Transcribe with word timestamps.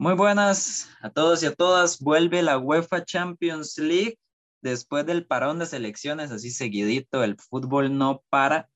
Muy 0.00 0.14
buenas 0.14 0.88
a 1.02 1.10
todos 1.10 1.42
y 1.42 1.46
a 1.46 1.54
todas. 1.56 1.98
Vuelve 1.98 2.40
la 2.42 2.56
UEFA 2.56 3.04
Champions 3.04 3.78
League 3.78 4.16
después 4.62 5.04
del 5.04 5.26
parón 5.26 5.58
de 5.58 5.66
selecciones, 5.66 6.30
así 6.30 6.52
seguidito. 6.52 7.24
El 7.24 7.36
fútbol 7.36 7.98
no 7.98 8.22
para 8.30 8.68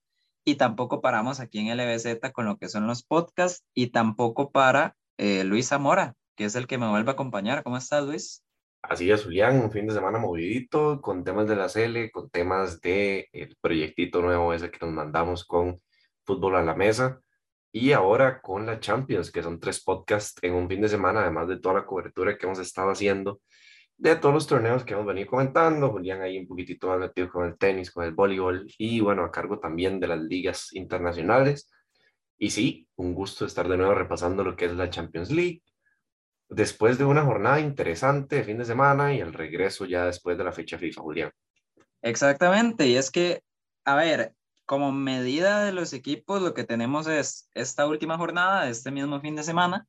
y 0.45 0.57
tampoco 0.57 1.01
paramos 1.01 1.39
aquí 1.39 1.61
en 1.61 1.77
LBZ 1.77 2.33
con 2.33 2.47
lo 2.47 2.59
que 2.59 2.69
son 2.69 2.89
los 2.89 3.05
podcasts 3.05 3.65
y 3.73 3.93
tampoco 3.93 4.51
para 4.51 4.97
eh, 5.17 5.45
Luis 5.45 5.69
Zamora, 5.69 6.17
que 6.35 6.47
es 6.47 6.57
el 6.57 6.67
que 6.67 6.77
me 6.77 6.91
vuelve 6.91 7.11
a 7.11 7.13
acompañar. 7.13 7.63
¿Cómo 7.63 7.77
estás, 7.77 8.05
Luis? 8.05 8.43
Así 8.83 9.09
es, 9.09 9.23
Julián, 9.23 9.61
un 9.61 9.71
fin 9.71 9.87
de 9.87 9.95
semana 9.95 10.19
movidito 10.19 11.01
con 11.01 11.23
temas 11.23 11.47
de 11.47 11.55
la 11.55 11.69
CL, 11.69 12.11
con 12.11 12.31
temas 12.31 12.81
del 12.81 13.27
el 13.31 13.57
proyectito 13.61 14.23
nuevo 14.23 14.53
ese 14.53 14.73
que 14.73 14.85
nos 14.85 14.93
mandamos 14.93 15.45
con 15.45 15.81
Fútbol 16.25 16.57
a 16.57 16.63
la 16.63 16.75
Mesa 16.75 17.23
y 17.73 17.93
ahora 17.93 18.41
con 18.41 18.67
la 18.67 18.79
Champions, 18.79 19.31
que 19.33 19.43
son 19.43 19.59
tres 19.59 19.83
podcasts 19.83 20.39
en 20.43 20.55
un 20.55 20.69
fin 20.69 20.83
de 20.83 20.89
semana, 20.89 21.23
además 21.23 21.49
de 21.49 21.59
toda 21.59 21.77
la 21.77 21.87
cobertura 21.87 22.37
que 22.37 22.47
hemos 22.47 22.59
estado 22.59 22.91
haciendo 22.91 23.41
de 23.97 24.17
todos 24.17 24.35
los 24.35 24.47
torneos 24.49 24.85
que 24.85 24.95
hemos 24.95 25.07
venido 25.07 25.29
comentando. 25.29 25.91
Julián 25.91 26.23
ahí 26.23 26.37
un 26.37 26.49
poquitito 26.49 26.89
más 26.89 26.99
metido 26.99 27.29
con 27.31 27.47
el 27.47 27.57
tenis, 27.57 27.91
con 27.91 28.05
el 28.05 28.13
voleibol 28.13 28.67
y 28.77 29.01
bueno, 29.01 29.25
a 29.25 29.31
cargo 29.31 29.61
también 29.61 30.01
de 30.01 30.09
las 30.09 30.21
ligas 30.21 30.73
internacionales. 30.73 31.71
Y 32.37 32.51
sí, 32.51 32.89
un 32.97 33.15
gusto 33.15 33.47
estar 33.47 33.69
de 33.69 33.77
nuevo 33.77 33.95
repasando 33.95 34.43
lo 34.43 34.57
que 34.57 34.65
es 34.65 34.73
la 34.73 34.91
Champions 34.91 35.31
League 35.31 35.63
después 36.49 36.99
de 36.99 37.05
una 37.05 37.25
jornada 37.25 37.61
interesante 37.61 38.37
de 38.37 38.45
fin 38.45 38.59
de 38.59 38.65
semana 38.65 39.15
y 39.15 39.21
el 39.21 39.33
regreso 39.33 39.87
ya 39.87 40.07
después 40.07 40.37
de 40.37 40.45
la 40.45 40.53
fecha 40.53 40.79
FIFA, 40.79 41.01
Julián. 41.01 41.31
Exactamente, 42.03 42.87
y 42.87 42.97
es 42.97 43.11
que, 43.11 43.43
a 43.85 43.95
ver, 43.95 44.35
como 44.73 44.91
medida 44.91 45.63
de 45.65 45.73
los 45.73 45.93
equipos, 45.93 46.41
lo 46.41 46.55
que 46.55 46.65
tenemos 46.65 47.07
es 47.07 47.51
esta 47.53 47.87
última 47.87 48.17
jornada, 48.17 48.71
este 48.71 48.91
mismo 48.91 49.21
fin 49.21 49.37
de 49.37 49.43
semana, 49.43 49.87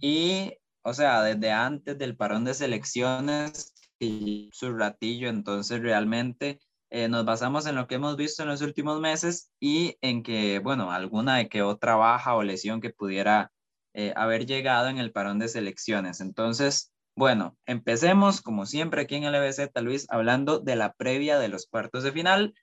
y, 0.00 0.54
o 0.80 0.94
sea, 0.94 1.22
desde 1.22 1.52
antes 1.52 1.98
del 1.98 2.16
parón 2.16 2.42
de 2.46 2.54
selecciones 2.54 3.74
y 3.98 4.48
su 4.54 4.74
ratillo, 4.74 5.28
entonces 5.28 5.82
realmente 5.82 6.60
eh, 6.88 7.08
nos 7.08 7.26
basamos 7.26 7.66
en 7.66 7.74
lo 7.74 7.86
que 7.86 7.96
hemos 7.96 8.16
visto 8.16 8.42
en 8.42 8.48
los 8.48 8.62
últimos 8.62 9.02
meses 9.02 9.50
y 9.60 9.98
en 10.00 10.22
que, 10.22 10.60
bueno, 10.60 10.90
alguna 10.90 11.36
de 11.36 11.50
que 11.50 11.60
otra 11.60 11.96
baja 11.96 12.36
o 12.36 12.42
lesión 12.42 12.80
que 12.80 12.94
pudiera 12.94 13.52
eh, 13.92 14.14
haber 14.16 14.46
llegado 14.46 14.88
en 14.88 14.96
el 14.96 15.12
parón 15.12 15.38
de 15.38 15.48
selecciones. 15.48 16.22
Entonces, 16.22 16.90
bueno, 17.16 17.58
empecemos 17.66 18.40
como 18.40 18.64
siempre 18.64 19.02
aquí 19.02 19.16
en 19.16 19.30
LBZ, 19.30 19.78
Luis, 19.82 20.06
hablando 20.08 20.58
de 20.58 20.76
la 20.76 20.94
previa 20.94 21.38
de 21.38 21.48
los 21.48 21.66
cuartos 21.66 22.02
de 22.02 22.12
final. 22.12 22.54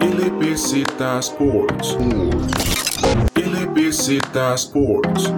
LBZ 0.00 1.18
Sports. 1.20 1.96
LBZ 3.34 4.08
Sports. 4.54 5.30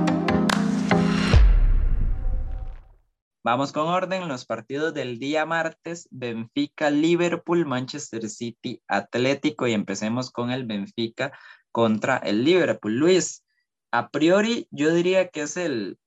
Vamos 3.43 3.73
con 3.73 3.89
orden, 3.89 4.29
los 4.29 4.47
partidos 4.47 4.95
del 4.95 5.19
día 5.19 5.45
martes, 5.47 6.07
Benfica, 6.13 6.91
Liverpool, 6.91 7.67
Manchester 7.67 8.29
City, 8.29 8.81
Atlético 8.87 9.67
y 9.67 9.73
empecemos 9.73 10.31
con 10.31 10.53
el 10.53 10.65
Benfica 10.65 11.33
contra 11.73 12.19
el 12.19 12.45
Liverpool. 12.45 12.95
Luis, 12.95 13.45
a 13.91 14.11
priori 14.11 14.69
yo 14.71 14.95
diría 14.95 15.29
que 15.29 15.43
es 15.43 15.57
el, 15.57 15.99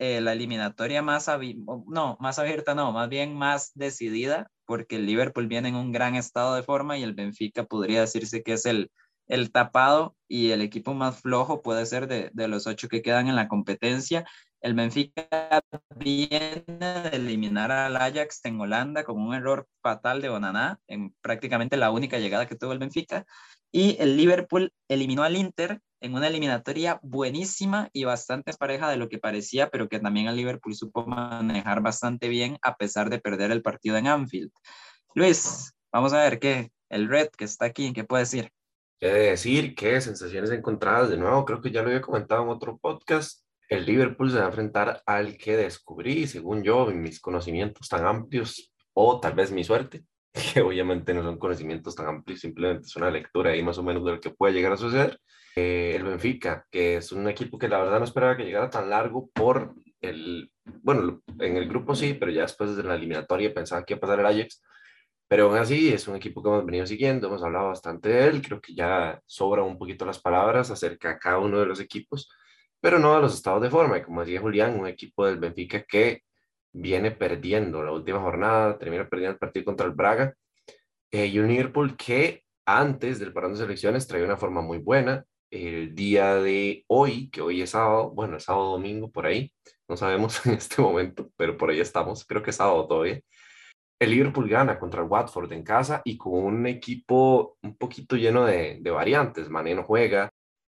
eh, 0.00 0.22
la 0.22 0.32
eliminatoria 0.32 1.02
más, 1.02 1.30
no, 1.86 2.16
más 2.20 2.38
abierta, 2.38 2.74
no, 2.74 2.90
más 2.90 3.10
bien 3.10 3.34
más 3.34 3.72
decidida, 3.74 4.50
porque 4.64 4.96
el 4.96 5.04
Liverpool 5.04 5.46
viene 5.46 5.68
en 5.68 5.74
un 5.74 5.92
gran 5.92 6.14
estado 6.14 6.54
de 6.54 6.62
forma 6.62 6.96
y 6.96 7.02
el 7.02 7.12
Benfica 7.12 7.64
podría 7.64 8.00
decirse 8.00 8.42
que 8.42 8.54
es 8.54 8.64
el, 8.64 8.90
el 9.26 9.52
tapado 9.52 10.16
y 10.26 10.52
el 10.52 10.62
equipo 10.62 10.94
más 10.94 11.20
flojo 11.20 11.60
puede 11.60 11.84
ser 11.84 12.08
de, 12.08 12.30
de 12.32 12.48
los 12.48 12.66
ocho 12.66 12.88
que 12.88 13.02
quedan 13.02 13.28
en 13.28 13.36
la 13.36 13.46
competencia. 13.46 14.24
El 14.62 14.72
Benfica 14.72 15.28
viene 15.96 16.64
de 16.68 17.10
eliminar 17.12 17.70
al 17.70 17.96
Ajax 17.96 18.40
en 18.44 18.58
Holanda 18.58 19.04
con 19.04 19.20
un 19.20 19.34
error 19.34 19.68
fatal 19.82 20.22
de 20.22 20.30
Bonaná 20.30 20.80
en 20.86 21.14
prácticamente 21.20 21.76
la 21.76 21.90
única 21.90 22.18
llegada 22.18 22.46
que 22.46 22.56
tuvo 22.56 22.72
el 22.72 22.78
Benfica. 22.78 23.26
Y 23.70 23.98
el 24.00 24.16
Liverpool 24.16 24.72
eliminó 24.88 25.24
al 25.24 25.36
Inter 25.36 25.82
en 26.00 26.14
una 26.14 26.28
eliminatoria 26.28 26.98
buenísima 27.02 27.90
y 27.92 28.04
bastante 28.04 28.52
pareja 28.54 28.88
de 28.88 28.96
lo 28.96 29.08
que 29.08 29.18
parecía, 29.18 29.70
pero 29.70 29.88
que 29.88 30.00
también 30.00 30.26
el 30.26 30.36
Liverpool 30.36 30.74
supo 30.74 31.06
manejar 31.06 31.82
bastante 31.82 32.28
bien 32.28 32.58
a 32.62 32.76
pesar 32.76 33.10
de 33.10 33.18
perder 33.18 33.50
el 33.50 33.62
partido 33.62 33.96
en 33.96 34.06
Anfield. 34.06 34.50
Luis, 35.14 35.72
vamos 35.92 36.12
a 36.12 36.22
ver 36.22 36.38
qué, 36.38 36.70
el 36.88 37.08
Red 37.08 37.28
que 37.36 37.44
está 37.44 37.66
aquí, 37.66 37.92
¿qué 37.92 38.04
puede 38.04 38.22
decir? 38.22 38.50
He 39.00 39.08
de 39.08 39.30
decir 39.30 39.74
que 39.74 40.00
sensaciones 40.00 40.50
encontradas, 40.50 41.10
de 41.10 41.16
nuevo, 41.16 41.44
creo 41.44 41.60
que 41.60 41.70
ya 41.70 41.82
lo 41.82 41.88
había 41.88 42.02
comentado 42.02 42.42
en 42.42 42.50
otro 42.50 42.78
podcast, 42.78 43.44
el 43.68 43.86
Liverpool 43.86 44.30
se 44.30 44.38
va 44.38 44.44
a 44.44 44.48
enfrentar 44.48 45.02
al 45.06 45.36
que 45.38 45.56
descubrí, 45.56 46.26
según 46.26 46.62
yo, 46.62 46.86
mis 46.86 47.20
conocimientos 47.20 47.88
tan 47.88 48.04
amplios, 48.04 48.72
o 48.92 49.20
tal 49.20 49.34
vez 49.34 49.52
mi 49.52 49.64
suerte, 49.64 50.04
que 50.32 50.60
obviamente 50.60 51.14
no 51.14 51.22
son 51.22 51.38
conocimientos 51.38 51.94
tan 51.94 52.06
amplios, 52.06 52.40
simplemente 52.40 52.86
es 52.86 52.96
una 52.96 53.10
lectura 53.10 53.50
ahí 53.50 53.62
más 53.62 53.78
o 53.78 53.82
menos 53.82 54.04
de 54.04 54.12
lo 54.12 54.20
que 54.20 54.30
puede 54.30 54.54
llegar 54.54 54.72
a 54.72 54.76
suceder. 54.76 55.18
Eh, 55.56 55.94
el 55.96 56.04
Benfica, 56.04 56.64
que 56.70 56.96
es 56.96 57.10
un 57.10 57.28
equipo 57.28 57.58
que 57.58 57.68
la 57.68 57.78
verdad 57.78 57.98
no 57.98 58.04
esperaba 58.04 58.36
que 58.36 58.44
llegara 58.44 58.70
tan 58.70 58.88
largo 58.88 59.28
por 59.30 59.74
el, 60.00 60.50
bueno, 60.64 61.22
en 61.38 61.56
el 61.56 61.68
grupo 61.68 61.94
sí, 61.94 62.14
pero 62.14 62.30
ya 62.30 62.42
después 62.42 62.76
de 62.76 62.82
la 62.84 62.94
eliminatoria 62.94 63.52
pensaba 63.52 63.84
que 63.84 63.94
iba 63.94 63.98
a 63.98 64.00
pasar 64.00 64.20
el 64.20 64.26
Ajax, 64.26 64.62
pero 65.28 65.46
aún 65.46 65.58
así 65.58 65.92
es 65.92 66.06
un 66.08 66.16
equipo 66.16 66.42
que 66.42 66.48
hemos 66.48 66.64
venido 66.64 66.86
siguiendo, 66.86 67.26
hemos 67.26 67.42
hablado 67.42 67.68
bastante 67.68 68.08
de 68.08 68.28
él, 68.28 68.42
creo 68.42 68.60
que 68.60 68.74
ya 68.74 69.20
sobran 69.26 69.66
un 69.66 69.78
poquito 69.78 70.04
las 70.06 70.20
palabras 70.20 70.70
acerca 70.70 71.10
de 71.10 71.18
cada 71.18 71.38
uno 71.38 71.58
de 71.58 71.66
los 71.66 71.80
equipos, 71.80 72.30
pero 72.80 72.98
no 72.98 73.14
de 73.14 73.20
los 73.20 73.34
estados 73.34 73.62
de 73.62 73.70
forma, 73.70 73.98
y 73.98 74.02
como 74.02 74.20
decía 74.20 74.40
Julián, 74.40 74.78
un 74.78 74.86
equipo 74.86 75.26
del 75.26 75.38
Benfica 75.38 75.82
que 75.82 76.22
viene 76.72 77.10
perdiendo 77.10 77.82
la 77.82 77.92
última 77.92 78.20
jornada, 78.20 78.78
termina 78.78 79.08
perdiendo 79.08 79.34
el 79.34 79.38
partido 79.38 79.64
contra 79.64 79.86
el 79.86 79.92
Braga, 79.92 80.34
eh, 81.10 81.26
y 81.26 81.38
un 81.38 81.48
Liverpool 81.48 81.96
que 81.96 82.44
antes 82.66 83.18
del 83.18 83.32
parón 83.32 83.52
de 83.52 83.58
selecciones 83.58 84.06
traía 84.06 84.24
una 84.24 84.36
forma 84.36 84.60
muy 84.62 84.78
buena, 84.78 85.24
el 85.50 85.94
día 85.94 86.36
de 86.36 86.84
hoy, 86.86 87.28
que 87.30 87.40
hoy 87.40 87.62
es 87.62 87.70
sábado, 87.70 88.10
bueno, 88.10 88.36
es 88.36 88.44
sábado 88.44 88.72
domingo 88.72 89.10
por 89.10 89.26
ahí, 89.26 89.52
no 89.88 89.96
sabemos 89.96 90.44
en 90.46 90.54
este 90.54 90.80
momento, 90.80 91.30
pero 91.36 91.56
por 91.56 91.70
ahí 91.70 91.80
estamos, 91.80 92.24
creo 92.24 92.42
que 92.42 92.50
es 92.50 92.56
sábado 92.56 92.86
todavía. 92.86 93.20
El 93.98 94.12
Liverpool 94.12 94.48
gana 94.48 94.78
contra 94.78 95.02
el 95.02 95.08
Watford 95.08 95.52
en 95.52 95.62
casa 95.62 96.00
y 96.04 96.16
con 96.16 96.32
un 96.32 96.66
equipo 96.66 97.58
un 97.62 97.76
poquito 97.76 98.16
lleno 98.16 98.46
de, 98.46 98.78
de 98.80 98.90
variantes. 98.90 99.50
Mané 99.50 99.74
no 99.74 99.82
juega, 99.82 100.30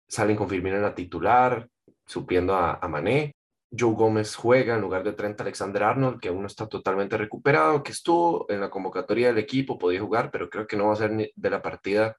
salen 0.08 0.38
con 0.38 0.48
Firmino 0.48 0.78
en 0.78 0.84
la 0.84 0.96
titular, 0.96 1.68
supiendo 2.06 2.56
a, 2.56 2.76
a 2.76 2.88
Mané. 2.88 3.36
Joe 3.72 3.94
Gómez 3.94 4.36
juega 4.36 4.76
en 4.76 4.82
lugar 4.82 5.04
de 5.04 5.14
Trent 5.14 5.40
Alexander 5.42 5.84
Arnold, 5.84 6.20
que 6.20 6.30
aún 6.30 6.42
no 6.42 6.48
está 6.48 6.68
totalmente 6.68 7.18
recuperado, 7.18 7.84
que 7.84 7.92
estuvo 7.92 8.46
en 8.50 8.62
la 8.62 8.70
convocatoria 8.70 9.28
del 9.28 9.38
equipo, 9.38 9.78
podía 9.78 10.02
jugar, 10.02 10.32
pero 10.32 10.50
creo 10.50 10.68
que 10.68 10.78
no 10.78 10.88
va 10.88 10.94
a 10.94 10.98
ser 10.98 11.12
de 11.36 11.50
la 11.50 11.62
partida 11.62 12.18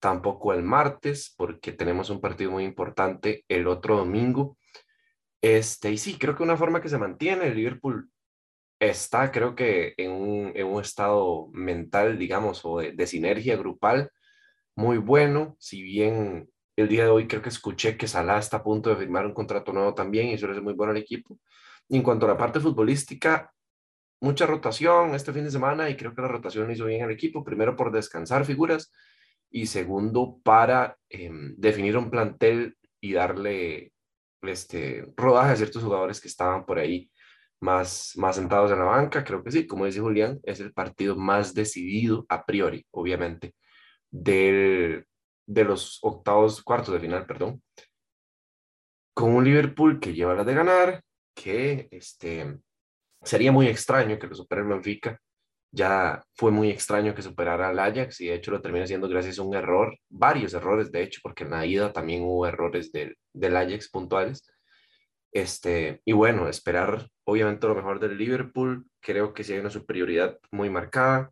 tampoco 0.00 0.54
el 0.54 0.62
martes, 0.62 1.34
porque 1.36 1.72
tenemos 1.72 2.10
un 2.10 2.20
partido 2.20 2.50
muy 2.50 2.64
importante 2.64 3.44
el 3.48 3.66
otro 3.68 3.96
domingo. 3.96 4.56
Este, 5.42 5.92
y 5.92 5.98
sí, 5.98 6.18
creo 6.18 6.34
que 6.34 6.42
una 6.42 6.56
forma 6.56 6.80
que 6.80 6.88
se 6.88 6.98
mantiene, 6.98 7.48
el 7.48 7.56
Liverpool 7.56 8.10
está, 8.80 9.30
creo 9.30 9.54
que, 9.54 9.94
en 9.98 10.10
un, 10.10 10.52
en 10.54 10.66
un 10.66 10.80
estado 10.80 11.48
mental, 11.52 12.18
digamos, 12.18 12.62
o 12.64 12.78
de, 12.78 13.06
sinergia 13.06 13.56
grupal 13.56 14.10
muy 14.74 14.98
bueno, 14.98 15.56
si 15.58 15.82
bien 15.82 16.48
el 16.80 16.88
día 16.88 17.04
de 17.04 17.10
hoy 17.10 17.26
creo 17.26 17.42
que 17.42 17.48
escuché 17.48 17.96
que 17.96 18.08
Salah 18.08 18.38
está 18.38 18.58
a 18.58 18.62
punto 18.62 18.90
de 18.90 18.96
firmar 18.96 19.26
un 19.26 19.34
contrato 19.34 19.72
nuevo 19.72 19.94
también 19.94 20.28
y 20.28 20.34
eso 20.34 20.46
le 20.46 20.52
hace 20.52 20.60
muy 20.60 20.74
bueno 20.74 20.92
al 20.92 20.98
equipo. 20.98 21.38
Y 21.88 21.96
en 21.96 22.02
cuanto 22.02 22.26
a 22.26 22.30
la 22.30 22.36
parte 22.36 22.60
futbolística, 22.60 23.52
mucha 24.20 24.46
rotación 24.46 25.14
este 25.14 25.32
fin 25.32 25.44
de 25.44 25.50
semana 25.50 25.88
y 25.90 25.96
creo 25.96 26.14
que 26.14 26.22
la 26.22 26.28
rotación 26.28 26.70
hizo 26.70 26.86
bien 26.86 27.02
al 27.02 27.10
equipo, 27.10 27.44
primero 27.44 27.76
por 27.76 27.90
descansar 27.92 28.44
figuras 28.44 28.92
y 29.50 29.66
segundo 29.66 30.38
para 30.42 30.96
em, 31.08 31.54
definir 31.56 31.96
un 31.96 32.10
plantel 32.10 32.76
y 33.00 33.12
darle 33.14 33.92
este, 34.42 35.06
rodaje 35.16 35.52
a 35.52 35.56
ciertos 35.56 35.82
jugadores 35.82 36.20
que 36.20 36.28
estaban 36.28 36.64
por 36.64 36.78
ahí 36.78 37.10
más, 37.60 38.12
más 38.16 38.36
sentados 38.36 38.70
en 38.72 38.78
la 38.78 38.84
banca. 38.84 39.24
Creo 39.24 39.42
que 39.42 39.50
sí, 39.50 39.66
como 39.66 39.86
dice 39.86 40.00
Julián, 40.00 40.40
es 40.44 40.60
el 40.60 40.72
partido 40.72 41.16
más 41.16 41.54
decidido 41.54 42.26
a 42.28 42.44
priori, 42.44 42.86
obviamente, 42.90 43.54
del, 44.10 45.06
de 45.50 45.64
los 45.64 45.98
octavos, 46.02 46.62
cuartos 46.62 46.94
de 46.94 47.00
final, 47.00 47.26
perdón, 47.26 47.60
con 49.12 49.34
un 49.34 49.44
Liverpool 49.44 49.98
que 49.98 50.14
lleva 50.14 50.34
la 50.34 50.44
de 50.44 50.54
ganar, 50.54 51.02
que 51.34 51.88
este, 51.90 52.56
sería 53.22 53.50
muy 53.50 53.66
extraño 53.66 54.18
que 54.18 54.28
lo 54.28 54.34
supere 54.36 54.62
el 54.62 54.68
Benfica, 54.68 55.20
ya 55.72 56.22
fue 56.34 56.52
muy 56.52 56.70
extraño 56.70 57.14
que 57.14 57.22
superara 57.22 57.68
al 57.68 57.78
Ajax 57.80 58.20
y 58.20 58.28
de 58.28 58.34
hecho 58.34 58.52
lo 58.52 58.60
termina 58.60 58.86
siendo 58.86 59.08
gracias 59.08 59.38
a 59.38 59.42
un 59.42 59.54
error, 59.54 59.98
varios 60.08 60.54
errores 60.54 60.92
de 60.92 61.02
hecho, 61.02 61.20
porque 61.22 61.44
en 61.44 61.50
la 61.50 61.66
ida 61.66 61.92
también 61.92 62.22
hubo 62.22 62.46
errores 62.46 62.92
del, 62.92 63.16
del 63.32 63.56
Ajax 63.56 63.90
puntuales. 63.90 64.48
Este, 65.32 66.00
y 66.04 66.12
bueno, 66.12 66.48
esperar 66.48 67.08
obviamente 67.24 67.66
lo 67.66 67.74
mejor 67.74 67.98
del 68.00 68.16
Liverpool, 68.18 68.86
creo 69.00 69.32
que 69.34 69.44
sí 69.44 69.52
hay 69.52 69.60
una 69.60 69.70
superioridad 69.70 70.38
muy 70.52 70.70
marcada 70.70 71.30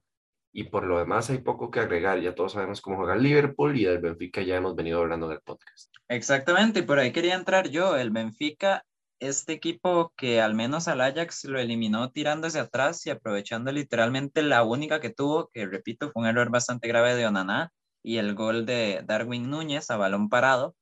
y 0.59 0.65
por 0.65 0.85
lo 0.85 0.99
demás 0.99 1.31
hay 1.31 1.39
poco 1.39 1.71
que 1.71 1.79
agregar, 1.79 2.21
ya 2.21 2.35
todos 2.35 2.55
sabemos 2.55 2.81
cómo 2.81 2.97
juega 2.97 3.15
el 3.15 3.23
Liverpool 3.23 3.79
y 3.79 3.85
del 3.85 4.01
Benfica 4.01 4.43
ya 4.43 4.57
hemos 4.57 4.75
venido 4.75 4.99
hablando 4.99 5.29
del 5.29 5.41
podcast. 5.41 5.95
Exactamente, 6.09 6.83
por 6.83 6.99
ahí 6.99 7.13
quería 7.13 7.37
entrar 7.37 7.69
yo, 7.69 7.97
el 7.97 8.11
Benfica 8.11 8.85
este 9.21 9.53
equipo 9.53 10.13
que 10.17 10.41
al 10.41 10.55
menos 10.55 10.89
al 10.89 11.01
Ajax 11.01 11.45
lo 11.45 11.61
eliminó 11.61 12.11
tirándose 12.11 12.59
atrás 12.59 13.07
y 13.07 13.11
aprovechando 13.11 13.71
literalmente 13.71 14.43
la 14.43 14.65
única 14.65 14.99
que 15.01 15.11
tuvo, 15.11 15.49
que 15.53 15.65
repito, 15.65 16.11
fue 16.11 16.23
un 16.23 16.29
error 16.29 16.51
bastante 16.51 16.89
grave 16.89 17.15
de 17.15 17.29
Onaná 17.29 17.71
y 18.03 18.17
el 18.17 18.35
gol 18.35 18.67
de 18.67 19.03
Darwin 19.07 19.49
Núñez 19.49 19.91
a 19.91 19.97
balón 19.97 20.29
parado. 20.29 20.75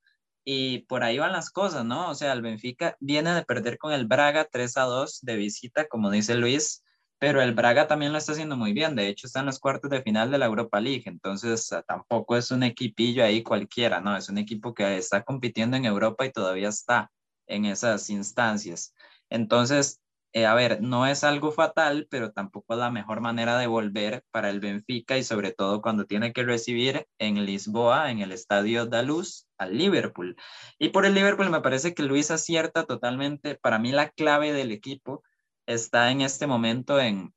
Y 0.42 0.86
por 0.86 1.02
ahí 1.02 1.18
van 1.18 1.32
las 1.32 1.50
cosas, 1.50 1.84
¿no? 1.84 2.08
O 2.08 2.14
sea, 2.14 2.32
el 2.32 2.40
Benfica 2.40 2.96
viene 2.98 3.34
de 3.34 3.44
perder 3.44 3.76
con 3.76 3.92
el 3.92 4.06
Braga 4.06 4.46
3 4.50 4.76
a 4.78 4.82
2 4.84 5.20
de 5.20 5.36
visita, 5.36 5.86
como 5.86 6.10
dice 6.10 6.34
Luis, 6.34 6.82
pero 7.18 7.40
el 7.42 7.54
Braga 7.54 7.86
también 7.86 8.12
lo 8.12 8.18
está 8.18 8.32
haciendo 8.32 8.56
muy 8.56 8.72
bien. 8.72 8.94
De 8.94 9.08
hecho, 9.08 9.26
está 9.26 9.40
en 9.40 9.46
los 9.46 9.58
cuartos 9.58 9.90
de 9.90 10.02
final 10.02 10.30
de 10.30 10.38
la 10.38 10.46
Europa 10.46 10.80
League, 10.80 11.04
entonces 11.06 11.72
ah, 11.72 11.82
tampoco 11.82 12.36
es 12.36 12.50
un 12.50 12.62
equipillo 12.62 13.24
ahí 13.24 13.42
cualquiera, 13.42 14.00
¿no? 14.00 14.16
Es 14.16 14.28
un 14.28 14.38
equipo 14.38 14.74
que 14.74 14.96
está 14.98 15.22
compitiendo 15.22 15.76
en 15.76 15.84
Europa 15.86 16.26
y 16.26 16.32
todavía 16.32 16.68
está 16.68 17.10
en 17.46 17.64
esas 17.64 18.10
instancias. 18.10 18.94
Entonces, 19.30 20.00
eh, 20.32 20.44
a 20.44 20.54
ver, 20.54 20.82
no 20.82 21.06
es 21.06 21.24
algo 21.24 21.50
fatal, 21.50 22.06
pero 22.10 22.32
tampoco 22.32 22.74
es 22.74 22.80
la 22.80 22.90
mejor 22.90 23.20
manera 23.22 23.56
de 23.58 23.66
volver 23.66 24.22
para 24.30 24.50
el 24.50 24.60
Benfica 24.60 25.16
y 25.16 25.24
sobre 25.24 25.52
todo 25.52 25.80
cuando 25.80 26.04
tiene 26.04 26.32
que 26.34 26.44
recibir 26.44 27.06
en 27.18 27.46
Lisboa, 27.46 28.10
en 28.10 28.18
el 28.20 28.32
Estadio 28.32 28.84
da 28.84 29.02
Luz, 29.02 29.46
al 29.56 29.78
Liverpool. 29.78 30.36
Y 30.78 30.90
por 30.90 31.06
el 31.06 31.14
Liverpool 31.14 31.48
me 31.48 31.62
parece 31.62 31.94
que 31.94 32.02
Luis 32.02 32.30
acierta 32.30 32.84
totalmente. 32.84 33.54
Para 33.54 33.78
mí 33.78 33.92
la 33.92 34.10
clave 34.10 34.52
del 34.52 34.72
equipo 34.72 35.22
está 35.66 36.10
en 36.10 36.20
este 36.20 36.46
momento 36.46 37.00
en, 37.00 37.34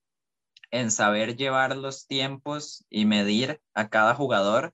en 0.71 0.91
saber 0.91 1.35
llevar 1.35 1.75
los 1.75 2.07
tiempos 2.07 2.85
y 2.89 3.05
medir 3.05 3.59
a 3.73 3.89
cada 3.89 4.15
jugador 4.15 4.73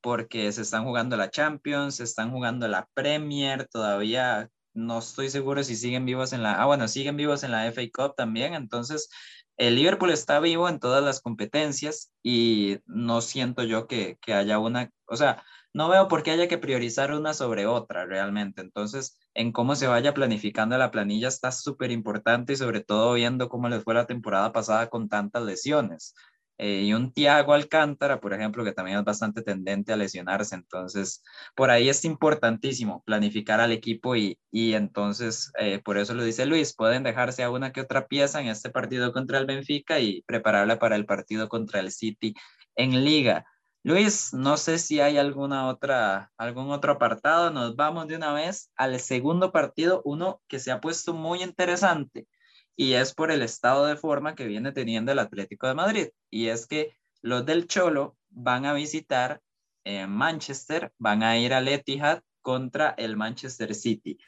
porque 0.00 0.50
se 0.52 0.62
están 0.62 0.84
jugando 0.84 1.16
la 1.16 1.30
Champions, 1.30 1.96
se 1.96 2.04
están 2.04 2.30
jugando 2.30 2.68
la 2.68 2.88
Premier, 2.94 3.68
todavía 3.68 4.48
no 4.72 4.98
estoy 4.98 5.30
seguro 5.30 5.62
si 5.64 5.76
siguen 5.76 6.06
vivos 6.06 6.32
en 6.32 6.42
la, 6.42 6.60
ah, 6.60 6.66
bueno, 6.66 6.88
siguen 6.88 7.16
vivos 7.16 7.42
en 7.42 7.50
la 7.50 7.66
FA 7.66 7.82
Cup 7.92 8.14
también, 8.16 8.54
entonces 8.54 9.08
el 9.56 9.74
Liverpool 9.74 10.10
está 10.10 10.40
vivo 10.40 10.68
en 10.68 10.80
todas 10.80 11.04
las 11.04 11.20
competencias 11.20 12.12
y 12.22 12.78
no 12.86 13.20
siento 13.20 13.62
yo 13.64 13.86
que, 13.86 14.16
que 14.22 14.32
haya 14.32 14.58
una, 14.58 14.90
o 15.06 15.16
sea, 15.16 15.44
no 15.72 15.88
veo 15.88 16.08
por 16.08 16.22
qué 16.22 16.32
haya 16.32 16.48
que 16.48 16.58
priorizar 16.58 17.12
una 17.12 17.34
sobre 17.34 17.66
otra 17.66 18.06
realmente, 18.06 18.60
entonces 18.60 19.18
en 19.34 19.52
cómo 19.52 19.76
se 19.76 19.86
vaya 19.86 20.14
planificando 20.14 20.76
la 20.78 20.90
planilla 20.90 21.28
está 21.28 21.52
súper 21.52 21.90
importante 21.90 22.52
y 22.54 22.56
sobre 22.56 22.80
todo 22.80 23.14
viendo 23.14 23.48
cómo 23.48 23.68
les 23.68 23.84
fue 23.84 23.94
la 23.94 24.06
temporada 24.06 24.52
pasada 24.52 24.88
con 24.88 25.08
tantas 25.08 25.42
lesiones. 25.44 26.14
Eh, 26.62 26.82
y 26.82 26.92
un 26.92 27.10
Tiago 27.10 27.54
Alcántara, 27.54 28.20
por 28.20 28.34
ejemplo, 28.34 28.62
que 28.64 28.72
también 28.72 28.98
es 28.98 29.04
bastante 29.04 29.40
tendente 29.40 29.94
a 29.94 29.96
lesionarse. 29.96 30.54
Entonces, 30.54 31.22
por 31.56 31.70
ahí 31.70 31.88
es 31.88 32.04
importantísimo 32.04 33.02
planificar 33.06 33.60
al 33.60 33.72
equipo 33.72 34.14
y, 34.14 34.38
y 34.50 34.74
entonces, 34.74 35.50
eh, 35.58 35.80
por 35.82 35.96
eso 35.96 36.12
lo 36.12 36.22
dice 36.22 36.44
Luis, 36.44 36.74
pueden 36.76 37.02
dejarse 37.02 37.42
a 37.44 37.50
una 37.50 37.72
que 37.72 37.80
otra 37.80 38.08
pieza 38.08 38.42
en 38.42 38.48
este 38.48 38.68
partido 38.68 39.10
contra 39.10 39.38
el 39.38 39.46
Benfica 39.46 40.00
y 40.00 40.20
prepararla 40.26 40.78
para 40.78 40.96
el 40.96 41.06
partido 41.06 41.48
contra 41.48 41.80
el 41.80 41.92
City 41.92 42.34
en 42.76 43.04
liga. 43.04 43.46
Luis, 43.82 44.34
no 44.34 44.58
sé 44.58 44.78
si 44.78 45.00
hay 45.00 45.16
alguna 45.16 45.68
otra, 45.68 46.30
algún 46.36 46.70
otro 46.70 46.92
apartado. 46.92 47.50
Nos 47.50 47.76
vamos 47.76 48.08
de 48.08 48.16
una 48.16 48.32
vez 48.34 48.70
al 48.76 49.00
segundo 49.00 49.52
partido, 49.52 50.02
uno 50.04 50.42
que 50.48 50.58
se 50.58 50.70
ha 50.70 50.80
puesto 50.80 51.14
muy 51.14 51.42
interesante 51.42 52.28
y 52.76 52.92
es 52.94 53.14
por 53.14 53.30
el 53.30 53.42
estado 53.42 53.86
de 53.86 53.96
forma 53.96 54.34
que 54.34 54.46
viene 54.46 54.72
teniendo 54.72 55.12
el 55.12 55.18
Atlético 55.18 55.66
de 55.66 55.74
Madrid. 55.74 56.08
Y 56.30 56.48
es 56.48 56.66
que 56.66 56.96
los 57.22 57.46
del 57.46 57.66
Cholo 57.66 58.16
van 58.28 58.66
a 58.66 58.74
visitar 58.74 59.40
eh, 59.84 60.06
Manchester, 60.06 60.92
van 60.98 61.22
a 61.22 61.38
ir 61.38 61.54
al 61.54 61.68
Etihad 61.68 62.22
contra 62.42 62.90
el 62.98 63.16
Manchester 63.16 63.74
City. 63.74 64.18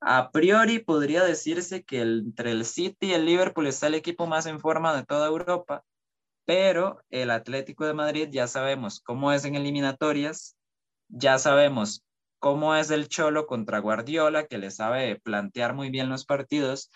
A 0.00 0.30
priori 0.30 0.78
podría 0.78 1.24
decirse 1.24 1.84
que 1.84 2.00
entre 2.00 2.52
el 2.52 2.64
City 2.64 3.08
y 3.08 3.12
el 3.12 3.26
Liverpool 3.26 3.66
está 3.66 3.88
el 3.88 3.94
equipo 3.94 4.26
más 4.26 4.46
en 4.46 4.60
forma 4.60 4.96
de 4.96 5.04
toda 5.04 5.28
Europa, 5.28 5.84
pero 6.48 7.02
el 7.10 7.30
Atlético 7.30 7.84
de 7.84 7.92
Madrid 7.92 8.30
ya 8.32 8.46
sabemos 8.46 9.00
cómo 9.00 9.32
es 9.32 9.44
en 9.44 9.54
eliminatorias, 9.54 10.56
ya 11.08 11.38
sabemos 11.38 12.06
cómo 12.38 12.74
es 12.74 12.90
el 12.90 13.08
Cholo 13.08 13.46
contra 13.46 13.80
Guardiola, 13.80 14.46
que 14.46 14.56
le 14.56 14.70
sabe 14.70 15.20
plantear 15.22 15.74
muy 15.74 15.90
bien 15.90 16.08
los 16.08 16.24
partidos. 16.24 16.90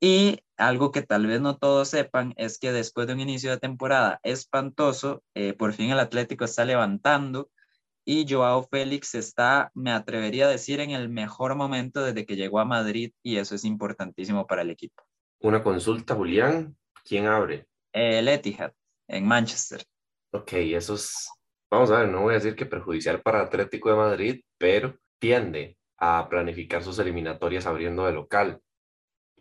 Y 0.00 0.40
algo 0.56 0.90
que 0.90 1.02
tal 1.02 1.28
vez 1.28 1.40
no 1.40 1.56
todos 1.56 1.86
sepan 1.86 2.34
es 2.36 2.58
que 2.58 2.72
después 2.72 3.06
de 3.06 3.12
un 3.12 3.20
inicio 3.20 3.52
de 3.52 3.58
temporada 3.58 4.18
espantoso, 4.24 5.22
eh, 5.34 5.52
por 5.52 5.72
fin 5.72 5.92
el 5.92 6.00
Atlético 6.00 6.44
está 6.44 6.64
levantando 6.64 7.48
y 8.04 8.26
Joao 8.28 8.66
Félix 8.68 9.14
está, 9.14 9.70
me 9.72 9.92
atrevería 9.92 10.46
a 10.46 10.50
decir, 10.50 10.80
en 10.80 10.90
el 10.90 11.10
mejor 11.10 11.54
momento 11.54 12.02
desde 12.02 12.26
que 12.26 12.34
llegó 12.34 12.58
a 12.58 12.64
Madrid 12.64 13.12
y 13.22 13.36
eso 13.36 13.54
es 13.54 13.64
importantísimo 13.64 14.48
para 14.48 14.62
el 14.62 14.70
equipo. 14.70 15.04
Una 15.38 15.62
consulta, 15.62 16.16
Julián. 16.16 16.76
¿Quién 17.04 17.26
abre? 17.26 17.68
El 17.92 18.28
Etihad, 18.28 18.72
en 19.08 19.26
Manchester. 19.26 19.82
Ok, 20.32 20.52
eso 20.52 20.94
es 20.94 21.30
vamos 21.70 21.90
a 21.90 22.00
ver, 22.00 22.08
no 22.08 22.22
voy 22.22 22.32
a 22.32 22.38
decir 22.38 22.54
que 22.54 22.66
perjudicial 22.66 23.22
para 23.22 23.42
Atlético 23.42 23.90
de 23.90 23.96
Madrid, 23.96 24.40
pero 24.58 24.96
tiende 25.18 25.78
a 25.98 26.28
planificar 26.28 26.82
sus 26.82 26.98
eliminatorias 26.98 27.66
abriendo 27.66 28.06
de 28.06 28.12
local, 28.12 28.60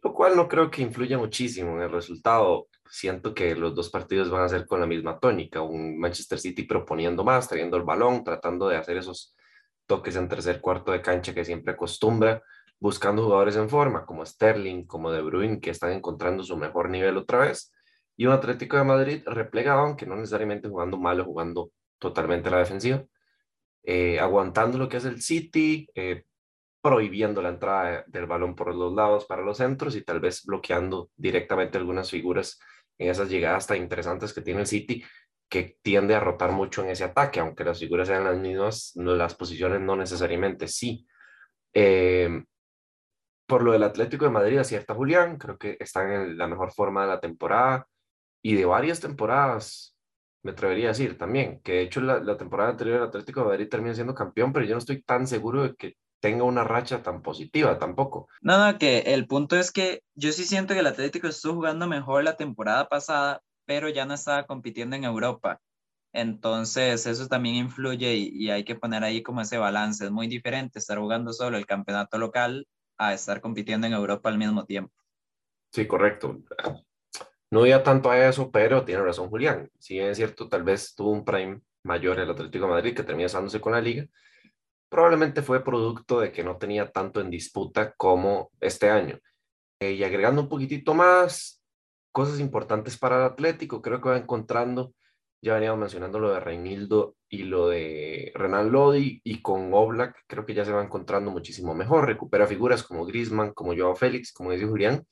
lo 0.03 0.13
cual 0.13 0.35
no 0.35 0.47
creo 0.47 0.69
que 0.71 0.81
influya 0.81 1.17
muchísimo 1.17 1.77
en 1.77 1.83
el 1.83 1.91
resultado. 1.91 2.67
Siento 2.89 3.33
que 3.33 3.55
los 3.55 3.73
dos 3.75 3.89
partidos 3.89 4.29
van 4.29 4.43
a 4.43 4.49
ser 4.49 4.65
con 4.67 4.79
la 4.79 4.85
misma 4.85 5.19
tónica, 5.19 5.61
un 5.61 5.97
Manchester 5.99 6.39
City 6.39 6.63
proponiendo 6.63 7.23
más, 7.23 7.47
trayendo 7.47 7.77
el 7.77 7.83
balón, 7.83 8.23
tratando 8.23 8.67
de 8.67 8.77
hacer 8.77 8.97
esos 8.97 9.35
toques 9.87 10.15
en 10.15 10.27
tercer 10.27 10.61
cuarto 10.61 10.91
de 10.91 11.01
cancha 11.01 11.33
que 11.33 11.45
siempre 11.45 11.73
acostumbra, 11.73 12.41
buscando 12.79 13.23
jugadores 13.23 13.55
en 13.55 13.69
forma 13.69 14.05
como 14.05 14.25
Sterling, 14.25 14.85
como 14.85 15.11
De 15.11 15.21
Bruyne, 15.21 15.59
que 15.59 15.71
están 15.71 15.91
encontrando 15.91 16.43
su 16.43 16.57
mejor 16.57 16.89
nivel 16.89 17.17
otra 17.17 17.39
vez, 17.39 17.73
y 18.17 18.25
un 18.25 18.33
Atlético 18.33 18.77
de 18.77 18.83
Madrid 18.83 19.23
replegado, 19.25 19.81
aunque 19.81 20.05
no 20.05 20.15
necesariamente 20.15 20.69
jugando 20.69 20.97
mal 20.97 21.19
o 21.19 21.25
jugando 21.25 21.71
totalmente 21.99 22.49
la 22.49 22.59
defensiva, 22.59 23.03
eh, 23.83 24.19
aguantando 24.19 24.77
lo 24.77 24.89
que 24.89 24.97
es 24.97 25.05
el 25.05 25.21
City, 25.21 25.87
eh, 25.95 26.23
prohibiendo 26.81 27.41
la 27.41 27.49
entrada 27.49 28.03
del 28.07 28.25
balón 28.25 28.55
por 28.55 28.73
los 28.73 28.93
lados 28.93 29.25
para 29.25 29.41
los 29.41 29.57
centros 29.57 29.95
y 29.95 30.03
tal 30.03 30.19
vez 30.19 30.43
bloqueando 30.45 31.09
directamente 31.15 31.77
algunas 31.77 32.09
figuras 32.09 32.59
en 32.97 33.09
esas 33.09 33.29
llegadas 33.29 33.67
tan 33.67 33.77
interesantes 33.77 34.33
que 34.33 34.41
tiene 34.41 34.61
el 34.61 34.67
City, 34.67 35.03
que 35.49 35.77
tiende 35.81 36.15
a 36.15 36.19
rotar 36.19 36.51
mucho 36.51 36.83
en 36.83 36.89
ese 36.89 37.03
ataque, 37.03 37.39
aunque 37.39 37.63
las 37.63 37.79
figuras 37.79 38.07
sean 38.07 38.23
las 38.23 38.37
mismas, 38.37 38.93
las 38.95 39.35
posiciones 39.35 39.81
no 39.81 39.95
necesariamente 39.95 40.67
sí. 40.67 41.05
Eh, 41.73 42.43
por 43.47 43.63
lo 43.63 43.73
del 43.73 43.83
Atlético 43.83 44.25
de 44.25 44.31
Madrid, 44.31 44.57
acierta 44.57 44.95
Julián, 44.95 45.37
creo 45.37 45.57
que 45.57 45.77
están 45.79 46.11
en 46.11 46.37
la 46.37 46.47
mejor 46.47 46.71
forma 46.71 47.03
de 47.03 47.07
la 47.09 47.19
temporada 47.19 47.87
y 48.45 48.53
de 48.53 48.65
varias 48.65 48.99
temporadas 48.99 49.97
me 50.43 50.51
atrevería 50.51 50.85
a 50.85 50.89
decir 50.89 51.17
también, 51.17 51.61
que 51.61 51.71
de 51.71 51.81
hecho 51.81 51.99
la, 51.99 52.37
temporada 52.37 52.69
anterior 52.69 52.97
el 52.97 53.07
Atlético 53.07 53.39
de 53.39 53.47
Madrid 53.47 53.67
terminó 53.67 53.95
siendo 53.95 54.13
campeón, 54.13 54.53
pero 54.53 54.67
yo 54.67 54.75
no 54.75 54.77
estoy 54.77 55.01
tan 55.01 55.25
seguro 55.25 55.63
de 55.63 55.73
que 55.73 55.95
tenga 56.19 56.43
una 56.43 56.63
racha 56.63 57.01
tan 57.01 57.23
positiva 57.23 57.79
tampoco. 57.79 58.27
No, 58.41 58.63
no, 58.63 58.77
que 58.77 58.99
el 58.99 59.25
punto 59.25 59.55
es 59.55 59.71
que 59.71 60.03
yo 60.13 60.31
sí 60.31 60.43
siento 60.43 60.75
que 60.75 60.81
el 60.81 60.85
Atlético 60.85 61.25
estuvo 61.27 61.55
jugando 61.55 61.87
mejor 61.87 62.23
la 62.23 62.37
temporada 62.37 62.87
pasada, 62.87 63.41
pero 63.65 63.89
ya 63.89 64.05
no 64.05 64.13
estaba 64.13 64.45
compitiendo 64.45 64.95
en 64.95 65.05
Europa. 65.05 65.59
Entonces, 66.13 67.07
eso 67.07 67.27
también 67.27 67.55
influye 67.55 68.13
y, 68.13 68.29
y, 68.31 68.51
hay 68.51 68.63
que 68.63 68.75
poner 68.75 69.03
ahí 69.03 69.23
como 69.23 69.41
ese 69.41 69.57
balance. 69.57 70.05
Es 70.05 70.11
muy 70.11 70.27
diferente 70.27 70.77
estar 70.77 70.99
jugando 70.99 71.33
solo 71.33 71.57
el 71.57 71.65
campeonato 71.65 72.19
local 72.19 72.67
a 72.99 73.11
estar 73.15 73.41
compitiendo 73.41 73.87
en 73.87 73.93
Europa 73.93 74.29
al 74.29 74.37
mismo 74.37 74.65
tiempo. 74.65 74.93
Sí, 75.71 75.87
correcto. 75.87 76.43
No 77.51 77.65
iba 77.65 77.83
tanto 77.83 78.09
a 78.09 78.27
eso, 78.27 78.51
pero 78.51 78.83
tiene 78.85 79.03
razón 79.03 79.29
Julián. 79.29 79.69
Si 79.79 79.99
es 79.99 80.17
cierto, 80.17 80.49
tal 80.49 80.63
vez 80.63 80.95
tuvo 80.95 81.11
un 81.11 81.23
prime 81.25 81.61
mayor 81.83 82.19
el 82.19 82.29
Atlético 82.29 82.67
Madrid 82.67 82.95
que 82.95 83.03
termina 83.03 83.27
usándose 83.27 83.61
con 83.61 83.73
la 83.73 83.81
liga. 83.81 84.05
Probablemente 84.89 85.41
fue 85.41 85.63
producto 85.63 86.19
de 86.19 86.31
que 86.31 86.43
no 86.43 86.57
tenía 86.57 86.91
tanto 86.91 87.21
en 87.21 87.29
disputa 87.29 87.93
como 87.93 88.51
este 88.59 88.89
año. 88.89 89.19
Eh, 89.79 89.91
y 89.91 90.03
agregando 90.03 90.41
un 90.41 90.49
poquitito 90.49 90.93
más, 90.93 91.61
cosas 92.11 92.39
importantes 92.39 92.97
para 92.97 93.17
el 93.17 93.23
Atlético, 93.23 93.81
creo 93.81 93.99
que 93.99 94.09
va 94.09 94.17
encontrando, 94.17 94.93
ya 95.41 95.55
veníamos 95.55 95.81
mencionando 95.81 96.17
lo 96.17 96.31
de 96.31 96.39
Reinildo 96.39 97.17
y 97.29 97.43
lo 97.43 97.67
de 97.67 98.31
Renan 98.35 98.71
Lodi, 98.71 99.19
y 99.23 99.41
con 99.41 99.73
Oblak 99.73 100.23
creo 100.25 100.45
que 100.45 100.53
ya 100.53 100.63
se 100.63 100.71
va 100.71 100.81
encontrando 100.81 101.29
muchísimo 101.29 101.75
mejor, 101.75 102.05
recupera 102.05 102.47
figuras 102.47 102.83
como 102.83 103.05
Grisman, 103.05 103.53
como 103.53 103.75
Joao 103.75 103.95
Félix, 103.95 104.31
como 104.31 104.51
dice 104.51 104.65
Julián, 104.65 105.05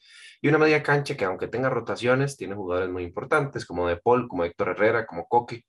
y 0.44 0.50
una 0.50 0.58
media 0.58 0.84
cancha 0.84 1.16
que 1.16 1.24
aunque 1.24 1.48
tenga 1.48 1.70
rotaciones, 1.70 2.36
tiene 2.36 2.54
jugadores 2.54 2.90
muy 2.90 3.04
importantes 3.04 3.66
como 3.66 3.88
De 3.88 3.96
Paul, 3.96 4.28
como 4.28 4.44
Héctor 4.44 4.72
Herrera, 4.72 5.06
como 5.06 5.26
Coque, 5.26 5.64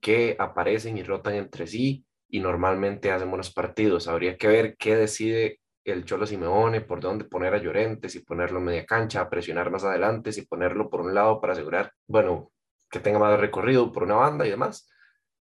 que 0.00 0.34
aparecen 0.38 0.96
y 0.96 1.02
rotan 1.02 1.34
entre 1.34 1.66
sí 1.66 2.06
y 2.26 2.40
normalmente 2.40 3.12
hacen 3.12 3.28
buenos 3.28 3.52
partidos. 3.52 4.08
Habría 4.08 4.38
que 4.38 4.48
ver 4.48 4.76
qué 4.78 4.96
decide 4.96 5.60
el 5.84 6.06
Cholo 6.06 6.26
Simeone, 6.26 6.80
por 6.80 7.00
dónde 7.00 7.26
poner 7.26 7.52
a 7.52 7.58
Llorente, 7.58 8.08
si 8.08 8.20
ponerlo 8.20 8.60
en 8.60 8.64
media 8.64 8.86
cancha, 8.86 9.20
a 9.20 9.28
presionar 9.28 9.70
más 9.70 9.84
adelante, 9.84 10.32
si 10.32 10.46
ponerlo 10.46 10.88
por 10.88 11.02
un 11.02 11.14
lado 11.14 11.38
para 11.38 11.52
asegurar, 11.52 11.92
bueno, 12.06 12.50
que 12.90 13.00
tenga 13.00 13.18
más 13.18 13.38
recorrido 13.38 13.92
por 13.92 14.04
una 14.04 14.14
banda 14.14 14.46
y 14.46 14.50
demás. 14.50 14.88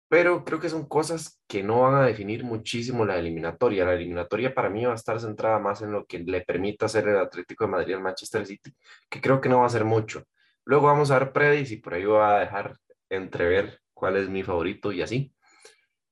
Pero 0.08 0.44
creo 0.46 0.60
que 0.60 0.70
son 0.70 0.88
cosas 0.88 1.42
que 1.48 1.64
no 1.64 1.82
van 1.82 1.96
a 1.96 2.06
definir 2.06 2.44
muchísimo 2.44 3.06
la 3.06 3.18
eliminatoria. 3.18 3.86
La 3.86 3.94
eliminatoria 3.94 4.54
para 4.54 4.70
mí 4.70 4.86
va 4.86 4.92
a 4.92 4.96
estar 4.96 5.20
centrada 5.20 5.60
más 5.60 5.82
en 5.82 5.92
lo 5.92 6.06
que 6.06 6.20
le 6.20 6.42
permita 6.42 6.86
hacer 6.86 7.08
el 7.08 7.18
Atlético 7.18 7.66
de 7.66 7.72
Madrid 7.72 7.96
al 7.96 8.02
Manchester 8.02 8.46
City, 8.46 8.74
que 9.10 9.22
creo 9.22 9.42
que 9.42 9.50
no 9.50 9.60
va 9.62 9.66
a 9.66 9.70
ser 9.70 9.86
mucho. 9.86 10.24
Luego 10.64 10.88
vamos 10.88 11.12
a 11.12 11.20
ver 11.20 11.32
predis 11.32 11.72
y 11.72 11.78
por 11.78 11.96
ahí 11.96 12.06
voy 12.06 12.22
a 12.22 12.40
dejar 12.40 12.78
entrever 13.10 13.80
cuál 13.94 14.18
es 14.18 14.30
mi 14.30 14.44
favorito 14.44 14.92
y 14.92 15.02
así. 15.02 15.34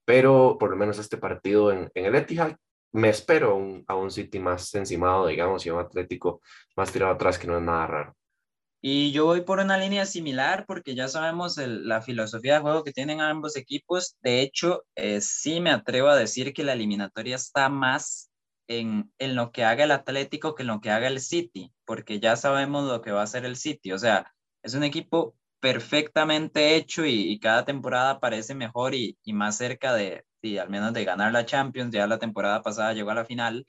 Pero 0.05 0.57
por 0.59 0.71
lo 0.71 0.75
menos 0.75 0.97
este 0.99 1.17
partido 1.17 1.71
en, 1.71 1.91
el 1.93 2.15
Etihad 2.15 2.55
me 2.91 3.09
espero 3.09 3.59
a 3.87 3.95
un 3.95 4.11
City 4.11 4.39
más 4.39 4.73
encimado, 4.75 5.27
digamos, 5.27 5.65
y 5.65 5.69
un 5.69 5.79
Atlético 5.79 6.41
más 6.75 6.91
tirado 6.91 7.13
atrás, 7.13 7.39
que 7.39 7.47
no 7.47 7.57
es 7.57 7.63
nada 7.63 7.87
raro. 7.87 8.15
Y 8.85 9.13
yo 9.13 9.23
voy 9.23 9.41
por 9.41 9.59
una 9.59 9.77
línea 9.77 10.05
similar 10.05 10.65
porque 10.67 10.93
ya 10.93 11.07
sabemos 11.07 11.55
la 11.57 12.01
filosofía 12.01 12.55
de 12.55 12.59
juego 12.59 12.83
que 12.83 12.91
tienen 12.91 13.21
ambos 13.21 13.55
equipos. 13.55 14.17
De 14.21 14.41
hecho, 14.41 14.83
eh, 14.95 15.21
sí 15.21 15.61
me 15.61 15.71
atrevo 15.71 16.09
a 16.09 16.17
decir 16.17 16.53
que 16.53 16.65
la 16.65 16.73
eliminatoria 16.73 17.37
está 17.37 17.69
más 17.69 18.29
en, 18.67 19.09
en 19.19 19.35
lo 19.35 19.53
que 19.53 19.63
haga 19.63 19.85
el 19.85 19.91
Atlético 19.91 20.53
que 20.53 20.63
en 20.63 20.67
lo 20.67 20.81
que 20.81 20.91
haga 20.91 21.07
el 21.07 21.21
City, 21.21 21.71
porque 21.85 22.19
ya 22.19 22.35
sabemos 22.35 22.83
lo 22.85 23.01
que 23.01 23.11
va 23.11 23.21
a 23.21 23.23
hacer 23.23 23.45
el 23.45 23.55
City. 23.55 23.93
O 23.93 23.99
sea, 23.99 24.33
es 24.63 24.73
un 24.73 24.83
equipo 24.83 25.33
perfectamente 25.61 26.75
hecho 26.75 27.05
y, 27.05 27.39
cada 27.39 27.63
temporada 27.63 28.19
parece 28.19 28.53
mejor 28.53 28.95
y, 28.95 29.17
y 29.23 29.31
más 29.31 29.55
cerca 29.55 29.93
de, 29.93 30.25
y 30.41 30.57
al 30.57 30.69
menos 30.69 30.91
de 30.93 31.05
ganar 31.05 31.31
la 31.31 31.45
Champions. 31.45 31.93
Ya 31.93 32.05
la 32.05 32.19
temporada 32.19 32.61
pasada 32.61 32.91
llegó 32.93 33.11
a 33.11 33.15
la 33.15 33.25
final 33.25 33.65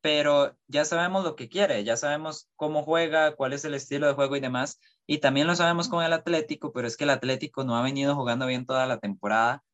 pero 0.00 0.56
ya 0.68 0.84
sabemos 0.84 1.24
lo 1.24 1.36
que 1.36 1.48
quiere, 1.48 1.84
ya 1.84 1.96
sabemos 1.96 2.48
cómo 2.56 2.82
juega, 2.82 3.34
cuál 3.34 3.52
es 3.52 3.64
el 3.64 3.74
estilo 3.74 4.06
de 4.06 4.14
juego 4.14 4.36
y 4.36 4.40
demás. 4.40 4.80
Y 5.06 5.18
también 5.18 5.46
lo 5.46 5.56
sabemos 5.56 5.88
con 5.88 6.04
el 6.04 6.12
Atlético, 6.12 6.72
pero 6.72 6.86
es 6.86 6.96
que 6.96 7.04
el 7.04 7.10
Atlético 7.10 7.64
no 7.64 7.76
ha 7.76 7.82
venido 7.82 8.14
jugando 8.14 8.46
bien 8.46 8.66
toda 8.66 8.86
la 8.86 8.98
temporada. 8.98 9.64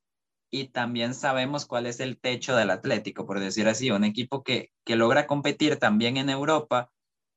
Y 0.51 0.69
también 0.69 1.15
sabemos 1.15 1.67
cuál 1.67 1.87
es 1.87 2.01
el 2.01 2.19
techo 2.21 2.57
del 2.57 2.71
Atlético, 2.71 3.27
por 3.27 3.41
decir 3.41 3.69
así, 3.69 3.91
un 3.91 4.05
equipo 4.05 4.45
que, 4.45 4.73
que 4.85 4.97
logra 4.97 5.27
competir 5.27 5.79
también 5.79 6.17
en 6.17 6.31
Europa, 6.31 6.93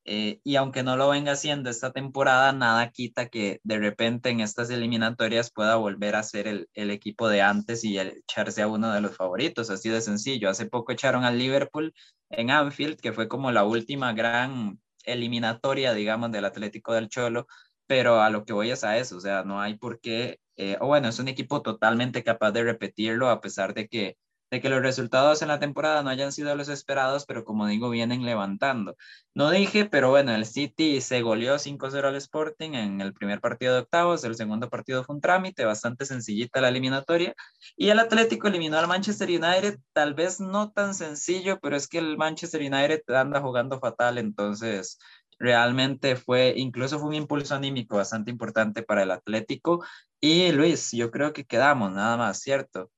eh, 0.07 0.39
y 0.43 0.55
aunque 0.55 0.83
no 0.83 0.95
lo 0.95 1.09
venga 1.09 1.33
haciendo 1.33 1.69
esta 1.69 1.91
temporada, 1.91 2.53
nada 2.53 2.91
quita 2.91 3.27
que 3.27 3.59
de 3.63 3.77
repente 3.77 4.29
en 4.29 4.39
estas 4.39 4.69
eliminatorias 4.69 5.51
pueda 5.51 5.75
volver 5.75 6.15
a 6.15 6.23
ser 6.23 6.47
el, 6.47 6.69
el, 6.73 6.91
equipo 6.91 7.27
de 7.27 7.41
antes 7.41 7.83
y 7.83 7.99
echarse 7.99 8.61
a 8.61 8.67
uno 8.67 8.93
de 8.93 9.01
los 9.01 9.17
favoritos, 9.17 9.69
así 9.69 9.89
de 9.89 10.01
sencillo. 10.01 10.49
Hace 10.49 10.65
poco 10.65 10.93
echaron 10.93 11.25
al 11.25 11.37
Liverpool 11.37 11.93
en 12.29 12.51
Anfield, 12.51 12.99
que 13.01 13.11
fue 13.13 13.27
como 13.27 13.51
la 13.51 13.65
última 13.65 14.13
gran 14.13 14.79
eliminatoria, 15.03 15.93
digamos, 15.93 16.31
del 16.31 16.45
Atlético 16.45 16.93
del 16.93 17.09
Cholo, 17.09 17.47
pero 17.87 18.21
a 18.21 18.29
lo 18.29 18.45
que 18.45 18.53
voy 18.53 18.71
es 18.71 18.83
a 18.83 18.97
eso, 18.97 19.17
o 19.17 19.21
sea, 19.21 19.43
no 19.43 19.61
hay 19.61 19.77
por 19.77 19.99
qué, 19.99 20.39
eh, 20.57 20.77
o 20.81 20.87
bueno, 20.87 21.09
es 21.09 21.19
un 21.19 21.27
equipo 21.29 21.61
totalmente 21.61 22.23
capaz 22.23 22.51
de 22.51 22.63
repetirlo 22.63 23.29
a 23.29 23.41
pesar 23.41 23.73
de 23.73 23.87
que 23.87 24.17
de 24.49 24.61
que 24.61 24.69
los 24.69 24.81
resultados 24.81 25.41
en 25.41 25.49
la 25.49 25.59
temporada 25.59 26.03
no 26.03 26.09
hayan 26.09 26.31
sido 26.31 26.55
los 26.55 26.69
esperados, 26.69 27.25
pero 27.25 27.43
como 27.43 27.67
digo, 27.67 27.89
vienen 27.89 28.25
levantando. 28.25 28.95
No 29.33 29.51
dije, 29.51 29.85
pero 29.85 30.09
bueno, 30.09 30.33
el 30.33 30.45
City 30.45 31.01
se 31.01 31.21
goleó 31.21 31.59
5-0 31.59 32.07
al 32.07 32.15
Sporting 32.15 32.71
en 32.73 33.01
el 33.01 33.13
primer 33.13 33.41
partido 33.41 33.73
de 33.73 33.81
octavos, 33.81 34.23
el 34.23 34.35
segundo 34.35 34.69
partido 34.69 35.03
fue 35.03 35.15
un 35.15 35.21
trámite, 35.21 35.65
bastante 35.65 36.05
sencillita 36.05 36.61
la 36.61 36.69
eliminatoria, 36.69 37.35
y 37.75 37.89
el 37.89 37.99
Atlético 37.99 38.47
eliminó 38.47 38.77
al 38.77 38.87
Manchester 38.87 39.29
United, 39.29 39.79
tal 39.93 40.13
vez 40.13 40.39
no 40.39 40.71
tan 40.71 40.93
sencillo, 40.93 41.59
pero 41.61 41.75
es 41.75 41.87
que 41.87 41.99
el 41.99 42.17
Manchester 42.17 42.61
United 42.61 43.01
anda 43.09 43.41
jugando 43.41 43.79
fatal, 43.79 44.17
entonces 44.17 44.97
realmente 45.39 46.15
fue, 46.15 46.53
incluso 46.57 46.99
fue 46.99 47.09
un 47.09 47.15
impulso 47.15 47.55
anímico 47.55 47.97
bastante 47.97 48.31
importante 48.31 48.83
para 48.83 49.03
el 49.03 49.11
Atlético. 49.11 49.83
Y 50.19 50.51
Luis, 50.51 50.91
yo 50.91 51.11
creo 51.11 51.33
que 51.33 51.45
quedamos 51.45 51.91
nada 51.91 52.17
más, 52.17 52.39
¿cierto? 52.39 52.89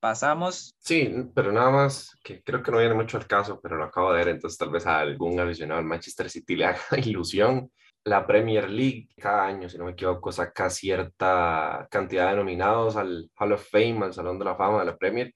Pasamos. 0.00 0.74
Sí, 0.78 1.12
pero 1.34 1.52
nada 1.52 1.70
más, 1.70 2.18
que 2.24 2.42
creo 2.42 2.62
que 2.62 2.70
no 2.70 2.78
viene 2.78 2.94
mucho 2.94 3.16
al 3.16 3.26
caso, 3.26 3.60
pero 3.62 3.76
lo 3.76 3.84
acabo 3.84 4.12
de 4.12 4.18
ver, 4.18 4.28
entonces 4.28 4.58
tal 4.58 4.70
vez 4.70 4.86
a 4.86 5.00
algún 5.00 5.38
aficionado 5.38 5.78
al 5.78 5.86
Manchester 5.86 6.30
City 6.30 6.56
le 6.56 6.64
haga 6.66 6.98
ilusión. 6.98 7.70
La 8.04 8.26
Premier 8.26 8.70
League 8.70 9.08
cada 9.16 9.46
año, 9.46 9.68
si 9.68 9.76
no 9.76 9.84
me 9.84 9.92
equivoco, 9.92 10.32
saca 10.32 10.70
cierta 10.70 11.86
cantidad 11.90 12.30
de 12.30 12.36
nominados 12.36 12.96
al 12.96 13.30
Hall 13.38 13.52
of 13.52 13.68
Fame, 13.70 14.00
al 14.04 14.14
Salón 14.14 14.38
de 14.38 14.46
la 14.46 14.56
Fama 14.56 14.80
de 14.80 14.86
la 14.86 14.96
Premier, 14.96 15.34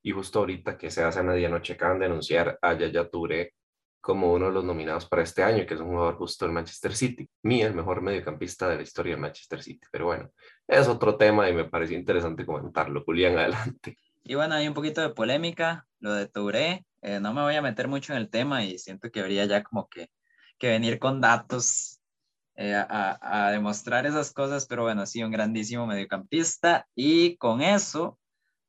y 0.00 0.12
justo 0.12 0.38
ahorita 0.38 0.78
que 0.78 0.90
se 0.90 1.02
hace 1.02 1.20
a 1.20 1.22
medianoche 1.24 1.72
acaban 1.72 1.98
de 1.98 2.06
anunciar 2.06 2.58
a 2.62 2.74
Yaya 2.74 3.08
Touré 3.10 3.52
como 4.04 4.34
uno 4.34 4.46
de 4.48 4.52
los 4.52 4.64
nominados 4.64 5.06
para 5.06 5.22
este 5.22 5.42
año, 5.42 5.64
que 5.64 5.72
es 5.72 5.80
un 5.80 5.88
jugador 5.88 6.16
justo 6.16 6.44
del 6.44 6.52
Manchester 6.52 6.94
City. 6.94 7.26
Mi, 7.42 7.62
el 7.62 7.74
mejor 7.74 8.02
mediocampista 8.02 8.68
de 8.68 8.76
la 8.76 8.82
historia 8.82 9.14
del 9.14 9.22
Manchester 9.22 9.62
City. 9.62 9.86
Pero 9.90 10.04
bueno, 10.04 10.30
es 10.66 10.88
otro 10.88 11.16
tema 11.16 11.48
y 11.48 11.52
me 11.52 11.64
pareció 11.64 11.96
interesante 11.96 12.46
comentarlo. 12.46 13.02
Julián, 13.04 13.38
adelante. 13.38 13.98
Y 14.22 14.34
bueno, 14.34 14.54
hay 14.54 14.66
un 14.66 14.74
poquito 14.74 15.00
de 15.02 15.10
polémica, 15.10 15.86
lo 16.00 16.14
de 16.14 16.26
Touré. 16.26 16.86
Eh, 17.02 17.20
no 17.20 17.34
me 17.34 17.42
voy 17.42 17.54
a 17.54 17.62
meter 17.62 17.88
mucho 17.88 18.12
en 18.12 18.18
el 18.18 18.30
tema 18.30 18.64
y 18.64 18.78
siento 18.78 19.10
que 19.10 19.20
habría 19.20 19.44
ya 19.44 19.62
como 19.62 19.88
que, 19.88 20.08
que 20.58 20.68
venir 20.68 20.98
con 20.98 21.20
datos 21.20 22.00
eh, 22.56 22.74
a, 22.74 23.18
a, 23.20 23.50
demostrar 23.50 24.06
esas 24.06 24.32
cosas, 24.32 24.66
pero 24.66 24.84
bueno, 24.84 25.04
sí, 25.04 25.22
un 25.22 25.30
grandísimo 25.30 25.86
mediocampista. 25.86 26.86
Y 26.94 27.36
con 27.36 27.60
eso 27.60 28.18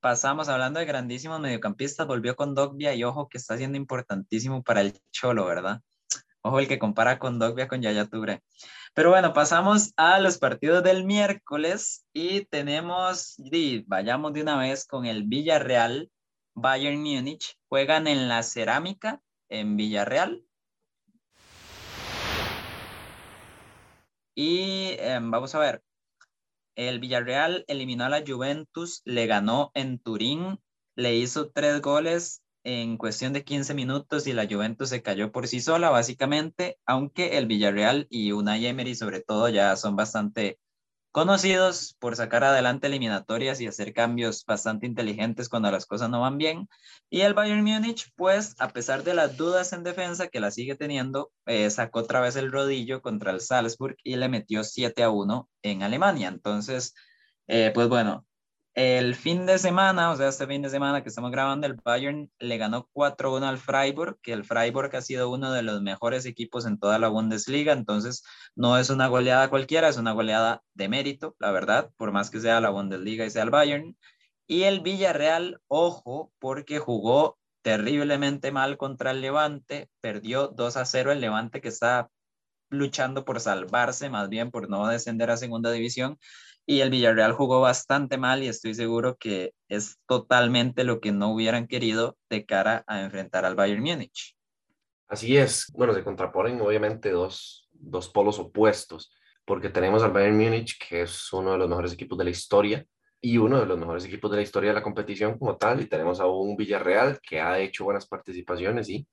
pasamos 0.02 0.50
hablando 0.50 0.80
de 0.80 0.86
grandísimos 0.86 1.40
mediocampistas, 1.40 2.06
volvió 2.06 2.36
con 2.36 2.54
Dogbia 2.54 2.94
y 2.94 3.04
ojo 3.04 3.30
que 3.30 3.38
está 3.38 3.58
siendo 3.58 3.78
importantísimo 3.78 4.64
para 4.64 4.82
el 4.82 5.00
Cholo, 5.12 5.46
¿verdad? 5.46 5.82
Ojo 6.46 6.60
el 6.60 6.68
que 6.68 6.78
compara 6.78 7.18
con 7.18 7.40
Dogbia 7.40 7.68
con 7.68 7.82
Yaya 7.82 8.06
Touré. 8.06 8.44
Pero 8.94 9.10
bueno, 9.10 9.34
pasamos 9.34 9.94
a 9.98 10.20
los 10.20 10.38
partidos 10.38 10.84
del 10.84 11.04
miércoles 11.04 12.06
y 12.14 12.46
tenemos, 12.46 13.36
vayamos 13.88 14.32
de 14.32 14.44
una 14.44 14.56
vez 14.60 14.86
con 14.86 15.08
el 15.08 15.24
Villarreal, 15.24 16.12
Bayern 16.54 17.02
Múnich, 17.02 17.58
juegan 17.68 18.06
en 18.06 18.28
la 18.28 18.44
cerámica 18.44 19.24
en 19.50 19.76
Villarreal. 19.76 20.46
Y 24.36 24.90
em, 25.00 25.32
vamos 25.32 25.56
a 25.56 25.60
ver, 25.60 25.82
el 26.76 27.00
Villarreal 27.00 27.66
eliminó 27.68 28.06
a 28.06 28.10
la 28.10 28.24
Juventus, 28.24 29.02
le 29.04 29.26
ganó 29.26 29.72
en 29.74 29.98
Turín, 29.98 30.62
le 30.96 31.16
hizo 31.16 31.50
tres 31.50 31.82
goles 31.82 32.44
en 32.66 32.98
cuestión 32.98 33.32
de 33.32 33.44
15 33.46 33.74
minutos 33.76 34.28
y 34.28 34.34
la 34.34 34.48
Juventus 34.48 34.90
se 34.90 35.02
cayó 35.02 35.32
por 35.32 35.48
sí 35.48 35.62
sola, 35.62 35.92
básicamente, 35.92 36.80
aunque 36.86 37.38
el 37.38 37.46
Villarreal 37.46 38.08
y 38.10 38.32
Unai 38.32 38.66
Emery 38.66 38.96
sobre 38.96 39.22
todo 39.22 39.48
ya 39.50 39.76
son 39.76 39.96
bastante 39.96 40.60
conocidos 41.12 41.96
por 42.00 42.16
sacar 42.18 42.44
adelante 42.44 42.88
eliminatorias 42.88 43.62
y 43.62 43.68
hacer 43.68 43.94
cambios 43.94 44.44
bastante 44.46 44.86
inteligentes 44.86 45.48
cuando 45.48 45.72
las 45.72 45.86
cosas 45.86 46.10
no 46.10 46.20
van 46.22 46.38
bien. 46.38 46.68
Y 47.10 47.22
el 47.22 47.34
Bayern 47.34 47.64
Múnich, 47.64 48.12
pues, 48.18 48.56
a 48.60 48.70
pesar 48.70 49.04
de 49.04 49.14
las 49.14 49.38
dudas 49.38 49.72
en 49.72 49.84
defensa 49.84 50.28
que 50.28 50.42
la 50.42 50.52
sigue 50.52 50.76
teniendo, 50.76 51.32
eh, 51.46 51.70
sacó 51.70 52.00
otra 52.00 52.20
vez 52.20 52.36
el 52.36 52.52
rodillo 52.52 53.02
contra 53.02 53.32
el 53.32 53.40
Salzburg 53.40 53.96
y 54.04 54.18
le 54.18 54.28
metió 54.28 54.64
7 54.66 55.04
a 55.04 55.10
1 55.10 55.50
en 55.62 55.84
Alemania. 55.84 56.28
Entonces, 56.28 56.94
eh, 57.48 57.72
pues 57.74 57.88
bueno, 57.88 58.26
el 58.76 59.16
fin 59.16 59.46
de 59.46 59.58
semana, 59.58 60.12
o 60.12 60.18
sea, 60.18 60.28
este 60.28 60.46
fin 60.48 60.62
de 60.62 60.70
semana 60.70 61.02
que 61.02 61.08
estamos 61.08 61.32
grabando, 61.32 61.66
el 61.66 61.76
Bayern 61.76 62.30
le 62.40 62.58
ganó 62.58 62.90
4-1 62.94 63.48
al 63.48 63.58
Freiburg, 63.58 64.20
que 64.22 64.34
el 64.34 64.44
Freiburg 64.44 64.94
ha 64.98 65.02
sido 65.02 65.30
uno 65.30 65.54
de 65.54 65.64
los 65.64 65.82
mejores 65.82 66.26
equipos 66.26 66.66
en 66.66 66.78
toda 66.78 67.00
la 67.00 67.08
Bundesliga, 67.08 67.72
entonces 67.72 68.24
no 68.54 68.78
es 68.78 68.90
una 68.90 69.08
goleada 69.08 69.50
cualquiera, 69.50 69.88
es 69.88 69.96
una 69.98 70.12
goleada 70.12 70.62
de 70.74 70.90
mérito, 70.90 71.38
la 71.40 71.52
verdad, 71.52 71.90
por 71.96 72.12
más 72.12 72.30
que 72.30 72.42
sea 72.42 72.60
la 72.60 72.70
Bundesliga 72.70 73.26
y 73.26 73.30
sea 73.30 73.44
el 73.44 73.50
Bayern. 73.50 73.98
Y 74.46 74.64
el 74.64 74.82
Villarreal, 74.82 75.62
ojo, 75.68 76.34
porque 76.40 76.80
jugó 76.80 77.40
terriblemente 77.62 78.52
mal 78.52 78.78
contra 78.78 79.12
el 79.12 79.22
Levante, 79.22 79.90
perdió 80.02 80.50
2 80.50 80.76
a 80.78 80.86
0 80.86 81.14
el 81.14 81.22
Levante 81.22 81.62
que 81.62 81.70
está 81.70 82.10
luchando 82.70 83.24
por 83.24 83.40
salvarse, 83.40 84.10
más 84.10 84.28
bien 84.28 84.52
por 84.52 84.70
no 84.70 84.86
descender 84.88 85.32
a 85.32 85.38
segunda 85.38 85.72
división 85.72 86.20
y 86.66 86.82
el 86.82 86.90
Villarreal 86.90 87.34
jugó 87.34 87.62
bastante 87.62 88.18
mal 88.18 88.44
y 88.44 88.48
estoy 88.48 88.74
seguro 88.74 89.18
que 89.18 89.54
es 89.70 89.98
totalmente 90.08 90.84
lo 90.84 91.00
que 91.00 91.12
no 91.12 91.32
hubieran 91.32 91.68
querido 91.68 92.18
de 92.30 92.46
cara 92.46 92.84
a 92.88 93.02
enfrentar 93.02 93.46
al 93.46 93.56
Bayern 93.56 93.84
Múnich. 93.84 94.36
Así 95.08 95.38
es, 95.38 95.72
bueno, 95.74 95.94
se 95.94 96.04
contraponen 96.04 96.60
obviamente 96.62 97.12
dos, 97.12 97.70
dos 97.72 98.10
polos 98.10 98.40
opuestos, 98.40 99.12
porque 99.46 99.70
tenemos 99.70 100.02
al 100.02 100.12
Bayern 100.12 100.38
Múnich, 100.38 100.80
que 100.80 101.04
es 101.04 101.32
uno 101.32 101.52
de 101.52 101.60
los 101.60 101.70
mejores 101.70 101.94
equipos 101.94 102.18
de 102.18 102.24
la 102.24 102.32
historia, 102.32 102.86
y 103.22 103.38
uno 103.38 103.60
de 103.60 103.66
los 103.66 103.78
mejores 103.78 104.06
equipos 104.06 104.32
de 104.32 104.38
la 104.38 104.44
historia 104.44 104.72
de 104.72 104.76
la 104.76 104.84
competición 104.84 105.38
como 105.38 105.58
tal, 105.58 105.82
y 105.82 105.86
tenemos 105.86 106.20
a 106.20 106.26
un 106.26 106.56
Villarreal 106.56 107.20
que 107.22 107.40
ha 107.40 107.60
hecho 107.60 107.84
buenas 107.84 108.08
participaciones, 108.08 108.88
sí, 108.88 109.08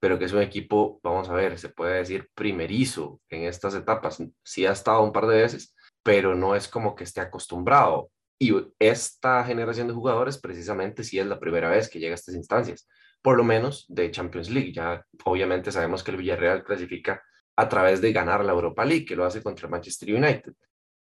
pero 0.00 0.18
que 0.18 0.24
es 0.24 0.32
un 0.32 0.42
equipo, 0.42 1.00
vamos 1.02 1.28
a 1.28 1.34
ver, 1.34 1.58
se 1.58 1.68
puede 1.68 1.98
decir 1.98 2.28
primerizo 2.34 3.20
en 3.28 3.44
estas 3.44 3.74
etapas. 3.74 4.22
Sí 4.42 4.66
ha 4.66 4.72
estado 4.72 5.02
un 5.02 5.12
par 5.12 5.26
de 5.26 5.42
veces, 5.42 5.74
pero 6.06 6.36
no 6.36 6.54
es 6.54 6.68
como 6.68 6.94
que 6.94 7.02
esté 7.02 7.20
acostumbrado. 7.20 8.12
Y 8.38 8.54
esta 8.78 9.42
generación 9.42 9.88
de 9.88 9.94
jugadores 9.94 10.38
precisamente 10.38 11.02
sí 11.02 11.18
es 11.18 11.26
la 11.26 11.40
primera 11.40 11.68
vez 11.68 11.88
que 11.88 11.98
llega 11.98 12.12
a 12.12 12.14
estas 12.14 12.36
instancias, 12.36 12.86
por 13.20 13.36
lo 13.36 13.42
menos 13.42 13.86
de 13.88 14.12
Champions 14.12 14.48
League. 14.48 14.72
Ya 14.72 15.04
obviamente 15.24 15.72
sabemos 15.72 16.04
que 16.04 16.12
el 16.12 16.18
Villarreal 16.18 16.62
clasifica 16.62 17.20
a 17.56 17.68
través 17.68 18.00
de 18.00 18.12
ganar 18.12 18.44
la 18.44 18.52
Europa 18.52 18.84
League, 18.84 19.04
que 19.04 19.16
lo 19.16 19.24
hace 19.24 19.42
contra 19.42 19.68
Manchester 19.68 20.14
United. 20.14 20.52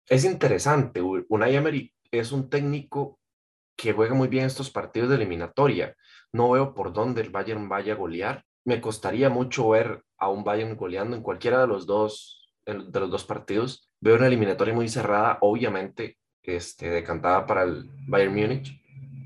Es 0.08 0.24
interesante, 0.24 1.02
Unai 1.02 1.54
Emery 1.54 1.94
es 2.10 2.32
un 2.32 2.50
técnico 2.50 3.20
que 3.76 3.92
juega 3.92 4.14
muy 4.14 4.30
bien 4.30 4.46
estos 4.46 4.72
partidos 4.72 5.10
de 5.10 5.16
eliminatoria. 5.16 5.98
No 6.32 6.52
veo 6.52 6.74
por 6.74 6.94
dónde 6.94 7.24
el 7.24 7.30
Bayern 7.30 7.68
vaya 7.68 7.92
a 7.92 7.98
golear. 7.98 8.46
Me 8.64 8.80
costaría 8.80 9.30
mucho 9.30 9.68
ver 9.68 10.02
a 10.18 10.30
un 10.30 10.46
Bayern 10.46 10.78
goleando 10.78 11.18
en 11.18 11.24
cualquiera 11.24 11.60
de 11.60 11.68
los 11.68 11.86
dos, 11.86 12.48
de 12.66 13.00
los 13.02 13.12
dos 13.12 13.26
partidos. 13.26 13.90
Veo 14.04 14.18
una 14.18 14.28
eliminatoria 14.28 14.74
muy 14.74 14.90
cerrada, 14.90 15.38
obviamente 15.40 16.18
este, 16.42 16.90
decantada 16.90 17.46
para 17.46 17.64
el 17.64 17.90
Bayern 18.06 18.36
Múnich. 18.36 18.78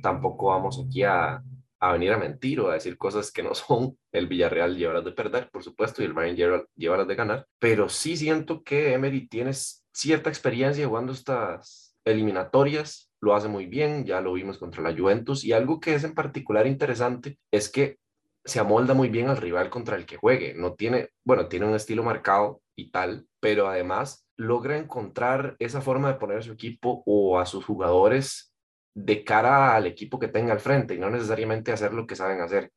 Tampoco 0.04 0.50
vamos 0.50 0.80
aquí 0.80 1.02
a, 1.02 1.42
a 1.80 1.92
venir 1.94 2.12
a 2.12 2.18
mentir 2.20 2.60
o 2.60 2.70
a 2.70 2.76
decir 2.76 2.96
cosas 2.96 3.32
que 3.32 3.42
no 3.42 3.56
son. 3.56 3.98
El 4.12 4.28
Villarreal 4.28 4.78
lleva 4.78 4.94
las 4.94 5.04
de 5.04 5.14
perder, 5.14 5.50
por 5.50 5.64
supuesto, 5.64 6.04
y 6.04 6.06
el 6.06 6.14
Bayern 6.14 6.38
lleva, 6.38 6.64
lleva 6.76 6.98
las 6.98 7.08
de 7.08 7.16
ganar. 7.16 7.48
Pero 7.58 7.90
sí 7.90 8.16
siento 8.16 8.62
que 8.62 8.94
Emery 8.94 9.28
tiene 9.28 9.52
cierta 9.52 10.30
experiencia 10.30 10.88
jugando 10.88 11.12
estas 11.12 11.98
eliminatorias, 12.06 13.10
lo 13.20 13.34
hace 13.34 13.48
muy 13.48 13.66
bien, 13.66 14.06
ya 14.06 14.22
lo 14.22 14.34
vimos 14.34 14.60
contra 14.60 14.84
la 14.84 14.96
Juventus, 14.96 15.44
y 15.44 15.54
algo 15.54 15.80
que 15.80 15.96
es 15.96 16.04
en 16.04 16.14
particular 16.14 16.68
interesante 16.68 17.40
es 17.50 17.68
que 17.68 17.98
se 18.46 18.60
amolda 18.60 18.94
muy 18.94 19.10
bien 19.10 19.28
al 19.28 19.38
rival 19.38 19.72
contra 19.72 19.96
el 19.96 20.06
que 20.06 20.18
juegue. 20.18 20.54
No 20.54 20.76
tiene, 20.76 21.10
bueno, 21.26 21.48
tiene 21.48 21.66
un 21.66 21.74
estilo 21.74 22.04
marcado 22.04 22.62
y 22.78 22.92
tal, 22.92 23.28
pero 23.42 23.68
además 23.68 24.26
logra 24.38 24.78
encontrar 24.78 25.56
esa 25.60 25.82
forma 25.82 26.10
de 26.10 26.20
poner 26.20 26.38
a 26.38 26.42
su 26.44 26.54
equipo 26.54 27.04
o 27.06 27.40
a 27.40 27.46
sus 27.46 27.66
jugadores 27.66 28.54
de 28.94 29.24
cara 29.24 29.76
al 29.76 29.88
equipo 29.88 30.20
que 30.20 30.28
tenga 30.28 30.54
al 30.54 30.60
frente 30.60 30.94
y 30.94 31.00
no 31.00 31.10
necesariamente 31.10 31.72
hacer 31.72 31.94
lo 31.94 32.06
que 32.06 32.16
saben 32.16 32.40
hacer. 32.40 32.72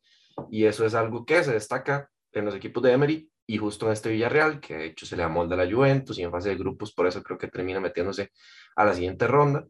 Y 0.50 0.64
eso 0.64 0.86
es 0.86 0.94
algo 0.94 1.24
que 1.24 1.44
se 1.44 1.52
destaca 1.52 2.08
en 2.32 2.46
los 2.46 2.54
equipos 2.54 2.82
de 2.82 2.92
Emery 2.92 3.30
y 3.46 3.58
justo 3.58 3.86
en 3.86 3.92
este 3.92 4.10
Villarreal, 4.10 4.58
que 4.60 4.76
de 4.76 4.86
hecho 4.86 5.04
se 5.04 5.16
le 5.16 5.22
amolda 5.22 5.54
a 5.54 5.64
la 5.64 5.70
Juventus 5.70 6.18
y 6.18 6.22
en 6.22 6.30
fase 6.30 6.50
de 6.50 6.56
grupos, 6.56 6.94
por 6.94 7.06
eso 7.06 7.22
creo 7.22 7.36
que 7.36 7.48
termina 7.48 7.80
metiéndose 7.80 8.30
a 8.76 8.84
la 8.84 8.94
siguiente 8.94 9.26
ronda. 9.26 9.66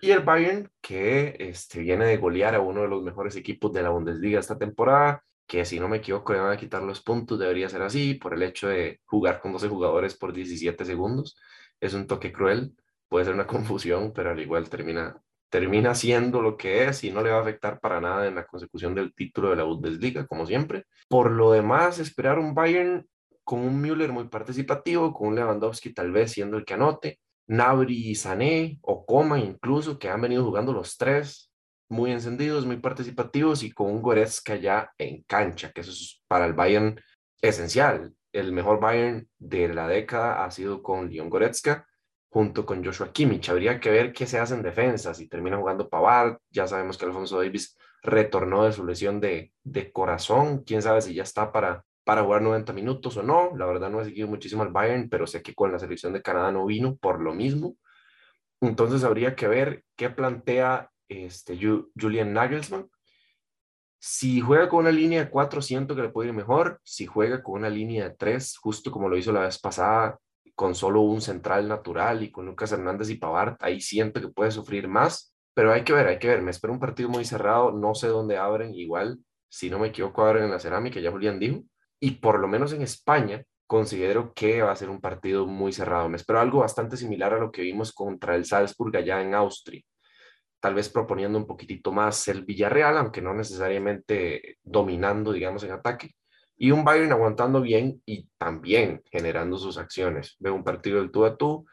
Y 0.00 0.10
el 0.10 0.20
Bayern, 0.20 0.70
que 0.80 1.36
este, 1.38 1.80
viene 1.80 2.06
de 2.06 2.16
golear 2.16 2.54
a 2.54 2.60
uno 2.60 2.82
de 2.82 2.88
los 2.88 3.02
mejores 3.02 3.36
equipos 3.36 3.72
de 3.72 3.82
la 3.82 3.90
Bundesliga 3.90 4.40
esta 4.40 4.56
temporada, 4.56 5.22
que 5.48 5.64
si 5.64 5.80
no 5.80 5.88
me 5.88 5.98
equivoco 5.98 6.32
le 6.34 6.40
van 6.40 6.52
a 6.52 6.58
quitar 6.58 6.82
los 6.82 7.00
puntos, 7.02 7.38
debería 7.38 7.68
ser 7.68 7.82
así, 7.82 8.14
por 8.14 8.34
el 8.34 8.42
hecho 8.44 8.68
de 8.68 9.00
jugar 9.06 9.40
con 9.40 9.52
12 9.52 9.68
jugadores 9.68 10.14
por 10.14 10.32
17 10.32 10.84
segundos. 10.84 11.36
Es 11.80 11.94
un 11.94 12.06
toque 12.06 12.32
cruel, 12.32 12.76
puede 13.08 13.24
ser 13.24 13.34
una 13.34 13.46
confusión, 13.48 14.12
pero 14.14 14.30
al 14.30 14.40
igual 14.40 14.68
termina 14.68 15.20
termina 15.50 15.94
siendo 15.94 16.42
lo 16.42 16.56
que 16.58 16.84
es 16.84 17.04
y 17.04 17.10
no 17.10 17.22
le 17.22 17.30
va 17.30 17.38
a 17.38 17.40
afectar 17.40 17.80
para 17.80 18.00
nada 18.00 18.26
en 18.26 18.34
la 18.34 18.46
consecución 18.46 18.94
del 18.94 19.14
título 19.14 19.50
de 19.50 19.56
la 19.56 19.64
Bundesliga, 19.64 20.26
como 20.26 20.46
siempre. 20.46 20.84
Por 21.08 21.30
lo 21.30 21.52
demás, 21.52 21.98
esperar 21.98 22.38
un 22.38 22.54
Bayern 22.54 23.06
con 23.44 23.60
un 23.60 23.80
Müller 23.80 24.12
muy 24.12 24.28
participativo, 24.28 25.14
con 25.14 25.28
un 25.28 25.36
Lewandowski 25.36 25.94
tal 25.94 26.12
vez 26.12 26.32
siendo 26.32 26.58
el 26.58 26.66
que 26.66 26.74
anote, 26.74 27.18
Nabri 27.46 28.10
y 28.10 28.14
Sané 28.14 28.78
o 28.82 29.06
Coma 29.06 29.38
incluso, 29.38 29.98
que 29.98 30.10
han 30.10 30.20
venido 30.20 30.44
jugando 30.44 30.74
los 30.74 30.98
tres, 30.98 31.47
muy 31.88 32.12
encendidos, 32.12 32.66
muy 32.66 32.76
participativos 32.76 33.62
y 33.62 33.72
con 33.72 33.90
un 33.90 34.02
Goretzka 34.02 34.56
ya 34.56 34.92
en 34.98 35.22
cancha, 35.22 35.72
que 35.72 35.80
eso 35.80 35.90
es 35.90 36.22
para 36.28 36.46
el 36.46 36.52
Bayern 36.52 37.00
esencial. 37.40 38.14
El 38.32 38.52
mejor 38.52 38.80
Bayern 38.80 39.28
de 39.38 39.68
la 39.68 39.88
década 39.88 40.44
ha 40.44 40.50
sido 40.50 40.82
con 40.82 41.10
Leon 41.10 41.30
Goretzka 41.30 41.86
junto 42.30 42.66
con 42.66 42.84
Joshua 42.84 43.12
Kimmich. 43.12 43.48
Habría 43.48 43.80
que 43.80 43.90
ver 43.90 44.12
qué 44.12 44.26
se 44.26 44.38
hace 44.38 44.54
en 44.54 44.62
defensa, 44.62 45.14
si 45.14 45.28
termina 45.28 45.56
jugando 45.56 45.88
Pavard, 45.88 46.38
ya 46.50 46.66
sabemos 46.66 46.98
que 46.98 47.06
Alfonso 47.06 47.38
Davis 47.38 47.76
retornó 48.02 48.64
de 48.64 48.72
su 48.72 48.84
lesión 48.84 49.20
de, 49.20 49.52
de 49.62 49.92
corazón, 49.92 50.62
quién 50.64 50.82
sabe 50.82 51.00
si 51.00 51.14
ya 51.14 51.22
está 51.22 51.50
para, 51.52 51.84
para 52.04 52.22
jugar 52.22 52.42
90 52.42 52.72
minutos 52.72 53.16
o 53.16 53.22
no, 53.22 53.56
la 53.56 53.66
verdad 53.66 53.90
no 53.90 54.00
he 54.00 54.04
seguido 54.04 54.28
muchísimo 54.28 54.62
al 54.62 54.72
Bayern, 54.72 55.08
pero 55.08 55.26
sé 55.26 55.42
que 55.42 55.54
con 55.54 55.72
la 55.72 55.78
selección 55.78 56.12
de 56.12 56.22
Canadá 56.22 56.52
no 56.52 56.64
vino 56.66 56.96
por 56.96 57.20
lo 57.20 57.34
mismo, 57.34 57.76
entonces 58.60 59.04
habría 59.04 59.34
que 59.34 59.48
ver 59.48 59.84
qué 59.96 60.10
plantea 60.10 60.90
este, 61.08 61.58
Julian 61.98 62.32
Nagelsmann. 62.32 62.88
Si 64.00 64.40
juega 64.40 64.68
con 64.68 64.80
una 64.80 64.92
línea 64.92 65.24
de 65.24 65.30
4, 65.30 65.60
siento 65.60 65.96
que 65.96 66.02
le 66.02 66.08
puede 66.10 66.28
ir 66.28 66.34
mejor. 66.34 66.80
Si 66.84 67.06
juega 67.06 67.42
con 67.42 67.54
una 67.54 67.70
línea 67.70 68.08
de 68.08 68.14
3, 68.14 68.56
justo 68.58 68.90
como 68.90 69.08
lo 69.08 69.16
hizo 69.16 69.32
la 69.32 69.40
vez 69.40 69.58
pasada, 69.58 70.18
con 70.58 70.74
solo 70.74 71.02
un 71.02 71.20
central 71.20 71.68
natural 71.68 72.24
y 72.24 72.32
con 72.32 72.44
Lucas 72.46 72.72
Hernández 72.72 73.08
y 73.10 73.14
Pavard, 73.14 73.56
ahí 73.60 73.80
siento 73.80 74.20
que 74.20 74.26
puede 74.26 74.50
sufrir 74.50 74.88
más, 74.88 75.32
pero 75.54 75.72
hay 75.72 75.84
que 75.84 75.92
ver, 75.92 76.08
hay 76.08 76.18
que 76.18 76.26
ver, 76.26 76.42
me 76.42 76.50
espero 76.50 76.72
un 76.72 76.80
partido 76.80 77.08
muy 77.08 77.24
cerrado, 77.24 77.70
no 77.70 77.94
sé 77.94 78.08
dónde 78.08 78.36
abren, 78.36 78.74
igual, 78.74 79.20
si 79.48 79.70
no 79.70 79.78
me 79.78 79.88
equivoco, 79.88 80.24
abren 80.24 80.44
en 80.44 80.50
la 80.50 80.58
cerámica, 80.58 80.98
ya 80.98 81.12
Julián 81.12 81.38
dijo, 81.38 81.62
y 82.00 82.10
por 82.12 82.40
lo 82.40 82.48
menos 82.48 82.72
en 82.72 82.82
España 82.82 83.44
considero 83.68 84.32
que 84.34 84.62
va 84.62 84.72
a 84.72 84.76
ser 84.76 84.90
un 84.90 85.00
partido 85.00 85.46
muy 85.46 85.72
cerrado, 85.72 86.08
me 86.08 86.16
espero 86.16 86.40
algo 86.40 86.58
bastante 86.58 86.96
similar 86.96 87.34
a 87.34 87.38
lo 87.38 87.52
que 87.52 87.62
vimos 87.62 87.92
contra 87.92 88.34
el 88.34 88.44
Salzburg 88.44 88.96
allá 88.96 89.22
en 89.22 89.34
Austria, 89.34 89.82
tal 90.60 90.74
vez 90.74 90.88
proponiendo 90.88 91.38
un 91.38 91.46
poquitito 91.46 91.92
más 91.92 92.28
el 92.28 92.44
Villarreal, 92.44 92.96
aunque 92.98 93.22
no 93.22 93.34
necesariamente 93.34 94.58
dominando, 94.62 95.32
digamos, 95.32 95.62
en 95.64 95.72
ataque, 95.72 96.14
y 96.56 96.72
un 96.72 96.84
Bayern 96.84 97.12
aguantando 97.12 97.60
bien 97.60 98.02
y 98.04 98.28
también 98.36 99.02
generando 99.10 99.56
sus 99.58 99.78
acciones. 99.78 100.36
Veo 100.40 100.54
un 100.54 100.64
partido 100.64 100.98
del 100.98 101.12
tú 101.12 101.24
a 101.24 101.36
tú 101.36 101.64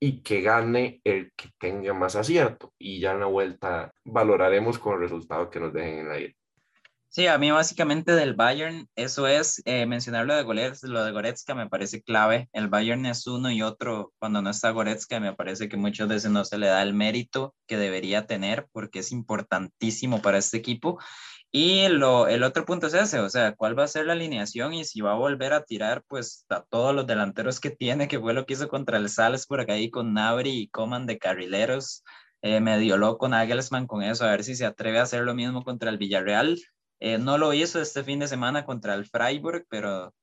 y 0.00 0.22
que 0.22 0.40
gane 0.40 1.02
el 1.04 1.32
que 1.36 1.50
tenga 1.58 1.92
más 1.92 2.16
acierto. 2.16 2.72
Y 2.78 3.00
ya 3.00 3.12
en 3.12 3.20
la 3.20 3.26
vuelta 3.26 3.92
valoraremos 4.04 4.78
con 4.78 4.94
el 4.94 5.00
resultado 5.00 5.50
que 5.50 5.60
nos 5.60 5.74
dejen 5.74 5.98
en 5.98 6.08
la 6.08 6.14
aire. 6.14 6.36
Sí, 7.14 7.28
a 7.28 7.38
mí 7.38 7.48
básicamente 7.52 8.10
del 8.16 8.34
Bayern, 8.34 8.88
eso 8.96 9.28
es 9.28 9.62
eh, 9.66 9.86
mencionar 9.86 10.26
lo 10.26 10.34
de 10.34 10.42
Goretzka, 10.42 10.88
lo 10.88 11.04
de 11.04 11.12
Goretzka 11.12 11.54
me 11.54 11.68
parece 11.68 12.02
clave. 12.02 12.48
El 12.52 12.66
Bayern 12.66 13.06
es 13.06 13.28
uno 13.28 13.52
y 13.52 13.62
otro. 13.62 14.12
Cuando 14.18 14.42
no 14.42 14.50
está 14.50 14.70
Goretzka, 14.72 15.20
me 15.20 15.32
parece 15.32 15.68
que 15.68 15.76
muchas 15.76 16.08
veces 16.08 16.32
no 16.32 16.44
se 16.44 16.58
le 16.58 16.66
da 16.66 16.82
el 16.82 16.92
mérito 16.92 17.54
que 17.68 17.76
debería 17.76 18.26
tener 18.26 18.66
porque 18.72 18.98
es 18.98 19.12
importantísimo 19.12 20.22
para 20.22 20.38
este 20.38 20.56
equipo. 20.56 20.98
Y 21.52 21.86
lo, 21.86 22.26
el 22.26 22.42
otro 22.42 22.64
punto 22.64 22.88
es 22.88 22.94
ese, 22.94 23.20
o 23.20 23.30
sea, 23.30 23.54
cuál 23.54 23.78
va 23.78 23.84
a 23.84 23.88
ser 23.88 24.06
la 24.06 24.14
alineación 24.14 24.74
y 24.74 24.84
si 24.84 25.00
va 25.00 25.12
a 25.12 25.16
volver 25.16 25.52
a 25.52 25.62
tirar 25.62 26.02
pues 26.08 26.44
a 26.48 26.64
todos 26.64 26.96
los 26.96 27.06
delanteros 27.06 27.60
que 27.60 27.70
tiene, 27.70 28.08
que 28.08 28.18
fue 28.18 28.34
lo 28.34 28.44
que 28.44 28.54
hizo 28.54 28.68
contra 28.68 28.96
el 28.98 29.06
acá 29.06 29.72
ahí 29.74 29.88
con 29.88 30.14
Nabri 30.14 30.50
y 30.50 30.68
Coman 30.68 31.06
de 31.06 31.18
carrileros, 31.18 32.02
eh, 32.42 32.60
medio 32.60 32.96
loco 32.96 33.28
Nagelsmann 33.28 33.86
con 33.86 34.02
eso, 34.02 34.24
a 34.24 34.30
ver 34.32 34.42
si 34.42 34.56
se 34.56 34.66
atreve 34.66 34.98
a 34.98 35.02
hacer 35.02 35.22
lo 35.22 35.34
mismo 35.34 35.62
contra 35.62 35.90
el 35.90 35.98
Villarreal. 35.98 36.58
Eh, 37.00 37.18
no 37.18 37.38
lo 37.38 37.52
hizo 37.52 37.80
este 37.80 38.04
fin 38.04 38.18
de 38.20 38.28
semana 38.28 38.64
contra 38.64 38.94
el 38.94 39.06
Freiburg, 39.06 39.66
pero, 39.68 40.14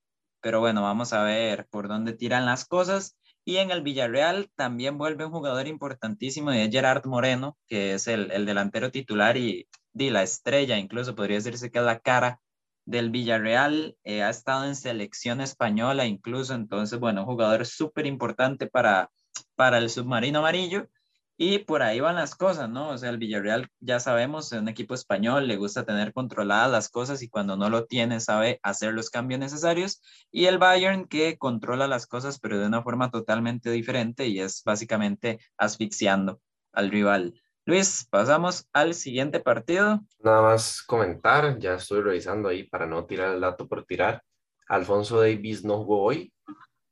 pero 0.41 0.59
bueno, 0.59 0.81
vamos 0.81 1.13
a 1.13 1.23
ver 1.23 1.67
por 1.69 1.87
dónde 1.87 2.13
tiran 2.13 2.45
las 2.45 2.65
cosas. 2.65 3.17
Y 3.43 3.57
en 3.57 3.71
el 3.71 3.81
Villarreal 3.81 4.51
también 4.55 4.97
vuelve 4.97 5.25
un 5.25 5.31
jugador 5.31 5.67
importantísimo, 5.67 6.53
y 6.53 6.59
es 6.59 6.69
Gerard 6.69 7.05
Moreno, 7.05 7.57
que 7.67 7.93
es 7.93 8.07
el, 8.07 8.31
el 8.31 8.45
delantero 8.45 8.91
titular 8.91 9.37
y 9.37 9.67
di 9.93 10.09
la 10.09 10.23
estrella, 10.23 10.77
incluso 10.77 11.15
podría 11.15 11.37
decirse 11.37 11.71
que 11.71 11.79
es 11.79 11.85
la 11.85 11.99
cara 11.99 12.39
del 12.85 13.09
Villarreal, 13.11 13.95
eh, 14.03 14.23
ha 14.23 14.29
estado 14.29 14.65
en 14.65 14.75
selección 14.75 15.41
española 15.41 16.05
incluso, 16.05 16.53
entonces, 16.53 16.99
bueno, 16.99 17.25
jugador 17.25 17.65
súper 17.65 18.05
importante 18.05 18.67
para, 18.67 19.11
para 19.55 19.77
el 19.77 19.89
submarino 19.89 20.39
amarillo. 20.39 20.87
Y 21.37 21.59
por 21.59 21.81
ahí 21.81 21.99
van 21.99 22.15
las 22.15 22.35
cosas, 22.35 22.69
¿no? 22.69 22.89
O 22.89 22.97
sea, 22.97 23.09
el 23.09 23.17
Villarreal, 23.17 23.67
ya 23.79 23.99
sabemos, 23.99 24.51
es 24.51 24.59
un 24.59 24.67
equipo 24.67 24.93
español, 24.93 25.47
le 25.47 25.57
gusta 25.57 25.85
tener 25.85 26.13
controladas 26.13 26.71
las 26.71 26.89
cosas 26.89 27.23
y 27.23 27.29
cuando 27.29 27.57
no 27.57 27.69
lo 27.69 27.85
tiene 27.85 28.19
sabe 28.19 28.59
hacer 28.61 28.93
los 28.93 29.09
cambios 29.09 29.39
necesarios. 29.39 30.01
Y 30.31 30.45
el 30.45 30.59
Bayern 30.59 31.07
que 31.07 31.37
controla 31.37 31.87
las 31.87 32.05
cosas, 32.05 32.39
pero 32.39 32.59
de 32.59 32.67
una 32.67 32.83
forma 32.83 33.09
totalmente 33.09 33.71
diferente 33.71 34.27
y 34.27 34.39
es 34.39 34.61
básicamente 34.63 35.39
asfixiando 35.57 36.39
al 36.73 36.91
rival. 36.91 37.33
Luis, 37.65 38.07
pasamos 38.09 38.67
al 38.73 38.93
siguiente 38.93 39.39
partido. 39.39 40.01
Nada 40.19 40.41
más 40.41 40.81
comentar, 40.81 41.59
ya 41.59 41.75
estoy 41.75 42.01
revisando 42.01 42.49
ahí 42.49 42.63
para 42.63 42.85
no 42.87 43.05
tirar 43.05 43.35
el 43.35 43.41
dato 43.41 43.67
por 43.67 43.85
tirar. 43.85 44.23
Alfonso 44.67 45.19
Davis 45.19 45.63
no 45.63 45.77
jugó 45.77 46.03
hoy 46.03 46.33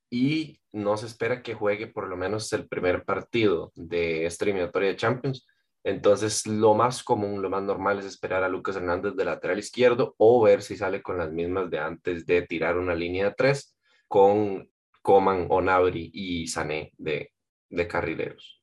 y 0.10 0.60
no 0.72 0.98
se 0.98 1.06
espera 1.06 1.42
que 1.42 1.54
juegue 1.54 1.88
por 1.88 2.08
lo 2.08 2.18
menos 2.18 2.52
el 2.54 2.68
primer 2.68 3.04
partido 3.04 3.72
de 3.76 4.26
esta 4.26 4.46
eliminatoria 4.46 4.90
de 4.90 4.96
Champions. 4.96 5.46
Entonces, 5.84 6.46
lo 6.46 6.74
más 6.74 7.04
común, 7.04 7.42
lo 7.42 7.50
más 7.50 7.64
normal 7.64 8.00
es 8.00 8.06
esperar 8.06 8.44
a 8.44 8.50
Lucas 8.50 8.76
Hernández 8.76 9.16
de 9.16 9.26
lateral 9.26 9.60
izquierdo 9.60 10.16
o 10.18 10.42
ver 10.44 10.62
si 10.62 10.76
sale 10.76 11.02
con 11.02 11.18
las 11.18 11.32
mismas 11.32 11.70
de 11.70 11.80
antes 11.80 12.26
de 12.26 12.42
tirar 12.42 12.78
una 12.78 12.96
línea 12.96 13.26
de 13.26 13.36
tres 13.36 13.78
con 14.08 14.70
Coman, 15.02 15.48
Onabri 15.50 16.12
y 16.14 16.48
Sané 16.48 16.92
de, 16.98 17.32
de 17.70 17.88
carrileros. 17.88 18.62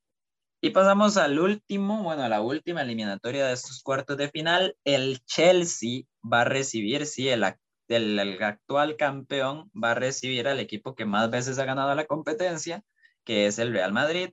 Y 0.61 0.71
pasamos 0.71 1.17
al 1.17 1.39
último, 1.39 2.03
bueno, 2.03 2.25
a 2.25 2.29
la 2.29 2.41
última 2.41 2.83
eliminatoria 2.83 3.47
de 3.47 3.53
estos 3.53 3.83
cuartos 3.83 4.17
de 4.17 4.29
final. 4.29 4.77
El 4.85 5.21
Chelsea 5.25 6.03
va 6.23 6.43
a 6.43 6.45
recibir, 6.45 7.07
sí, 7.07 7.29
el, 7.29 7.45
el, 7.89 8.43
actual 8.43 8.97
campeón 8.97 9.71
va 9.73 9.93
a 9.93 9.95
recibir 9.95 10.49
al 10.49 10.61
equipo 10.61 10.95
que 10.95 11.05
más 11.05 11.31
veces 11.31 11.59
ha 11.59 11.65
ganado 11.65 11.95
la 11.95 12.07
competencia, 12.07 12.83
que 13.25 13.47
es 13.47 13.59
el 13.59 13.73
Real 13.73 13.93
Madrid. 13.93 14.31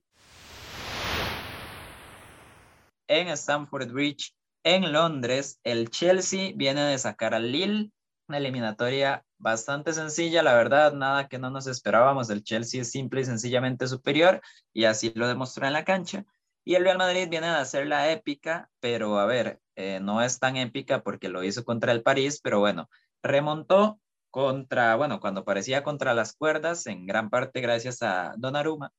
En 3.07 3.27
Stamford 3.29 3.91
Bridge, 3.91 4.33
en 4.63 4.91
Londres, 4.91 5.59
el 5.63 5.89
Chelsea 5.89 6.53
viene 6.55 6.81
de 6.83 6.97
sacar 6.97 7.33
al 7.33 7.51
Lille, 7.51 7.91
una 8.27 8.37
eliminatoria 8.37 9.25
bastante 9.37 9.91
sencilla, 9.91 10.41
la 10.41 10.55
verdad, 10.55 10.93
nada 10.93 11.27
que 11.27 11.37
no 11.37 11.49
nos 11.49 11.67
esperábamos. 11.67 12.29
El 12.29 12.43
Chelsea 12.43 12.81
es 12.81 12.91
simple 12.91 13.21
y 13.21 13.25
sencillamente 13.25 13.87
superior 13.87 14.41
y 14.73 14.85
así 14.85 15.11
lo 15.15 15.27
demostró 15.27 15.67
en 15.67 15.73
la 15.73 15.83
cancha. 15.83 16.25
Y 16.65 16.75
el 16.75 16.83
Real 16.85 16.97
Madrid 16.97 17.27
viene 17.29 17.47
a 17.47 17.59
hacer 17.59 17.87
la 17.87 18.09
épica, 18.11 18.69
pero 18.79 19.19
a 19.19 19.25
ver, 19.25 19.59
eh, 19.75 19.99
no 20.01 20.21
es 20.21 20.39
tan 20.39 20.55
épica 20.55 21.03
porque 21.03 21.27
lo 21.27 21.43
hizo 21.43 21.65
contra 21.65 21.91
el 21.91 22.03
París, 22.03 22.39
pero 22.41 22.59
bueno, 22.59 22.89
remontó 23.23 23.99
contra, 24.29 24.95
bueno, 24.95 25.19
cuando 25.19 25.45
parecía 25.45 25.83
contra 25.83 26.13
las 26.13 26.33
cuerdas, 26.35 26.87
en 26.87 27.05
gran 27.05 27.29
parte 27.29 27.61
gracias 27.61 28.01
a 28.03 28.33
Donnarumma. 28.37 28.91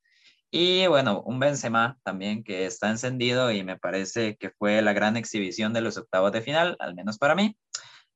Y 0.50 0.86
bueno, 0.86 1.20
un 1.22 1.40
Benzema 1.40 1.98
también 2.04 2.44
que 2.44 2.66
está 2.66 2.88
encendido 2.90 3.50
y 3.50 3.64
me 3.64 3.76
parece 3.78 4.36
que 4.36 4.50
fue 4.50 4.80
la 4.82 4.92
gran 4.92 5.16
exhibición 5.16 5.72
de 5.72 5.80
los 5.80 5.96
octavos 5.96 6.32
de 6.32 6.42
final, 6.42 6.76
al 6.78 6.94
menos 6.94 7.18
para 7.18 7.34
mí. 7.34 7.56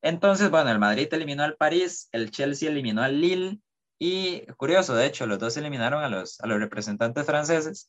Entonces, 0.03 0.51
bueno, 0.51 0.71
el 0.71 0.79
Madrid 0.79 1.09
eliminó 1.13 1.43
al 1.43 1.57
París, 1.57 2.09
el 2.13 2.31
Chelsea 2.31 2.71
eliminó 2.71 3.03
al 3.03 3.21
Lille 3.21 3.59
y 3.99 4.47
curioso, 4.57 4.95
de 4.95 5.07
hecho, 5.07 5.27
los 5.27 5.41
dos 5.41 5.57
eliminaron 5.57 6.05
a 6.05 6.09
los, 6.09 6.41
a 6.41 6.47
los 6.47 6.61
representantes 6.61 7.27
franceses 7.27 7.89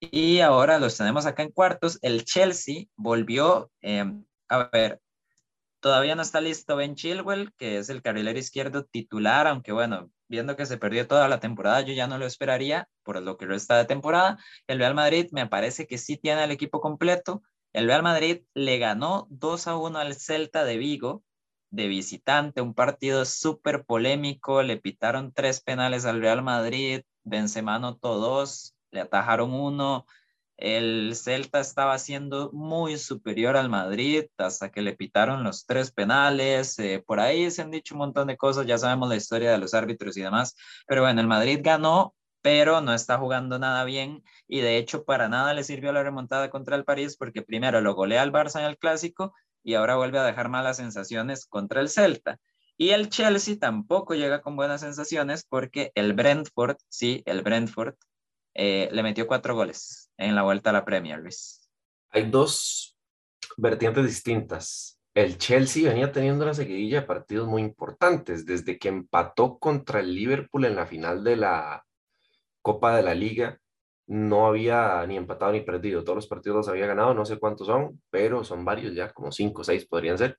y 0.00 0.40
ahora 0.40 0.78
los 0.78 0.96
tenemos 0.96 1.26
acá 1.26 1.42
en 1.42 1.52
cuartos. 1.52 1.98
El 2.02 2.24
Chelsea 2.24 2.86
volvió, 2.96 3.70
em, 3.82 4.24
a 4.48 4.70
ver, 4.72 5.00
todavía 5.82 6.14
no 6.14 6.22
está 6.22 6.40
listo 6.40 6.76
Ben 6.76 6.94
Chilwell, 6.94 7.52
que 7.58 7.78
es 7.78 7.90
el 7.90 8.02
carrilero 8.02 8.38
izquierdo 8.38 8.84
titular, 8.84 9.46
aunque 9.48 9.72
bueno, 9.72 10.10
viendo 10.28 10.56
que 10.56 10.64
se 10.64 10.78
perdió 10.78 11.08
toda 11.08 11.28
la 11.28 11.40
temporada, 11.40 11.82
yo 11.82 11.92
ya 11.92 12.06
no 12.06 12.18
lo 12.18 12.26
esperaría 12.26 12.88
por 13.02 13.20
lo 13.20 13.36
que 13.36 13.46
resta 13.46 13.76
de 13.76 13.84
temporada. 13.84 14.38
El 14.68 14.78
Real 14.78 14.94
Madrid 14.94 15.28
me 15.32 15.48
parece 15.48 15.86
que 15.86 15.98
sí 15.98 16.16
tiene 16.16 16.44
el 16.44 16.52
equipo 16.52 16.80
completo. 16.80 17.42
El 17.72 17.86
Real 17.86 18.02
Madrid 18.04 18.42
le 18.54 18.78
ganó 18.78 19.26
2 19.30 19.66
a 19.66 19.76
1 19.76 19.98
al 19.98 20.14
Celta 20.14 20.64
de 20.64 20.78
Vigo 20.78 21.24
de 21.72 21.88
visitante, 21.88 22.60
un 22.60 22.74
partido 22.74 23.24
súper 23.24 23.84
polémico, 23.84 24.62
le 24.62 24.76
pitaron 24.76 25.32
tres 25.32 25.60
penales 25.60 26.04
al 26.04 26.20
Real 26.20 26.42
Madrid, 26.42 27.00
Benzema 27.24 27.76
anotó 27.76 28.18
dos, 28.18 28.76
le 28.90 29.00
atajaron 29.00 29.54
uno, 29.54 30.06
el 30.62 31.16
Celta 31.16 31.58
estaba 31.58 31.98
siendo 31.98 32.52
muy 32.52 32.96
superior 32.96 33.56
al 33.56 33.68
Madrid 33.68 34.26
hasta 34.38 34.70
que 34.70 34.80
le 34.80 34.94
pitaron 34.94 35.42
los 35.42 35.66
tres 35.66 35.90
penales, 35.90 36.78
eh, 36.78 37.02
por 37.04 37.18
ahí 37.18 37.50
se 37.50 37.62
han 37.62 37.72
dicho 37.72 37.96
un 37.96 37.98
montón 37.98 38.28
de 38.28 38.36
cosas, 38.36 38.64
ya 38.64 38.78
sabemos 38.78 39.08
la 39.08 39.16
historia 39.16 39.50
de 39.50 39.58
los 39.58 39.74
árbitros 39.74 40.16
y 40.16 40.22
demás, 40.22 40.54
pero 40.86 41.02
bueno, 41.02 41.20
el 41.20 41.26
Madrid 41.26 41.58
ganó, 41.64 42.14
pero 42.42 42.80
no 42.80 42.94
está 42.94 43.18
jugando 43.18 43.58
nada 43.58 43.82
bien 43.82 44.22
y 44.46 44.60
de 44.60 44.76
hecho 44.76 45.04
para 45.04 45.28
nada 45.28 45.52
le 45.52 45.64
sirvió 45.64 45.92
la 45.92 46.04
remontada 46.04 46.48
contra 46.48 46.76
el 46.76 46.84
París 46.84 47.16
porque 47.16 47.42
primero 47.42 47.80
lo 47.80 47.96
golea 47.96 48.22
al 48.22 48.32
Barça 48.32 48.60
en 48.60 48.66
el 48.66 48.78
clásico 48.78 49.34
y 49.64 49.74
ahora 49.74 49.96
vuelve 49.96 50.20
a 50.20 50.24
dejar 50.24 50.48
malas 50.48 50.76
sensaciones 50.76 51.44
contra 51.46 51.80
el 51.80 51.88
Celta. 51.88 52.38
Y 52.76 52.90
el 52.90 53.08
Chelsea 53.08 53.58
tampoco 53.58 54.14
llega 54.14 54.40
con 54.40 54.56
buenas 54.56 54.80
sensaciones 54.80 55.44
porque 55.44 55.90
el 55.96 56.14
Brentford, 56.14 56.76
sí, 56.88 57.22
el 57.26 57.42
Brentford, 57.42 57.94
eh, 58.54 58.88
le 58.92 59.02
metió 59.02 59.26
cuatro 59.26 59.54
goles 59.54 60.01
en 60.16 60.34
la 60.34 60.42
vuelta 60.42 60.70
a 60.70 60.72
la 60.72 60.84
Premier, 60.84 61.18
Luis. 61.18 61.68
Hay 62.10 62.30
dos 62.30 62.96
vertientes 63.56 64.04
distintas. 64.04 65.00
El 65.14 65.38
Chelsea 65.38 65.88
venía 65.88 66.10
teniendo 66.10 66.44
una 66.44 66.54
seguidilla 66.54 67.00
de 67.00 67.06
partidos 67.06 67.48
muy 67.48 67.62
importantes 67.62 68.46
desde 68.46 68.78
que 68.78 68.88
empató 68.88 69.58
contra 69.58 70.00
el 70.00 70.14
Liverpool 70.14 70.64
en 70.64 70.76
la 70.76 70.86
final 70.86 71.22
de 71.22 71.36
la 71.36 71.84
Copa 72.62 72.96
de 72.96 73.02
la 73.02 73.14
Liga 73.14 73.58
no 74.06 74.46
había 74.46 75.06
ni 75.06 75.16
empatado 75.16 75.52
ni 75.52 75.60
perdido. 75.60 76.04
Todos 76.04 76.16
los 76.16 76.26
partidos 76.26 76.56
los 76.56 76.68
había 76.68 76.86
ganado, 76.86 77.14
no 77.14 77.24
sé 77.24 77.38
cuántos 77.38 77.66
son, 77.66 78.02
pero 78.10 78.44
son 78.44 78.64
varios 78.64 78.94
ya, 78.94 79.12
como 79.12 79.32
cinco 79.32 79.62
o 79.62 79.64
seis 79.64 79.86
podrían 79.86 80.18
ser. 80.18 80.38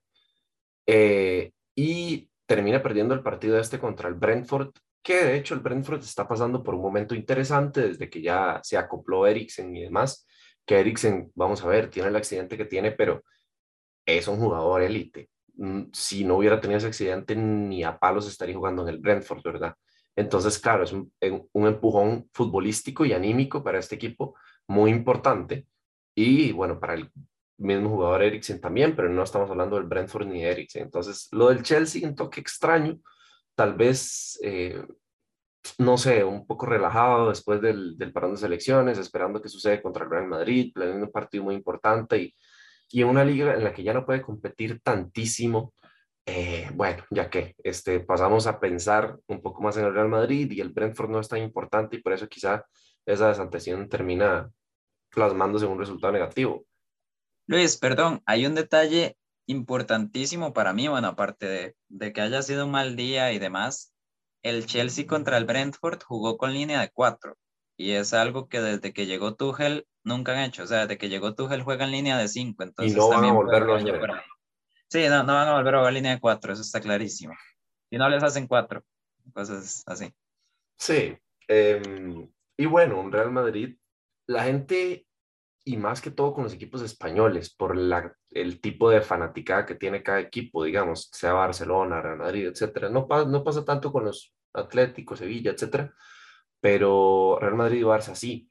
Eh, 0.86 1.52
y 1.74 2.30
termina 2.46 2.82
perdiendo 2.82 3.14
el 3.14 3.22
partido 3.22 3.58
este 3.58 3.78
contra 3.78 4.08
el 4.08 4.14
Brentford, 4.14 4.70
que 5.04 5.22
de 5.22 5.36
hecho 5.36 5.54
el 5.54 5.60
Brentford 5.60 6.00
está 6.00 6.26
pasando 6.26 6.62
por 6.62 6.74
un 6.74 6.80
momento 6.80 7.14
interesante 7.14 7.88
desde 7.88 8.08
que 8.08 8.22
ya 8.22 8.58
se 8.64 8.78
acopló 8.78 9.26
Eriksen 9.26 9.76
y 9.76 9.82
demás, 9.82 10.26
que 10.64 10.80
Eriksen, 10.80 11.30
vamos 11.34 11.62
a 11.62 11.68
ver, 11.68 11.90
tiene 11.90 12.08
el 12.08 12.16
accidente 12.16 12.56
que 12.56 12.64
tiene, 12.64 12.90
pero 12.90 13.22
es 14.06 14.26
un 14.28 14.38
jugador 14.38 14.82
élite. 14.82 15.28
Mm, 15.56 15.84
si 15.92 16.24
no 16.24 16.38
hubiera 16.38 16.58
tenido 16.58 16.78
ese 16.78 16.86
accidente, 16.86 17.36
ni 17.36 17.84
a 17.84 17.98
palos 17.98 18.26
estaría 18.26 18.56
jugando 18.56 18.82
en 18.82 18.88
el 18.88 18.98
Brentford, 18.98 19.42
¿verdad? 19.44 19.74
Entonces, 20.16 20.58
claro, 20.58 20.84
es 20.84 20.92
un, 20.92 21.12
empujón 21.20 22.30
futbolístico 22.32 23.04
y 23.04 23.12
anímico 23.12 23.62
para 23.62 23.80
este 23.80 23.96
equipo 23.96 24.36
muy 24.66 24.90
importante. 24.90 25.66
Y 26.14 26.52
bueno, 26.52 26.80
para 26.80 26.94
el 26.94 27.10
mismo 27.58 27.90
jugador 27.90 28.22
Eriksen 28.22 28.60
también, 28.60 28.96
pero 28.96 29.10
no 29.10 29.22
estamos 29.22 29.50
hablando 29.50 29.76
del 29.76 29.86
Brentford 29.86 30.26
ni 30.28 30.42
de 30.42 30.50
Eriksen. 30.50 30.84
Entonces, 30.84 31.28
lo 31.32 31.50
del 31.50 31.62
Chelsea, 31.62 32.08
un 32.08 32.14
toque 32.14 32.40
extraño, 32.40 33.00
tal 33.54 33.74
vez, 33.74 34.38
eh, 34.42 34.82
no 35.78 35.96
sé, 35.96 36.24
un 36.24 36.46
poco 36.46 36.66
relajado 36.66 37.28
después 37.28 37.60
del, 37.60 37.96
del, 37.96 38.12
parón 38.12 38.32
de 38.32 38.38
selecciones, 38.38 38.98
esperando 38.98 39.40
que 39.40 39.48
sucede 39.48 39.82
contra 39.82 40.04
el 40.04 40.10
Real 40.10 40.26
Madrid, 40.26 40.72
planeando 40.74 41.06
un 41.06 41.12
partido 41.12 41.44
muy 41.44 41.54
importante 41.54 42.18
y, 42.18 42.34
y 42.90 43.02
en 43.02 43.08
una 43.08 43.24
liga 43.24 43.54
en 43.54 43.64
la 43.64 43.72
que 43.72 43.82
ya 43.82 43.94
no 43.94 44.04
puede 44.04 44.22
competir 44.22 44.80
tantísimo 44.80 45.74
eh, 46.26 46.70
bueno, 46.72 47.04
ya 47.10 47.28
que 47.28 47.54
este, 47.62 48.00
pasamos 48.00 48.46
a 48.46 48.58
pensar 48.58 49.18
un 49.26 49.42
poco 49.42 49.62
más 49.62 49.76
en 49.76 49.84
el 49.84 49.92
Real 49.92 50.08
Madrid 50.08 50.50
y 50.50 50.60
el 50.60 50.70
Brentford 50.70 51.10
no 51.10 51.20
es 51.20 51.28
tan 51.28 51.42
importante 51.42 51.96
y 51.96 52.02
por 52.02 52.14
eso 52.14 52.28
quizá 52.28 52.64
esa 53.04 53.28
desantación 53.28 53.88
termina 53.88 54.50
plasmándose 55.10 55.66
en 55.66 55.72
un 55.72 55.78
resultado 55.78 56.14
negativo. 56.14 56.64
Luis, 57.46 57.76
perdón, 57.76 58.22
hay 58.24 58.46
un 58.46 58.54
detalle 58.54 59.18
importantísimo 59.46 60.52
para 60.52 60.72
mí, 60.72 60.88
bueno, 60.88 61.08
aparte 61.08 61.46
de, 61.46 61.76
de 61.88 62.12
que 62.12 62.20
haya 62.20 62.42
sido 62.42 62.66
un 62.66 62.72
mal 62.72 62.96
día 62.96 63.32
y 63.32 63.38
demás, 63.38 63.94
el 64.42 64.66
Chelsea 64.66 65.06
contra 65.06 65.38
el 65.38 65.46
Brentford 65.46 66.02
jugó 66.02 66.36
con 66.36 66.52
línea 66.52 66.80
de 66.80 66.90
cuatro 66.90 67.36
y 67.76 67.92
es 67.92 68.14
algo 68.14 68.48
que 68.48 68.60
desde 68.60 68.92
que 68.92 69.06
llegó 69.06 69.34
Tuchel 69.34 69.86
nunca 70.04 70.32
han 70.32 70.44
hecho, 70.44 70.62
o 70.62 70.66
sea, 70.66 70.82
desde 70.82 70.98
que 70.98 71.08
llegó 71.08 71.34
Tuchel 71.34 71.62
juega 71.62 71.84
en 71.84 71.92
línea 71.92 72.18
de 72.18 72.28
cinco, 72.28 72.62
entonces 72.62 72.94
y 72.94 72.96
no 72.96 73.08
van 73.08 73.24
a 73.24 73.32
volverlo 73.32 73.74
a. 73.74 73.80
Sí, 74.88 75.08
no, 75.08 75.24
no 75.24 75.34
van 75.34 75.48
a 75.48 75.54
volver 75.54 75.74
a 75.74 75.78
jugar 75.78 75.92
línea 75.92 76.14
de 76.14 76.20
cuatro, 76.20 76.52
eso 76.52 76.62
está 76.62 76.80
clarísimo. 76.80 77.34
Y 77.90 77.98
no 77.98 78.08
les 78.08 78.22
hacen 78.22 78.46
cuatro, 78.46 78.84
cosas 79.32 79.82
así. 79.86 80.12
Sí, 80.78 81.16
em, 81.48 82.30
y 82.56 82.66
bueno, 82.66 83.00
un 83.00 83.10
Real 83.10 83.32
Madrid, 83.32 83.76
la 84.28 84.44
gente, 84.44 85.06
y 85.64 85.76
más 85.76 86.00
que 86.00 86.10
todo 86.10 86.34
con 86.34 86.44
los 86.44 86.52
equipos 86.52 86.82
españoles, 86.82 87.52
por 87.52 87.76
la, 87.76 88.14
el 88.34 88.60
tipo 88.60 88.90
de 88.90 89.00
fanaticada 89.00 89.64
que 89.66 89.76
tiene 89.76 90.02
cada 90.02 90.20
equipo, 90.20 90.64
digamos, 90.64 91.08
sea 91.12 91.32
Barcelona, 91.32 92.02
Real 92.02 92.18
Madrid, 92.18 92.48
etcétera. 92.48 92.88
No, 92.88 93.06
no 93.26 93.44
pasa 93.44 93.64
tanto 93.64 93.92
con 93.92 94.04
los 94.04 94.34
Atléticos, 94.52 95.18
Sevilla, 95.18 95.52
etcétera, 95.52 95.92
pero 96.60 97.38
Real 97.40 97.54
Madrid 97.54 97.80
y 97.80 97.84
Barça 97.84 98.14
sí. 98.14 98.50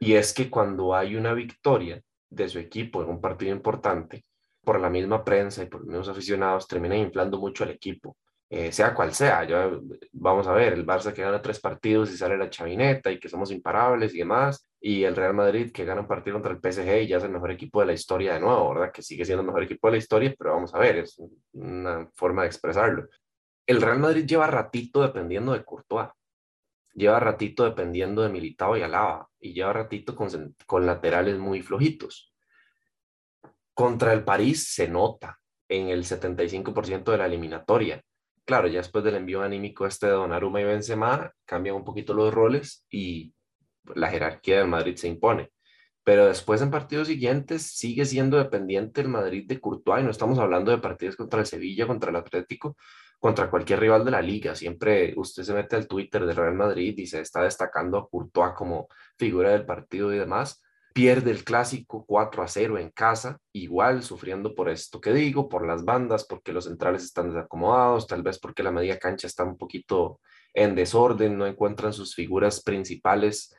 Y 0.00 0.14
es 0.14 0.32
que 0.32 0.50
cuando 0.50 0.94
hay 0.94 1.16
una 1.16 1.34
victoria 1.34 2.02
de 2.28 2.48
su 2.48 2.58
equipo 2.58 3.02
en 3.02 3.08
un 3.10 3.20
partido 3.20 3.52
importante, 3.52 4.24
por 4.62 4.80
la 4.80 4.90
misma 4.90 5.24
prensa 5.24 5.62
y 5.62 5.66
por 5.66 5.80
los 5.80 5.88
mismos 5.88 6.08
aficionados 6.08 6.68
terminan 6.68 6.98
inflando 6.98 7.38
mucho 7.38 7.64
al 7.64 7.70
equipo, 7.70 8.16
eh, 8.48 8.72
sea 8.72 8.94
cual 8.94 9.14
sea. 9.14 9.44
Yo, 9.44 9.80
vamos 10.12 10.46
a 10.46 10.52
ver, 10.52 10.74
el 10.74 10.86
Barça 10.86 11.12
que 11.12 11.22
gana 11.22 11.40
tres 11.42 11.60
partidos 11.60 12.12
y 12.12 12.16
sale 12.16 12.36
la 12.36 12.50
chavineta 12.50 13.10
y 13.10 13.18
que 13.18 13.28
somos 13.28 13.50
imparables 13.50 14.14
y 14.14 14.18
demás, 14.18 14.66
y 14.80 15.04
el 15.04 15.16
Real 15.16 15.34
Madrid 15.34 15.72
que 15.72 15.84
gana 15.84 16.00
un 16.00 16.06
partido 16.06 16.34
contra 16.34 16.52
el 16.52 16.60
PSG 16.60 17.02
y 17.02 17.06
ya 17.08 17.18
es 17.18 17.24
el 17.24 17.30
mejor 17.30 17.50
equipo 17.50 17.80
de 17.80 17.86
la 17.86 17.92
historia 17.92 18.34
de 18.34 18.40
nuevo, 18.40 18.74
¿verdad? 18.74 18.92
Que 18.92 19.02
sigue 19.02 19.24
siendo 19.24 19.42
el 19.42 19.46
mejor 19.46 19.62
equipo 19.64 19.88
de 19.88 19.92
la 19.92 19.98
historia, 19.98 20.34
pero 20.38 20.54
vamos 20.54 20.74
a 20.74 20.78
ver, 20.78 20.98
es 20.98 21.20
una 21.52 22.08
forma 22.14 22.42
de 22.42 22.48
expresarlo. 22.48 23.08
El 23.66 23.82
Real 23.82 23.98
Madrid 23.98 24.24
lleva 24.24 24.46
ratito 24.46 25.02
dependiendo 25.02 25.52
de 25.52 25.64
Courtois, 25.64 26.08
lleva 26.94 27.20
ratito 27.20 27.64
dependiendo 27.64 28.22
de 28.22 28.30
Militao 28.30 28.76
y 28.76 28.82
Alaba, 28.82 29.28
y 29.38 29.52
lleva 29.52 29.72
ratito 29.72 30.16
con, 30.16 30.56
con 30.66 30.86
laterales 30.86 31.38
muy 31.38 31.62
flojitos 31.62 32.30
contra 33.80 34.12
el 34.12 34.24
París 34.24 34.74
se 34.74 34.88
nota 34.88 35.40
en 35.66 35.88
el 35.88 36.04
75% 36.04 37.12
de 37.12 37.16
la 37.16 37.24
eliminatoria. 37.24 38.02
Claro, 38.44 38.68
ya 38.68 38.76
después 38.76 39.02
del 39.02 39.14
envío 39.14 39.40
anímico 39.40 39.86
este 39.86 40.04
de 40.04 40.12
Donnarumma 40.12 40.60
y 40.60 40.64
Benzema, 40.64 41.32
cambian 41.46 41.76
un 41.76 41.84
poquito 41.84 42.12
los 42.12 42.30
roles 42.30 42.84
y 42.90 43.32
la 43.94 44.08
jerarquía 44.08 44.58
del 44.58 44.68
Madrid 44.68 44.96
se 44.96 45.08
impone. 45.08 45.50
Pero 46.04 46.26
después 46.26 46.62
en 46.62 46.70
partidos 46.70 47.08
siguientes 47.08 47.62
sigue 47.62 48.04
siendo 48.04 48.38
dependiente 48.38 49.00
el 49.00 49.08
Madrid 49.08 49.46
de 49.46 49.60
Courtois 49.60 50.00
y 50.02 50.04
no 50.04 50.10
estamos 50.10 50.38
hablando 50.38 50.70
de 50.70 50.78
partidos 50.78 51.16
contra 51.16 51.40
el 51.40 51.46
Sevilla, 51.46 51.86
contra 51.86 52.10
el 52.10 52.16
Atlético, 52.16 52.76
contra 53.18 53.50
cualquier 53.50 53.80
rival 53.80 54.04
de 54.04 54.10
la 54.12 54.22
liga. 54.22 54.54
Siempre 54.54 55.14
usted 55.16 55.42
se 55.42 55.54
mete 55.54 55.76
al 55.76 55.86
Twitter 55.86 56.24
del 56.26 56.36
Real 56.36 56.54
Madrid 56.54 56.96
y 56.98 57.06
se 57.06 57.20
está 57.20 57.42
destacando 57.42 57.98
a 57.98 58.08
Courtois 58.08 58.54
como 58.56 58.88
figura 59.18 59.50
del 59.50 59.66
partido 59.66 60.12
y 60.12 60.18
demás 60.18 60.62
pierde 60.92 61.30
el 61.30 61.44
clásico 61.44 62.04
4 62.06 62.42
a 62.42 62.48
0 62.48 62.78
en 62.78 62.90
casa, 62.90 63.38
igual 63.52 64.02
sufriendo 64.02 64.54
por 64.54 64.68
esto 64.68 65.00
que 65.00 65.12
digo, 65.12 65.48
por 65.48 65.66
las 65.66 65.84
bandas, 65.84 66.24
porque 66.24 66.52
los 66.52 66.64
centrales 66.64 67.04
están 67.04 67.28
desacomodados, 67.28 68.06
tal 68.06 68.22
vez 68.22 68.38
porque 68.38 68.62
la 68.62 68.72
media 68.72 68.98
cancha 68.98 69.26
está 69.26 69.44
un 69.44 69.56
poquito 69.56 70.20
en 70.52 70.74
desorden, 70.74 71.38
no 71.38 71.46
encuentran 71.46 71.92
sus 71.92 72.14
figuras 72.14 72.62
principales 72.62 73.54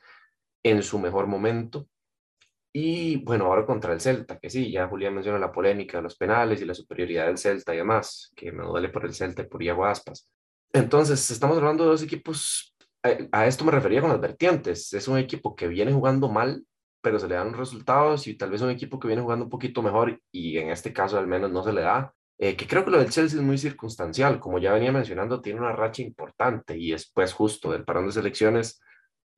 en 0.63 0.83
su 0.83 0.99
mejor 0.99 1.27
momento. 1.27 1.87
Y 2.73 3.17
bueno, 3.17 3.45
ahora 3.45 3.65
contra 3.65 3.93
el 3.93 3.99
Celta, 3.99 4.39
que 4.39 4.49
sí, 4.49 4.71
ya 4.71 4.87
Julián 4.87 5.13
menciona 5.13 5.37
la 5.37 5.51
polémica 5.51 5.97
de 5.97 6.03
los 6.03 6.15
penales 6.15 6.61
y 6.61 6.65
la 6.65 6.73
superioridad 6.73 7.27
del 7.27 7.37
Celta 7.37 7.73
y 7.73 7.77
demás, 7.77 8.31
que 8.35 8.51
me 8.51 8.63
duele 8.63 8.89
por 8.89 9.05
el 9.05 9.13
Celta 9.13 9.41
y 9.41 9.47
por 9.47 9.61
Iago 9.61 9.85
Aspas. 9.85 10.29
Entonces, 10.71 11.29
estamos 11.29 11.57
hablando 11.57 11.83
de 11.83 11.89
dos 11.89 12.03
equipos, 12.03 12.73
a, 13.03 13.45
esto 13.45 13.65
me 13.65 13.71
refería 13.71 13.99
con 13.99 14.09
las 14.09 14.21
vertientes, 14.21 14.93
es 14.93 15.07
un 15.07 15.17
equipo 15.17 15.55
que 15.55 15.67
viene 15.67 15.91
jugando 15.91 16.29
mal 16.29 16.63
pero 17.01 17.19
se 17.19 17.27
le 17.27 17.35
dan 17.35 17.53
resultados 17.53 18.27
y 18.27 18.35
tal 18.35 18.51
vez 18.51 18.61
un 18.61 18.69
equipo 18.69 18.99
que 18.99 19.07
viene 19.07 19.21
jugando 19.23 19.45
un 19.45 19.49
poquito 19.49 19.81
mejor 19.81 20.21
y 20.31 20.57
en 20.57 20.69
este 20.69 20.93
caso 20.93 21.17
al 21.17 21.27
menos 21.27 21.51
no 21.51 21.63
se 21.63 21.73
le 21.73 21.81
da. 21.81 22.13
Eh, 22.37 22.55
que 22.55 22.67
creo 22.67 22.83
que 22.83 22.91
lo 22.91 22.97
del 22.97 23.09
Chelsea 23.09 23.39
es 23.39 23.45
muy 23.45 23.57
circunstancial, 23.57 24.39
como 24.39 24.57
ya 24.57 24.73
venía 24.73 24.91
mencionando, 24.91 25.41
tiene 25.41 25.59
una 25.59 25.73
racha 25.73 26.01
importante 26.01 26.75
y 26.77 26.91
después 26.91 27.33
justo 27.33 27.71
del 27.71 27.83
parón 27.83 28.07
de 28.07 28.13
selecciones 28.13 28.81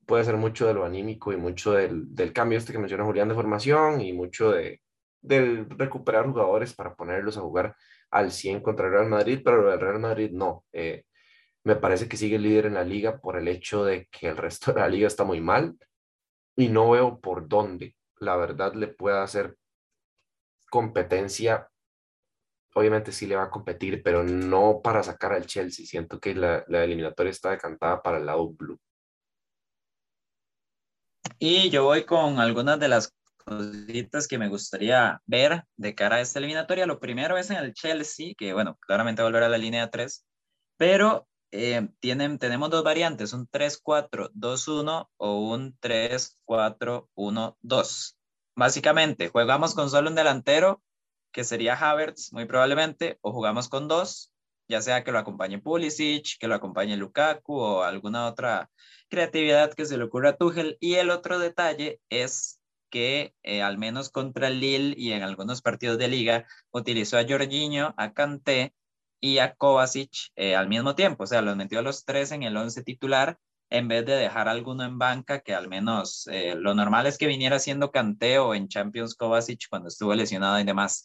puede 0.05 0.23
ser 0.23 0.37
mucho 0.37 0.67
de 0.67 0.73
lo 0.73 0.85
anímico 0.85 1.31
y 1.33 1.37
mucho 1.37 1.73
del, 1.73 2.13
del 2.15 2.33
cambio 2.33 2.57
este 2.57 2.73
que 2.73 2.79
menciona 2.79 3.05
Julián 3.05 3.29
de 3.29 3.35
formación 3.35 4.01
y 4.01 4.13
mucho 4.13 4.51
de 4.51 4.81
del 5.23 5.69
recuperar 5.69 6.27
jugadores 6.27 6.73
para 6.73 6.95
ponerlos 6.95 7.37
a 7.37 7.41
jugar 7.41 7.75
al 8.11 8.31
100 8.31 8.61
contra 8.61 8.87
el 8.87 8.93
Real 8.93 9.07
Madrid, 9.07 9.41
pero 9.43 9.73
el 9.73 9.79
Real 9.79 9.99
Madrid 9.99 10.31
no. 10.31 10.65
Eh, 10.73 11.05
me 11.63 11.75
parece 11.77 12.07
que 12.09 12.17
sigue 12.17 12.37
líder 12.37 12.67
en 12.67 12.75
la 12.75 12.83
liga 12.83 13.19
por 13.19 13.37
el 13.37 13.47
hecho 13.47 13.85
de 13.85 14.07
que 14.11 14.27
el 14.27 14.37
resto 14.37 14.73
de 14.73 14.81
la 14.81 14.89
liga 14.89 15.07
está 15.07 15.23
muy 15.23 15.41
mal 15.41 15.77
y 16.55 16.67
no 16.69 16.91
veo 16.91 17.19
por 17.19 17.47
dónde 17.47 17.95
la 18.19 18.35
verdad 18.35 18.73
le 18.75 18.87
pueda 18.87 19.23
hacer 19.23 19.57
competencia. 20.69 21.69
Obviamente 22.75 23.11
sí 23.11 23.25
le 23.27 23.35
va 23.35 23.43
a 23.43 23.51
competir, 23.51 24.01
pero 24.03 24.23
no 24.23 24.81
para 24.83 25.03
sacar 25.03 25.33
al 25.33 25.45
Chelsea. 25.45 25.85
Siento 25.85 26.19
que 26.19 26.35
la, 26.35 26.65
la 26.67 26.83
eliminatoria 26.83 27.29
está 27.31 27.51
decantada 27.51 28.01
para 28.01 28.17
el 28.17 28.25
lado 28.25 28.49
blue. 28.49 28.79
Y 31.45 31.69
yo 31.71 31.83
voy 31.83 32.05
con 32.05 32.39
algunas 32.39 32.79
de 32.79 32.87
las 32.87 33.13
cositas 33.35 34.29
que 34.29 34.37
me 34.37 34.47
gustaría 34.47 35.21
ver 35.25 35.65
de 35.75 35.93
cara 35.93 36.15
a 36.15 36.21
esta 36.21 36.39
eliminatoria. 36.39 36.85
Lo 36.85 37.01
primero 37.01 37.37
es 37.37 37.49
en 37.49 37.57
el 37.57 37.73
Chelsea, 37.73 38.33
que 38.37 38.53
bueno, 38.53 38.77
claramente 38.79 39.23
volver 39.23 39.43
a 39.43 39.49
la 39.49 39.57
línea 39.57 39.89
3, 39.89 40.25
pero 40.77 41.27
eh, 41.51 41.89
tienen, 41.99 42.39
tenemos 42.39 42.69
dos 42.69 42.85
variantes, 42.85 43.33
un 43.33 43.45
3-4-2-1 43.49 45.09
o 45.17 45.49
un 45.49 45.77
3-4-1-2. 45.81 48.15
Básicamente, 48.55 49.27
jugamos 49.27 49.75
con 49.75 49.89
solo 49.89 50.07
un 50.07 50.15
delantero, 50.15 50.81
que 51.33 51.43
sería 51.43 51.75
Havertz, 51.75 52.31
muy 52.31 52.45
probablemente, 52.45 53.17
o 53.19 53.33
jugamos 53.33 53.67
con 53.67 53.89
dos, 53.89 54.32
ya 54.67 54.81
sea 54.81 55.03
que 55.03 55.11
lo 55.11 55.19
acompañe 55.19 55.59
Pulisic, 55.59 56.37
que 56.39 56.47
lo 56.47 56.55
acompañe 56.55 56.97
Lukaku 56.97 57.55
o 57.55 57.83
alguna 57.83 58.27
otra 58.27 58.69
creatividad 59.09 59.73
que 59.73 59.85
se 59.85 59.97
le 59.97 60.05
ocurra 60.05 60.31
a 60.31 60.37
Tuchel. 60.37 60.77
Y 60.79 60.95
el 60.95 61.09
otro 61.09 61.39
detalle 61.39 61.99
es 62.09 62.59
que 62.89 63.33
eh, 63.43 63.61
al 63.61 63.77
menos 63.77 64.09
contra 64.09 64.49
Lille 64.49 64.93
y 64.97 65.13
en 65.13 65.23
algunos 65.23 65.61
partidos 65.61 65.97
de 65.97 66.07
liga 66.07 66.47
utilizó 66.71 67.17
a 67.17 67.25
Jorginho, 67.27 67.93
a 67.97 68.13
Kanté 68.13 68.73
y 69.19 69.39
a 69.39 69.55
Kovacic 69.55 70.31
eh, 70.35 70.55
al 70.55 70.67
mismo 70.67 70.95
tiempo, 70.95 71.23
o 71.23 71.27
sea, 71.27 71.41
los 71.41 71.55
metió 71.55 71.79
a 71.79 71.81
los 71.81 72.05
tres 72.05 72.31
en 72.31 72.43
el 72.43 72.55
once 72.57 72.83
titular 72.83 73.39
en 73.69 73.87
vez 73.87 74.05
de 74.05 74.13
dejar 74.13 74.47
alguno 74.47 74.83
en 74.83 74.99
banca, 74.99 75.39
que 75.39 75.55
al 75.55 75.67
menos 75.67 76.27
eh, 76.31 76.53
lo 76.55 76.75
normal 76.75 77.07
es 77.07 77.17
que 77.17 77.25
viniera 77.25 77.57
siendo 77.57 77.91
canteo 77.91 78.53
en 78.53 78.67
Champions 78.67 79.15
Kovacic 79.15 79.67
cuando 79.69 79.87
estuvo 79.87 80.13
lesionado 80.13 80.59
y 80.59 80.63
demás. 80.63 81.03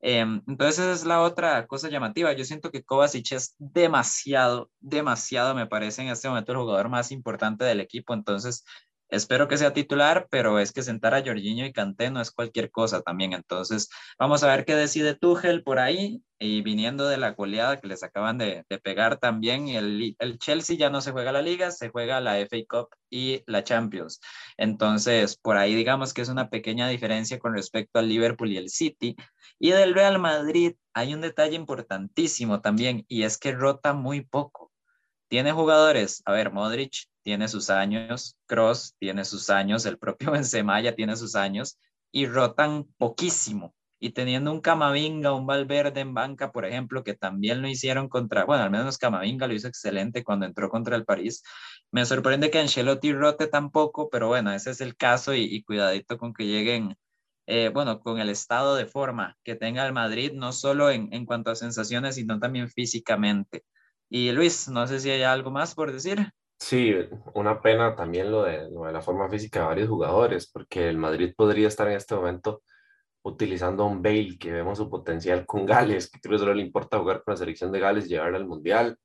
Em, 0.00 0.42
entonces 0.46 0.78
esa 0.78 0.92
es 0.92 1.04
la 1.04 1.20
otra 1.22 1.66
cosa 1.66 1.88
llamativa. 1.88 2.32
Yo 2.32 2.44
siento 2.44 2.70
que 2.70 2.84
Kovacic 2.84 3.32
es 3.32 3.54
demasiado, 3.58 4.70
demasiado, 4.80 5.54
me 5.54 5.66
parece 5.66 6.02
en 6.02 6.08
este 6.08 6.28
momento 6.28 6.52
el 6.52 6.58
jugador 6.58 6.88
más 6.88 7.10
importante 7.10 7.64
del 7.64 7.80
equipo. 7.80 8.14
Entonces 8.14 8.64
Espero 9.10 9.48
que 9.48 9.56
sea 9.56 9.72
titular, 9.72 10.26
pero 10.30 10.58
es 10.58 10.72
que 10.72 10.82
sentar 10.82 11.14
a 11.14 11.22
Jorginho 11.24 11.64
y 11.64 11.72
Kanté 11.72 12.10
no 12.10 12.20
es 12.20 12.30
cualquier 12.30 12.70
cosa 12.70 13.00
también. 13.00 13.32
Entonces, 13.32 13.88
vamos 14.18 14.42
a 14.42 14.48
ver 14.48 14.64
qué 14.64 14.74
decide 14.74 15.14
Tuchel 15.14 15.62
por 15.62 15.78
ahí. 15.78 16.22
Y 16.40 16.62
viniendo 16.62 17.08
de 17.08 17.16
la 17.16 17.32
goleada 17.32 17.80
que 17.80 17.88
les 17.88 18.04
acaban 18.04 18.38
de, 18.38 18.64
pegar 18.84 19.18
también, 19.18 19.68
el, 19.68 20.14
el, 20.20 20.38
Chelsea 20.38 20.76
ya 20.76 20.88
no 20.88 21.00
se 21.00 21.10
juega 21.10 21.32
la 21.32 21.42
liga, 21.42 21.72
se 21.72 21.88
juega 21.88 22.20
la 22.20 22.38
FA 22.38 22.58
Cup 22.68 22.88
y 23.10 23.42
la 23.46 23.64
Champions. 23.64 24.20
Entonces, 24.56 25.36
por 25.36 25.56
ahí 25.56 25.74
digamos 25.74 26.14
que 26.14 26.22
es 26.22 26.28
una 26.28 26.48
pequeña 26.48 26.88
diferencia 26.88 27.40
con 27.40 27.54
respecto 27.54 27.98
al 27.98 28.08
Liverpool 28.08 28.52
y 28.52 28.56
el 28.56 28.70
City. 28.70 29.16
Y 29.58 29.70
del 29.70 29.94
Real 29.94 30.20
Madrid 30.20 30.76
hay 30.94 31.14
un 31.14 31.20
detalle 31.20 31.56
importantísimo 31.56 32.60
también, 32.60 33.04
y 33.08 33.24
es 33.24 33.38
que 33.38 33.52
rota 33.52 33.92
muy 33.92 34.20
poco. 34.22 34.72
Tiene 35.28 35.52
jugadores, 35.52 36.22
a 36.24 36.32
ver, 36.32 36.52
Modric 36.52 37.08
tiene 37.28 37.46
sus 37.46 37.68
años, 37.68 38.38
Cross 38.46 38.96
tiene 38.98 39.22
sus 39.22 39.50
años, 39.50 39.84
el 39.84 39.98
propio 39.98 40.30
Benzema 40.32 40.80
ya 40.80 40.94
tiene 40.94 41.14
sus 41.14 41.34
años 41.36 41.78
y 42.10 42.24
rotan 42.24 42.86
poquísimo. 42.96 43.74
Y 44.00 44.12
teniendo 44.12 44.50
un 44.50 44.62
Camavinga, 44.62 45.34
un 45.34 45.46
Valverde 45.46 46.00
en 46.00 46.14
banca, 46.14 46.52
por 46.52 46.64
ejemplo, 46.64 47.04
que 47.04 47.12
también 47.12 47.60
lo 47.60 47.68
hicieron 47.68 48.08
contra, 48.08 48.46
bueno, 48.46 48.62
al 48.62 48.70
menos 48.70 48.96
Camavinga 48.96 49.46
lo 49.46 49.52
hizo 49.52 49.68
excelente 49.68 50.24
cuando 50.24 50.46
entró 50.46 50.70
contra 50.70 50.96
el 50.96 51.04
París. 51.04 51.42
Me 51.90 52.06
sorprende 52.06 52.50
que 52.50 52.60
Ancelotti 52.60 53.12
rote 53.12 53.46
tampoco, 53.46 54.08
pero 54.08 54.28
bueno, 54.28 54.50
ese 54.50 54.70
es 54.70 54.80
el 54.80 54.96
caso 54.96 55.34
y, 55.34 55.62
cuidadito 55.64 56.16
con 56.16 56.32
que 56.32 56.46
lleguen, 56.46 56.96
eh, 57.46 57.68
bueno, 57.68 58.00
con 58.00 58.20
el 58.20 58.30
estado 58.30 58.74
de 58.74 58.86
forma 58.86 59.36
que 59.44 59.54
tenga 59.54 59.86
el 59.86 59.92
Madrid, 59.92 60.32
no 60.32 60.52
solo 60.52 60.90
en, 60.90 61.12
en 61.12 61.26
cuanto 61.26 61.50
a 61.50 61.56
sensaciones, 61.56 62.14
sino 62.14 62.38
también 62.40 62.70
físicamente. 62.70 63.64
Y 64.08 64.32
Luis, 64.32 64.68
no 64.68 64.86
sé 64.86 65.00
si 65.00 65.10
hay 65.10 65.24
algo 65.24 65.50
más 65.50 65.74
por 65.74 65.92
decir. 65.92 66.32
Sí, 66.60 66.92
una 67.34 67.60
pena 67.62 67.94
también 67.94 68.30
lo 68.32 68.42
de, 68.42 68.68
la 68.92 69.00
forma 69.00 69.28
física 69.28 69.60
de 69.60 69.66
varios 69.66 69.88
jugadores, 69.88 70.50
porque 70.50 70.88
el 70.88 70.98
Madrid 70.98 71.32
podría 71.36 71.68
estar 71.68 71.86
en 71.88 71.96
este 71.96 72.14
momento 72.16 72.62
utilizando 73.22 73.84
a 73.84 73.86
un 73.86 74.02
Bale 74.02 74.38
que 74.38 74.52
vemos 74.52 74.78
su 74.78 74.90
potencial 74.90 75.46
con 75.46 75.66
Gales, 75.66 76.10
que 76.10 76.20
creo 76.20 76.34
que 76.34 76.38
solo 76.40 76.54
le 76.54 76.62
importa 76.62 76.98
jugar 76.98 77.22
con 77.24 77.32
la 77.32 77.38
selección 77.38 77.72
de 77.72 77.80
Gales 77.80 78.08
llevarla 78.08 78.38
al 78.38 78.46
Mundial, 78.46 78.98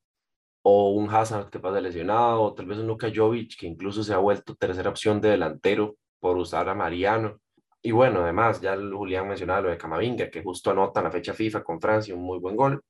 o 0.63 0.91
un 0.91 1.09
Hazard 1.09 1.49
que 1.49 1.59
pasa 1.59 1.81
lesionado, 1.81 2.41
o 2.43 2.53
tal 2.55 2.65
vez 2.67 2.79
un 2.79 2.87
Luka 2.87 3.11
Jovic 3.13 3.57
que 3.59 3.67
incluso 3.67 4.03
se 4.03 4.13
ha 4.13 4.17
vuelto 4.17 4.55
tercera 4.55 4.89
opción 4.89 5.21
de 5.21 5.29
delantero 5.29 5.97
por 6.19 6.37
usar 6.37 6.69
a 6.69 6.75
Mariano. 6.75 7.39
Y 7.81 7.91
bueno, 7.91 8.21
además, 8.21 8.61
ya 8.61 8.77
Julián 8.77 9.27
mencionaba 9.27 9.61
lo 9.61 9.69
de 9.69 9.77
Camavinga, 9.77 10.29
que 10.29 10.43
justo 10.43 10.71
anota 10.71 11.01
en 11.01 11.05
la 11.05 11.11
fecha 11.11 11.33
FIFA 11.33 11.63
con 11.63 11.81
Francia 11.81 12.15
un 12.15 12.23
muy 12.23 12.39
buen 12.39 12.55
gol. 12.55 12.81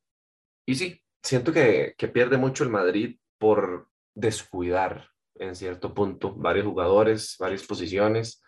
Y 0.65 0.76
sí, 0.76 1.02
siento 1.21 1.52
que, 1.52 1.95
que 1.97 2.08
pierde 2.10 2.38
mucho 2.38 2.63
el 2.63 2.69
Madrid 2.69 3.17
por 3.39 3.89
descuidar 4.15 5.10
en 5.36 5.56
cierto 5.56 5.93
punto 5.93 6.34
varios 6.34 6.65
jugadores, 6.65 7.36
varias 7.39 7.63
posiciones 7.63 8.41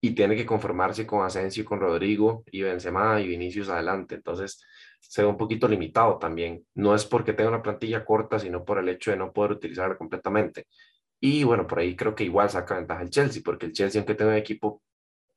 y 0.00 0.14
tiene 0.14 0.36
que 0.36 0.44
conformarse 0.44 1.06
con 1.06 1.24
Asensio, 1.24 1.64
con 1.64 1.80
Rodrigo 1.80 2.42
y 2.50 2.62
Benzema 2.62 3.20
y 3.20 3.28
Vinicius 3.28 3.68
adelante. 3.68 4.16
Entonces 4.16 4.62
se 5.00 5.22
ve 5.22 5.28
un 5.28 5.36
poquito 5.36 5.68
limitado 5.68 6.18
también. 6.18 6.66
No 6.74 6.94
es 6.94 7.04
porque 7.04 7.32
tenga 7.32 7.50
una 7.50 7.62
plantilla 7.62 8.04
corta, 8.04 8.38
sino 8.38 8.64
por 8.64 8.78
el 8.78 8.88
hecho 8.88 9.10
de 9.10 9.16
no 9.16 9.32
poder 9.32 9.52
utilizarla 9.52 9.96
completamente. 9.96 10.66
Y 11.20 11.44
bueno, 11.44 11.66
por 11.68 11.78
ahí 11.78 11.94
creo 11.94 12.14
que 12.16 12.24
igual 12.24 12.50
saca 12.50 12.74
ventaja 12.74 13.02
el 13.02 13.10
Chelsea, 13.10 13.42
porque 13.44 13.66
el 13.66 13.72
Chelsea, 13.72 14.00
aunque 14.00 14.16
tenga 14.16 14.32
un 14.32 14.36
equipo 14.36 14.82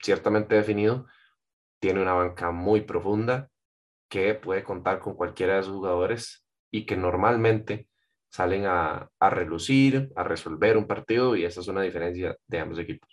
ciertamente 0.01 0.55
definido, 0.55 1.05
tiene 1.79 2.01
una 2.01 2.13
banca 2.13 2.49
muy 2.51 2.81
profunda 2.81 3.49
que 4.09 4.33
puede 4.33 4.63
contar 4.63 4.99
con 4.99 5.15
cualquiera 5.15 5.57
de 5.57 5.63
sus 5.63 5.73
jugadores 5.73 6.43
y 6.71 6.87
que 6.87 6.97
normalmente 6.97 7.87
salen 8.35 8.65
a, 8.65 9.09
relucir, 9.21 10.11
a 10.13 10.23
resolver 10.23 10.75
un 10.75 10.87
partido 10.87 11.37
y 11.37 11.45
esa 11.45 11.61
es 11.61 11.69
una 11.69 11.81
diferencia 11.81 12.35
de 12.47 12.59
ambos 12.59 12.77
equipos. 12.79 13.09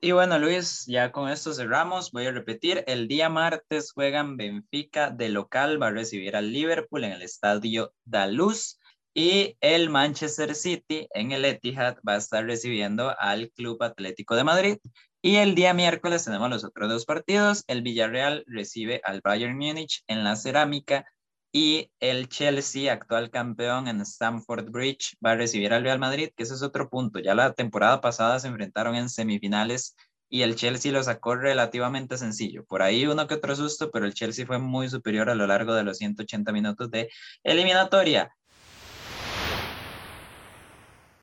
Y 0.00 0.12
bueno, 0.12 0.38
Luis, 0.38 0.86
ya 0.86 1.12
con 1.12 1.28
esto 1.28 1.52
cerramos. 1.52 2.10
Voy 2.10 2.24
a 2.24 2.32
repetir, 2.32 2.82
el 2.86 3.06
día 3.06 3.28
martes 3.28 3.92
juegan 3.92 4.38
Benfica 4.38 5.10
de 5.10 5.28
local, 5.28 5.80
va 5.80 5.88
a 5.88 5.90
recibir 5.90 6.36
al 6.36 6.52
Liverpool 6.52 7.04
en 7.04 7.12
el 7.12 7.20
estadio 7.20 7.92
Daluz 8.06 8.80
y 9.12 9.58
el 9.60 9.90
Manchester 9.90 10.54
City 10.54 11.06
en 11.12 11.32
el 11.32 11.44
Etihad 11.44 11.98
va 12.08 12.14
a 12.14 12.16
estar 12.18 12.42
recibiendo 12.46 13.14
al 13.18 13.50
Club 13.50 13.82
Atlético 13.82 14.36
de 14.36 14.44
Madrid. 14.44 14.78
Y 15.20 15.36
el 15.36 15.54
día 15.54 15.74
miércoles 15.74 16.24
tenemos 16.24 16.48
los 16.48 16.64
otros 16.64 16.88
dos 16.88 17.04
partidos. 17.04 17.62
El 17.66 17.82
Villarreal 17.82 18.42
recibe 18.46 19.02
al 19.04 19.20
Bayern 19.22 19.58
Múnich 19.58 20.02
en 20.06 20.24
la 20.24 20.34
Cerámica 20.34 21.04
y 21.52 21.90
el 22.00 22.28
Chelsea, 22.28 22.90
actual 22.90 23.30
campeón 23.30 23.86
en 23.86 24.00
Stamford 24.00 24.70
Bridge, 24.70 25.16
va 25.24 25.32
a 25.32 25.36
recibir 25.36 25.72
al 25.74 25.82
Real 25.84 25.98
Madrid, 25.98 26.30
que 26.34 26.44
ese 26.44 26.54
es 26.54 26.62
otro 26.62 26.88
punto. 26.88 27.18
Ya 27.20 27.34
la 27.34 27.52
temporada 27.52 28.00
pasada 28.00 28.40
se 28.40 28.48
enfrentaron 28.48 28.96
en 28.96 29.10
semifinales 29.10 29.94
y 30.30 30.42
el 30.42 30.56
Chelsea 30.56 30.92
lo 30.92 31.02
sacó 31.02 31.36
relativamente 31.36 32.16
sencillo. 32.16 32.64
Por 32.64 32.80
ahí 32.82 33.06
uno 33.06 33.26
que 33.26 33.34
otro 33.34 33.54
susto, 33.54 33.90
pero 33.90 34.06
el 34.06 34.14
Chelsea 34.14 34.46
fue 34.46 34.58
muy 34.58 34.88
superior 34.88 35.28
a 35.28 35.34
lo 35.34 35.46
largo 35.46 35.74
de 35.74 35.84
los 35.84 35.98
180 35.98 36.52
minutos 36.52 36.90
de 36.90 37.10
eliminatoria. 37.42 38.34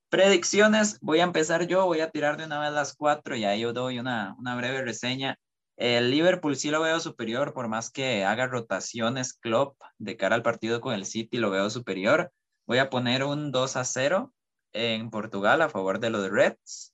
Predicciones, 0.09 0.99
voy 1.01 1.21
a 1.21 1.23
empezar 1.23 1.65
yo, 1.65 1.85
voy 1.85 2.01
a 2.01 2.11
tirar 2.11 2.37
de 2.37 2.45
una 2.45 2.59
vez 2.59 2.71
las 2.71 2.95
cuatro 2.95 3.35
y 3.35 3.45
ahí 3.45 3.61
yo 3.61 3.73
doy 3.73 3.97
una, 3.97 4.35
una 4.37 4.55
breve 4.55 4.83
reseña. 4.83 5.39
El 5.79 6.11
Liverpool 6.11 6.57
sí 6.57 6.71
lo 6.71 6.81
veo 6.81 6.99
superior, 6.99 7.53
por 7.53 7.69
más 7.69 7.89
que 7.89 8.25
haga 8.25 8.47
rotaciones 8.47 9.33
Klopp 9.33 9.81
de 9.97 10.17
cara 10.17 10.35
al 10.35 10.43
partido 10.43 10.81
con 10.81 10.93
el 10.93 11.05
City, 11.05 11.37
lo 11.37 11.51
veo 11.51 11.69
superior. 11.69 12.33
Voy 12.67 12.79
a 12.79 12.89
poner 12.89 13.23
un 13.23 13.53
2 13.53 13.77
a 13.77 13.85
0 13.85 14.33
en 14.73 15.09
Portugal 15.09 15.61
a 15.61 15.69
favor 15.69 16.01
de 16.01 16.09
los 16.09 16.29
Reds. 16.29 16.93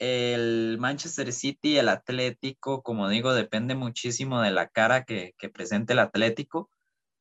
El 0.00 0.78
Manchester 0.80 1.32
City, 1.32 1.78
el 1.78 1.88
Atlético, 1.88 2.82
como 2.82 3.08
digo, 3.08 3.34
depende 3.34 3.76
muchísimo 3.76 4.40
de 4.40 4.50
la 4.50 4.68
cara 4.68 5.04
que, 5.04 5.34
presente 5.54 5.92
el 5.92 6.00
Atlético, 6.00 6.70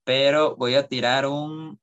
pero 0.04 0.56
voy 0.56 0.74
a 0.74 0.88
tirar 0.88 1.28
un, 1.28 1.80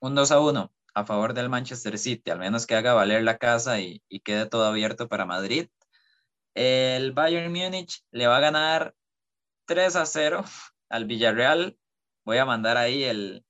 un 0.00 0.14
2 0.14 0.32
a 0.32 0.40
1 0.40 0.72
a 0.94 1.04
favor 1.04 1.34
del 1.34 1.50
Manchester 1.50 1.98
City, 1.98 2.30
al 2.30 2.38
menos 2.38 2.66
que 2.66 2.76
haga 2.76 2.94
valer 2.94 3.24
la 3.24 3.36
casa 3.36 3.78
y, 3.78 4.02
y 4.08 4.20
quede 4.20 4.46
todo 4.46 4.64
abierto 4.64 5.06
para 5.06 5.26
Madrid. 5.26 5.68
El 6.60 7.12
Bayern 7.12 7.52
Múnich 7.52 8.02
le 8.10 8.26
va 8.26 8.38
a 8.38 8.40
ganar 8.40 8.92
3 9.66 9.94
a 9.94 10.06
0 10.06 10.44
al 10.88 11.04
Villarreal. 11.04 11.78
Voy 12.24 12.38
a 12.38 12.44
mandar 12.44 12.76
ahí 12.76 13.04
el, 13.04 13.44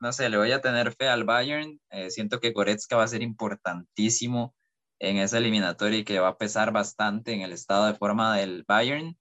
no 0.00 0.12
sé, 0.12 0.28
le 0.28 0.38
voy 0.38 0.50
a 0.50 0.60
tener 0.60 0.92
fe 0.92 1.06
al 1.06 1.22
Bayern. 1.22 1.80
Eh, 1.90 2.10
siento 2.10 2.40
que 2.40 2.50
Goretzka 2.50 2.96
va 2.96 3.04
a 3.04 3.06
ser 3.06 3.22
importantísimo 3.22 4.56
en 4.98 5.18
esa 5.18 5.38
eliminatoria 5.38 6.00
y 6.00 6.04
que 6.04 6.18
va 6.18 6.30
a 6.30 6.36
pesar 6.36 6.72
bastante 6.72 7.32
en 7.32 7.42
el 7.42 7.52
estado 7.52 7.86
de 7.86 7.94
forma 7.94 8.36
del 8.36 8.64
Bayern. 8.66 9.16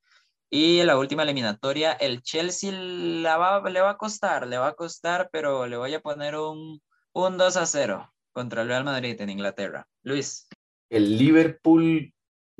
Y 0.50 0.82
la 0.82 0.98
última 0.98 1.22
eliminatoria, 1.22 1.92
el 1.92 2.24
Chelsea 2.24 2.72
le 2.72 3.30
va 3.30 3.58
a 3.92 3.98
costar, 3.98 4.48
le 4.48 4.58
va 4.58 4.70
a 4.70 4.74
costar, 4.74 5.30
pero 5.32 5.68
le 5.68 5.78
voy 5.78 5.94
a 5.94 6.02
poner 6.02 6.36
un, 6.38 6.82
un 7.14 7.38
2 7.38 7.56
a 7.56 7.68
0 7.68 8.12
contra 8.34 8.64
el 8.64 8.68
Real 8.68 8.84
Madrid 8.84 9.22
en 9.22 9.30
Inglaterra. 9.30 9.88
Luis. 10.02 10.50
El 10.90 11.20
Liverpool 11.20 12.12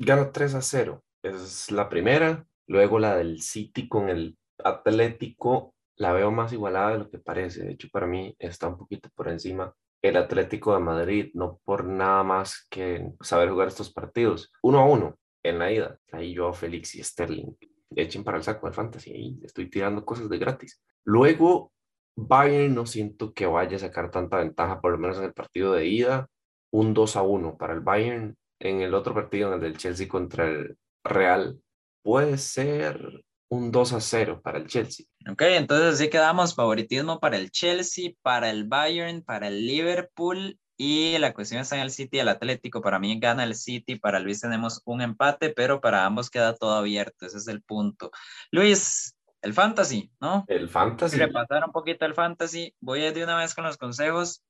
gana 0.04 0.32
3 0.32 0.54
a 0.54 0.62
0. 0.62 1.02
Es 1.22 1.70
la 1.70 1.88
primera. 1.88 2.46
Luego 2.66 2.98
la 2.98 3.16
del 3.16 3.40
City 3.40 3.88
con 3.88 4.08
el 4.08 4.36
Atlético. 4.58 5.74
La 5.96 6.12
veo 6.12 6.30
más 6.30 6.52
igualada 6.52 6.92
de 6.92 6.98
lo 6.98 7.10
que 7.10 7.18
parece. 7.18 7.64
De 7.64 7.72
hecho, 7.72 7.88
para 7.92 8.06
mí 8.06 8.34
está 8.38 8.68
un 8.68 8.78
poquito 8.78 9.08
por 9.14 9.28
encima 9.28 9.74
el 10.02 10.16
Atlético 10.16 10.74
de 10.74 10.80
Madrid, 10.80 11.30
no 11.34 11.60
por 11.64 11.84
nada 11.84 12.24
más 12.24 12.66
que 12.68 13.12
saber 13.20 13.50
jugar 13.50 13.68
estos 13.68 13.92
partidos. 13.92 14.52
Uno 14.62 14.80
a 14.80 14.84
uno 14.84 15.16
en 15.44 15.58
la 15.60 15.70
ida. 15.70 15.98
Ahí 16.10 16.34
yo, 16.34 16.52
Félix 16.52 16.96
y 16.96 17.04
Sterling 17.04 17.56
echen 17.94 18.24
para 18.24 18.38
el 18.38 18.42
saco 18.42 18.66
de 18.66 18.72
fantasy. 18.72 19.40
Estoy 19.44 19.70
tirando 19.70 20.04
cosas 20.04 20.28
de 20.28 20.38
gratis. 20.38 20.82
Luego, 21.04 21.72
Bayern 22.16 22.74
no 22.74 22.86
siento 22.86 23.32
que 23.32 23.46
vaya 23.46 23.76
a 23.76 23.80
sacar 23.80 24.10
tanta 24.10 24.38
ventaja, 24.38 24.80
por 24.80 24.92
lo 24.92 24.98
menos 24.98 25.18
en 25.18 25.24
el 25.24 25.32
partido 25.32 25.72
de 25.72 25.86
ida. 25.86 26.28
Un 26.72 26.94
2 26.94 27.16
a 27.16 27.22
1 27.22 27.56
para 27.56 27.74
el 27.74 27.80
Bayern. 27.80 28.34
En 28.64 28.80
el 28.80 28.94
otro 28.94 29.12
partido, 29.12 29.48
en 29.48 29.54
el 29.54 29.60
del 29.60 29.76
Chelsea 29.76 30.06
contra 30.06 30.46
el 30.46 30.78
Real, 31.02 31.60
puede 32.00 32.38
ser 32.38 33.24
un 33.48 33.72
2 33.72 33.92
a 33.94 34.00
0 34.00 34.40
para 34.40 34.58
el 34.58 34.68
Chelsea. 34.68 35.04
Ok, 35.28 35.42
entonces 35.42 35.94
así 35.94 36.08
quedamos 36.08 36.54
favoritismo 36.54 37.18
para 37.18 37.38
el 37.38 37.50
Chelsea, 37.50 38.12
para 38.22 38.50
el 38.50 38.68
Bayern, 38.68 39.22
para 39.22 39.48
el 39.48 39.66
Liverpool 39.66 40.60
y 40.76 41.18
la 41.18 41.34
cuestión 41.34 41.60
está 41.60 41.74
en 41.74 41.82
el 41.82 41.90
City 41.90 42.18
y 42.18 42.20
el 42.20 42.28
Atlético. 42.28 42.80
Para 42.80 43.00
mí 43.00 43.18
gana 43.18 43.42
el 43.42 43.56
City, 43.56 43.96
para 43.96 44.20
Luis 44.20 44.40
tenemos 44.40 44.80
un 44.84 45.02
empate, 45.02 45.50
pero 45.50 45.80
para 45.80 46.06
ambos 46.06 46.30
queda 46.30 46.54
todo 46.54 46.76
abierto. 46.76 47.26
Ese 47.26 47.38
es 47.38 47.48
el 47.48 47.62
punto. 47.62 48.12
Luis, 48.52 49.16
el 49.42 49.54
fantasy, 49.54 50.12
¿no? 50.20 50.44
El 50.46 50.68
fantasy. 50.68 51.16
Repasar 51.16 51.64
un 51.66 51.72
poquito 51.72 52.06
el 52.06 52.14
fantasy. 52.14 52.74
Voy 52.80 53.00
de 53.00 53.24
una 53.24 53.36
vez 53.36 53.56
con 53.56 53.64
los 53.64 53.76
consejos. 53.76 54.44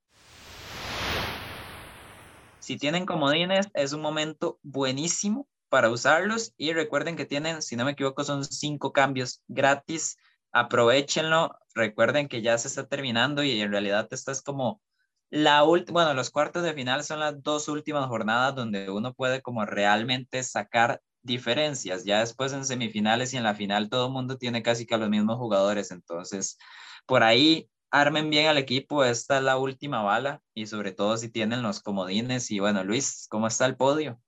Si 2.62 2.76
tienen 2.76 3.06
comodines, 3.06 3.68
es 3.74 3.92
un 3.92 4.02
momento 4.02 4.60
buenísimo 4.62 5.48
para 5.68 5.90
usarlos 5.90 6.54
y 6.56 6.72
recuerden 6.72 7.16
que 7.16 7.26
tienen, 7.26 7.60
si 7.60 7.74
no 7.74 7.84
me 7.84 7.90
equivoco, 7.90 8.22
son 8.22 8.44
cinco 8.44 8.92
cambios 8.92 9.42
gratis. 9.48 10.16
Aprovechenlo. 10.52 11.58
Recuerden 11.74 12.28
que 12.28 12.40
ya 12.40 12.56
se 12.58 12.68
está 12.68 12.86
terminando 12.86 13.42
y 13.42 13.60
en 13.60 13.72
realidad 13.72 14.06
esto 14.12 14.30
es 14.30 14.42
como 14.42 14.80
la 15.28 15.62
bueno, 15.62 16.14
los 16.14 16.30
cuartos 16.30 16.62
de 16.62 16.72
final 16.72 17.02
son 17.02 17.18
las 17.18 17.42
dos 17.42 17.66
últimas 17.66 18.06
jornadas 18.06 18.54
donde 18.54 18.90
uno 18.90 19.12
puede 19.12 19.42
como 19.42 19.66
realmente 19.66 20.44
sacar 20.44 21.02
diferencias. 21.22 22.04
Ya 22.04 22.20
después 22.20 22.52
en 22.52 22.64
semifinales 22.64 23.34
y 23.34 23.38
en 23.38 23.42
la 23.42 23.56
final 23.56 23.88
todo 23.88 24.08
mundo 24.08 24.38
tiene 24.38 24.62
casi 24.62 24.86
que 24.86 24.94
a 24.94 24.98
los 24.98 25.10
mismos 25.10 25.36
jugadores. 25.38 25.90
Entonces, 25.90 26.58
por 27.06 27.24
ahí 27.24 27.68
armen 27.92 28.30
bien 28.30 28.48
al 28.48 28.58
equipo. 28.58 29.04
Esta 29.04 29.38
es 29.38 29.44
la 29.44 29.58
última 29.58 30.02
bala 30.02 30.42
y 30.54 30.66
sobre 30.66 30.90
todo 30.90 31.16
si 31.16 31.30
tienen 31.30 31.62
los 31.62 31.80
comodines. 31.80 32.50
Y 32.50 32.58
bueno, 32.58 32.82
Luis, 32.82 33.28
¿cómo 33.30 33.46
está 33.46 33.66
el 33.66 33.76
podio? 33.76 34.20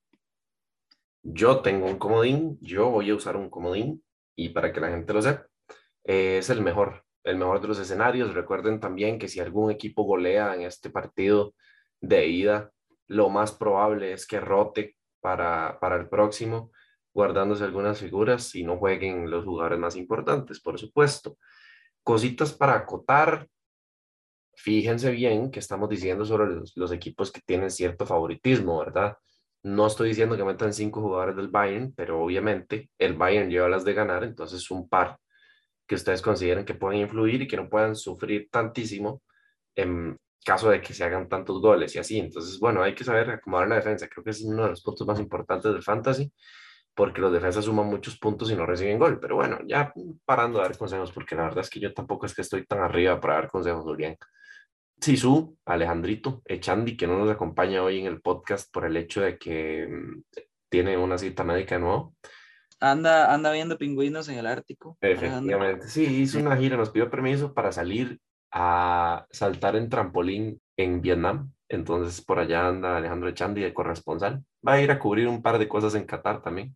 Yo 1.22 1.60
tengo 1.60 1.86
un 1.86 1.98
comodín, 1.98 2.58
yo 2.60 2.90
voy 2.90 3.10
a 3.10 3.14
usar 3.16 3.36
un 3.36 3.50
comodín 3.50 4.04
y 4.36 4.50
para 4.50 4.72
que 4.72 4.80
la 4.80 4.90
gente 4.90 5.12
lo 5.12 5.22
sepa, 5.22 5.46
es 6.04 6.50
el 6.50 6.60
mejor 6.60 7.04
el 7.24 7.38
mejor 7.38 7.60
de 7.60 7.68
los 7.68 7.78
escenarios. 7.78 8.34
Recuerden 8.34 8.78
también 8.78 9.18
que 9.18 9.28
si 9.28 9.40
algún 9.40 9.70
equipo 9.70 10.04
golea 10.04 10.54
en 10.54 10.62
este 10.62 10.90
partido 10.90 11.54
de 12.00 12.26
ida, 12.28 12.70
lo 13.08 13.30
más 13.30 13.52
probable 13.52 14.12
es 14.12 14.26
que 14.26 14.40
rote 14.40 14.96
para, 15.20 15.78
para 15.80 15.96
el 15.96 16.08
próximo, 16.08 16.70
guardándose 17.12 17.64
algunas 17.64 17.98
figuras 17.98 18.54
y 18.54 18.62
no 18.62 18.76
jueguen 18.76 19.30
los 19.30 19.44
jugadores 19.44 19.78
más 19.78 19.96
importantes, 19.96 20.60
por 20.60 20.78
supuesto. 20.78 21.38
Cositas 22.02 22.52
para 22.52 22.74
acotar. 22.74 23.48
Fíjense 24.56 25.10
bien 25.10 25.50
que 25.50 25.60
estamos 25.60 25.88
diciendo 25.88 26.24
sobre 26.24 26.46
los, 26.54 26.72
los 26.76 26.92
equipos 26.92 27.32
que 27.32 27.40
tienen 27.44 27.70
cierto 27.70 28.06
favoritismo, 28.06 28.78
¿verdad? 28.78 29.16
No 29.62 29.86
estoy 29.86 30.10
diciendo 30.10 30.36
que 30.36 30.44
metan 30.44 30.72
cinco 30.72 31.00
jugadores 31.00 31.36
del 31.36 31.48
Bayern, 31.48 31.92
pero 31.96 32.22
obviamente 32.22 32.90
el 32.98 33.14
Bayern 33.14 33.50
lleva 33.50 33.68
las 33.68 33.84
de 33.84 33.94
ganar, 33.94 34.24
entonces 34.24 34.70
un 34.70 34.88
par 34.88 35.18
que 35.86 35.94
ustedes 35.94 36.22
consideren 36.22 36.64
que 36.64 36.74
pueden 36.74 37.00
influir 37.00 37.42
y 37.42 37.48
que 37.48 37.56
no 37.56 37.68
puedan 37.68 37.94
sufrir 37.96 38.48
tantísimo 38.50 39.22
en 39.74 40.16
caso 40.44 40.70
de 40.70 40.80
que 40.80 40.92
se 40.94 41.04
hagan 41.04 41.28
tantos 41.28 41.60
goles 41.60 41.94
y 41.96 41.98
así. 41.98 42.18
Entonces, 42.18 42.58
bueno, 42.60 42.82
hay 42.82 42.94
que 42.94 43.04
saber 43.04 43.30
acomodar 43.30 43.68
la 43.68 43.76
defensa. 43.76 44.08
Creo 44.08 44.24
que 44.24 44.30
es 44.30 44.42
uno 44.42 44.64
de 44.64 44.70
los 44.70 44.82
puntos 44.82 45.06
más 45.06 45.18
importantes 45.18 45.72
del 45.72 45.82
fantasy, 45.82 46.32
porque 46.94 47.20
los 47.20 47.32
defensas 47.32 47.64
suman 47.64 47.86
muchos 47.86 48.18
puntos 48.18 48.50
y 48.50 48.56
no 48.56 48.66
reciben 48.66 48.98
gol. 48.98 49.18
Pero 49.20 49.36
bueno, 49.36 49.58
ya 49.66 49.92
parando 50.24 50.58
de 50.58 50.64
dar 50.68 50.78
consejos, 50.78 51.12
porque 51.12 51.34
la 51.34 51.44
verdad 51.44 51.60
es 51.60 51.70
que 51.70 51.80
yo 51.80 51.92
tampoco 51.92 52.26
es 52.26 52.34
que 52.34 52.42
estoy 52.42 52.66
tan 52.66 52.80
arriba 52.80 53.20
para 53.20 53.34
dar 53.34 53.48
consejos, 53.48 53.82
Julián. 53.82 54.16
Sisu, 55.00 55.56
Alejandrito, 55.64 56.42
Echandi, 56.44 56.96
que 56.96 57.06
no 57.06 57.18
nos 57.18 57.30
acompaña 57.30 57.82
hoy 57.82 58.00
en 58.00 58.06
el 58.06 58.20
podcast 58.20 58.72
por 58.72 58.84
el 58.86 58.96
hecho 58.96 59.20
de 59.20 59.38
que 59.38 59.86
mm, 59.88 60.22
tiene 60.68 60.96
una 60.96 61.18
cita 61.18 61.44
médica 61.44 61.76
de 61.76 61.80
nuevo. 61.82 62.14
Anda, 62.80 63.32
anda 63.32 63.52
viendo 63.52 63.78
pingüinos 63.78 64.28
en 64.28 64.38
el 64.38 64.46
Ártico. 64.46 64.98
Efectivamente, 65.00 65.88
sí, 65.88 66.04
hizo 66.04 66.38
una 66.38 66.56
gira, 66.56 66.76
nos 66.76 66.90
pidió 66.90 67.10
permiso 67.10 67.54
para 67.54 67.72
salir 67.72 68.18
a 68.50 69.26
saltar 69.30 69.76
en 69.76 69.88
trampolín 69.88 70.60
en 70.76 71.00
Vietnam. 71.00 71.52
Entonces 71.68 72.24
por 72.24 72.38
allá 72.38 72.68
anda 72.68 72.96
Alejandro 72.96 73.28
Echandi 73.28 73.62
de 73.62 73.74
corresponsal. 73.74 74.44
Va 74.66 74.74
a 74.74 74.80
ir 74.80 74.90
a 74.90 74.98
cubrir 74.98 75.28
un 75.28 75.42
par 75.42 75.58
de 75.58 75.68
cosas 75.68 75.94
en 75.94 76.04
Qatar 76.04 76.42
también. 76.42 76.74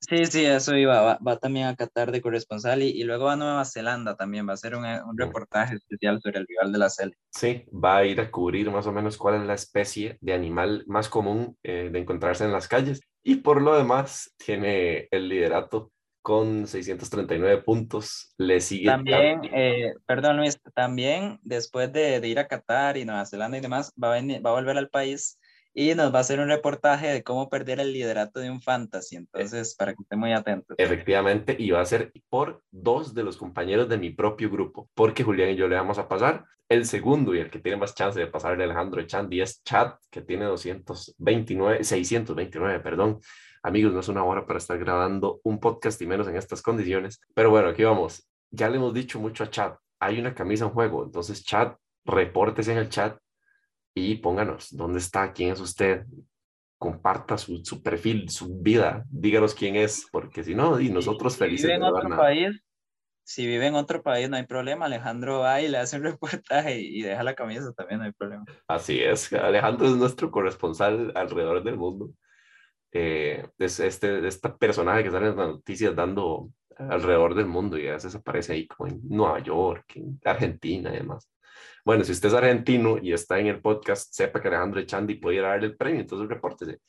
Sí, 0.00 0.26
sí, 0.26 0.44
eso 0.44 0.76
iba. 0.76 1.18
Va, 1.18 1.36
también 1.38 1.66
a 1.66 1.74
Qatar 1.74 2.12
de 2.12 2.20
corresponsal 2.20 2.82
y, 2.82 3.02
luego 3.02 3.24
va 3.24 3.32
a 3.32 3.36
Nueva 3.36 3.64
Zelanda 3.64 4.14
también. 4.16 4.46
Va 4.46 4.52
a 4.52 4.54
hacer 4.54 4.76
un, 4.76 4.84
un 4.84 5.18
reportaje 5.18 5.76
especial 5.76 6.20
sobre 6.20 6.38
el 6.38 6.46
rival 6.46 6.72
de 6.72 6.78
la 6.78 6.90
Cele. 6.90 7.16
Sí, 7.30 7.64
va 7.72 7.98
a 7.98 8.04
ir 8.04 8.20
a 8.20 8.30
cubrir 8.30 8.70
más 8.70 8.86
o 8.86 8.92
menos 8.92 9.16
cuál 9.16 9.40
es 9.40 9.46
la 9.46 9.54
especie 9.54 10.18
de 10.20 10.32
animal 10.32 10.84
más 10.86 11.08
común 11.08 11.56
eh, 11.62 11.88
de 11.90 11.98
encontrarse 11.98 12.44
en 12.44 12.52
las 12.52 12.68
calles. 12.68 13.00
Y 13.22 13.36
por 13.36 13.60
lo 13.60 13.76
demás, 13.76 14.32
tiene 14.36 15.08
el 15.10 15.28
liderato 15.28 15.90
con 16.22 16.66
639 16.66 17.62
puntos. 17.62 18.34
Le 18.36 18.60
sigue. 18.60 18.86
También, 18.86 19.40
eh, 19.52 19.94
perdón 20.06 20.36
Luis, 20.38 20.60
también 20.74 21.38
después 21.42 21.92
de, 21.92 22.20
de, 22.20 22.28
ir 22.28 22.38
a 22.38 22.48
Qatar 22.48 22.96
y 22.96 23.04
Nueva 23.04 23.26
Zelanda 23.26 23.58
y 23.58 23.60
demás, 23.60 23.92
va 24.02 24.08
a, 24.08 24.14
venir, 24.14 24.44
va 24.44 24.50
a 24.50 24.54
volver 24.54 24.76
al 24.76 24.88
país 24.88 25.38
y 25.78 25.94
nos 25.94 26.12
va 26.12 26.18
a 26.18 26.20
hacer 26.22 26.40
un 26.40 26.48
reportaje 26.48 27.08
de 27.08 27.22
cómo 27.22 27.50
perder 27.50 27.80
el 27.80 27.92
liderato 27.92 28.40
de 28.40 28.50
un 28.50 28.62
fantasy. 28.62 29.16
Entonces, 29.16 29.74
para 29.74 29.92
que 29.92 30.02
estén 30.02 30.18
muy 30.18 30.32
atentos. 30.32 30.74
Efectivamente, 30.78 31.54
y 31.58 31.70
va 31.70 31.82
a 31.82 31.84
ser 31.84 32.12
por 32.30 32.62
dos 32.70 33.12
de 33.12 33.22
los 33.22 33.36
compañeros 33.36 33.86
de 33.86 33.98
mi 33.98 34.08
propio 34.08 34.48
grupo, 34.48 34.88
porque 34.94 35.22
Julián 35.22 35.50
y 35.50 35.56
yo 35.56 35.68
le 35.68 35.76
vamos 35.76 35.98
a 35.98 36.08
pasar. 36.08 36.46
El 36.66 36.86
segundo 36.86 37.34
y 37.34 37.40
el 37.40 37.50
que 37.50 37.58
tiene 37.58 37.76
más 37.76 37.94
chance 37.94 38.18
de 38.18 38.26
pasarle 38.26 38.64
Alejandro 38.64 39.02
Echandi 39.02 39.42
es 39.42 39.62
Chad, 39.64 39.96
que 40.10 40.22
tiene 40.22 40.46
229, 40.46 41.84
629, 41.84 42.80
perdón. 42.80 43.20
Amigos, 43.62 43.92
no 43.92 44.00
es 44.00 44.08
una 44.08 44.24
hora 44.24 44.46
para 44.46 44.58
estar 44.58 44.78
grabando 44.78 45.40
un 45.44 45.60
podcast 45.60 46.00
y 46.00 46.06
menos 46.06 46.26
en 46.26 46.36
estas 46.36 46.62
condiciones. 46.62 47.20
Pero 47.34 47.50
bueno, 47.50 47.68
aquí 47.68 47.84
vamos. 47.84 48.26
Ya 48.50 48.70
le 48.70 48.76
hemos 48.76 48.94
dicho 48.94 49.20
mucho 49.20 49.44
a 49.44 49.50
Chad. 49.50 49.74
Hay 50.00 50.18
una 50.18 50.34
camisa 50.34 50.64
en 50.64 50.70
juego. 50.70 51.04
Entonces, 51.04 51.44
Chad, 51.44 51.74
reportes 52.06 52.68
en 52.68 52.78
el 52.78 52.88
chat 52.88 53.18
y 53.98 54.16
pónganos 54.16 54.76
dónde 54.76 54.98
está, 54.98 55.32
quién 55.32 55.52
es 55.52 55.60
usted, 55.60 56.04
comparta 56.76 57.38
su, 57.38 57.64
su 57.64 57.82
perfil, 57.82 58.28
su 58.28 58.60
vida, 58.60 59.06
díganos 59.08 59.54
quién 59.54 59.74
es, 59.74 60.06
porque 60.12 60.44
si 60.44 60.54
no, 60.54 60.78
y 60.78 60.90
nosotros 60.90 61.32
si 61.32 61.38
felices. 61.38 61.66
Vive 61.66 61.76
en 61.76 61.82
otro 61.82 62.10
país, 62.10 62.62
si 63.24 63.46
vive 63.46 63.66
en 63.66 63.74
otro 63.74 64.02
país, 64.02 64.28
no 64.28 64.36
hay 64.36 64.44
problema. 64.44 64.84
Alejandro 64.84 65.40
va 65.40 65.62
y 65.62 65.68
le 65.68 65.78
hace 65.78 65.96
un 65.96 66.02
reportaje 66.12 66.78
y, 66.78 67.00
deja 67.00 67.22
la 67.22 67.34
camisa, 67.34 67.72
también 67.72 68.00
no 68.00 68.04
hay 68.04 68.12
problema. 68.12 68.44
Así 68.68 69.00
es, 69.00 69.32
Alejandro 69.32 69.86
es 69.86 69.96
nuestro 69.96 70.30
corresponsal 70.30 71.12
alrededor 71.16 71.64
del 71.64 71.78
mundo. 71.78 72.10
Eh, 72.92 73.48
es 73.58 73.80
este, 73.80 74.26
este 74.28 74.50
personaje 74.50 75.04
que 75.04 75.10
sale 75.10 75.28
en 75.28 75.36
las 75.36 75.48
noticias 75.48 75.96
dando 75.96 76.50
alrededor 76.76 77.34
del 77.34 77.46
mundo 77.46 77.78
y 77.78 77.88
a 77.88 77.92
veces 77.92 78.14
aparece 78.14 78.52
ahí 78.52 78.66
como 78.66 78.90
en 78.90 79.00
Nueva 79.08 79.38
York, 79.40 79.84
en 79.94 80.20
Argentina 80.22 80.92
y 80.92 80.98
demás. 80.98 81.26
Bueno, 81.86 82.02
si 82.02 82.10
usted 82.10 82.30
es 82.30 82.34
argentino 82.34 82.98
y 83.00 83.12
está 83.12 83.38
en 83.38 83.46
el 83.46 83.62
podcast, 83.62 84.12
sepa 84.12 84.42
que 84.42 84.48
Alejandro 84.48 84.80
Echandi 84.80 85.14
puede 85.14 85.40
darle 85.40 85.68
el 85.68 85.76
premio, 85.76 86.00
entonces 86.00 86.28
repórtese. 86.28 86.80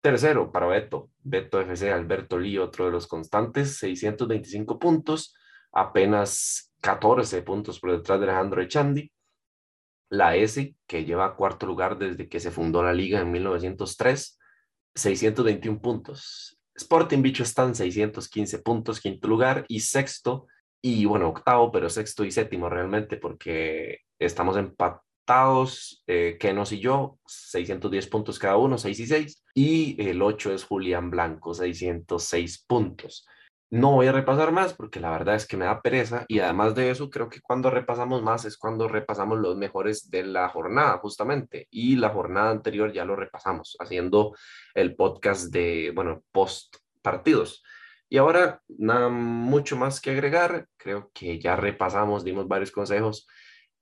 Tercero, 0.00 0.50
para 0.50 0.66
Beto, 0.66 1.10
Beto 1.18 1.60
FC, 1.60 1.92
Alberto 1.92 2.38
Lee, 2.38 2.56
otro 2.56 2.86
de 2.86 2.90
los 2.90 3.06
constantes, 3.06 3.76
625 3.76 4.78
puntos, 4.78 5.36
apenas 5.72 6.72
14 6.80 7.42
puntos 7.42 7.78
por 7.80 7.92
detrás 7.92 8.18
de 8.18 8.24
Alejandro 8.28 8.62
Echandi. 8.62 9.12
La 10.08 10.34
S, 10.36 10.74
que 10.86 11.04
lleva 11.04 11.36
cuarto 11.36 11.66
lugar 11.66 11.98
desde 11.98 12.26
que 12.26 12.40
se 12.40 12.50
fundó 12.50 12.82
la 12.82 12.94
liga 12.94 13.20
en 13.20 13.30
1903, 13.30 14.38
621 14.94 15.82
puntos. 15.82 16.58
Sporting 16.74 17.20
Bicho 17.20 17.42
está 17.42 17.64
en 17.64 17.74
615 17.74 18.60
puntos, 18.60 19.00
quinto 19.02 19.28
lugar, 19.28 19.66
y 19.68 19.80
sexto, 19.80 20.46
y 20.80 21.04
bueno, 21.04 21.28
octavo, 21.28 21.70
pero 21.70 21.90
sexto 21.90 22.24
y 22.24 22.30
séptimo 22.30 22.70
realmente, 22.70 23.18
porque 23.18 23.98
estamos 24.20 24.56
empatados, 24.56 26.04
eh, 26.06 26.36
Kenos 26.38 26.72
y 26.72 26.80
yo, 26.80 27.18
610 27.26 28.06
puntos 28.08 28.38
cada 28.38 28.56
uno, 28.56 28.78
6 28.78 29.00
y 29.00 29.06
6, 29.06 29.44
y 29.54 30.08
el 30.08 30.22
8 30.22 30.52
es 30.52 30.64
Julián 30.64 31.10
Blanco, 31.10 31.54
606 31.54 32.64
puntos. 32.66 33.26
No 33.72 33.92
voy 33.92 34.08
a 34.08 34.12
repasar 34.12 34.50
más 34.50 34.74
porque 34.74 34.98
la 34.98 35.12
verdad 35.12 35.36
es 35.36 35.46
que 35.46 35.56
me 35.56 35.64
da 35.64 35.80
pereza 35.80 36.24
y 36.26 36.40
además 36.40 36.74
de 36.74 36.90
eso 36.90 37.08
creo 37.08 37.28
que 37.28 37.40
cuando 37.40 37.70
repasamos 37.70 38.20
más 38.20 38.44
es 38.44 38.56
cuando 38.56 38.88
repasamos 38.88 39.38
los 39.38 39.56
mejores 39.56 40.10
de 40.10 40.24
la 40.24 40.48
jornada 40.48 40.98
justamente 40.98 41.68
y 41.70 41.94
la 41.94 42.08
jornada 42.08 42.50
anterior 42.50 42.92
ya 42.92 43.04
lo 43.04 43.14
repasamos 43.14 43.76
haciendo 43.78 44.34
el 44.74 44.96
podcast 44.96 45.52
de, 45.52 45.92
bueno, 45.94 46.24
post 46.32 46.78
partidos. 47.00 47.62
Y 48.08 48.16
ahora 48.16 48.60
nada 48.66 49.08
mucho 49.08 49.76
más 49.76 50.00
que 50.00 50.10
agregar, 50.10 50.66
creo 50.76 51.12
que 51.14 51.38
ya 51.38 51.54
repasamos, 51.54 52.24
dimos 52.24 52.48
varios 52.48 52.72
consejos 52.72 53.28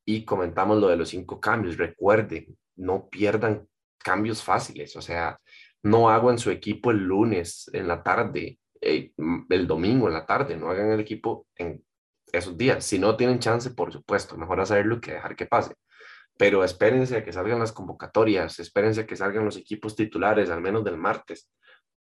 y 0.09 0.25
comentamos 0.25 0.79
lo 0.79 0.89
de 0.89 0.97
los 0.97 1.11
cinco 1.11 1.39
cambios. 1.39 1.77
Recuerden, 1.77 2.57
no 2.77 3.09
pierdan 3.11 3.69
cambios 3.99 4.43
fáciles, 4.43 4.97
o 4.97 5.03
sea, 5.03 5.39
no 5.83 6.09
hago 6.09 6.31
en 6.31 6.39
su 6.39 6.51
equipo 6.51 6.91
el 6.91 6.99
lunes 6.99 7.69
en 7.75 7.87
la 7.87 8.03
tarde 8.03 8.59
eh, 8.81 9.13
el 9.51 9.67
domingo 9.67 10.09
en 10.09 10.15
la 10.15 10.25
tarde, 10.25 10.57
no 10.57 10.71
hagan 10.71 10.93
el 10.93 11.01
equipo 11.01 11.47
en 11.57 11.85
esos 12.33 12.57
días. 12.57 12.85
Si 12.85 12.99
no 12.99 13.17
tienen 13.17 13.39
chance, 13.39 13.71
por 13.71 13.93
supuesto, 13.93 14.39
mejor 14.39 14.61
hacerlo 14.61 14.99
que 14.99 15.13
dejar 15.13 15.37
que 15.37 15.45
pase. 15.45 15.75
Pero 16.39 16.65
espérense 16.65 17.17
a 17.19 17.25
que 17.25 17.33
salgan 17.33 17.59
las 17.59 17.73
convocatorias, 17.73 18.59
espérense 18.61 19.03
a 19.03 19.07
que 19.07 19.17
salgan 19.17 19.45
los 19.45 19.59
equipos 19.59 19.95
titulares, 19.95 20.49
al 20.49 20.63
menos 20.63 20.85
del 20.85 20.97
martes. 20.97 21.51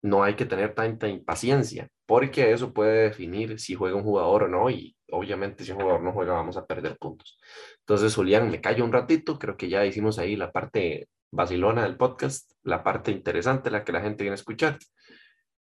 No 0.02 0.24
hay 0.24 0.36
que 0.36 0.46
tener 0.46 0.74
tanta 0.74 1.08
impaciencia, 1.08 1.90
porque 2.08 2.52
eso 2.52 2.74
puede 2.74 3.04
definir 3.04 3.60
si 3.60 3.76
juega 3.76 3.98
un 3.98 4.04
jugador 4.04 4.44
o 4.44 4.48
no, 4.48 4.70
obviamente 5.12 5.64
si 5.64 5.72
un 5.72 5.80
jugador 5.80 6.02
no 6.02 6.14
juega 6.14 6.34
vamos 6.34 6.58
a 6.58 6.66
perder 6.66 6.98
puntos. 6.98 7.40
Entonces, 7.80 8.16
Julián, 8.16 8.50
me 8.50 8.62
callo 8.62 8.84
un 8.84 8.94
ratito, 8.94 9.38
creo 9.38 9.58
que 9.58 9.70
ya 9.70 9.86
hicimos 9.86 10.20
ahí 10.20 10.36
la 10.36 10.52
parte 10.52 11.08
vacilona 11.32 11.84
del 11.84 11.98
podcast, 11.98 12.52
la 12.64 12.84
parte 12.84 13.12
interesante, 13.12 13.72
la 13.72 13.84
que 13.84 13.92
la 13.92 14.02
gente 14.02 14.24
viene 14.24 14.34
a 14.34 14.36
escuchar. 14.36 14.78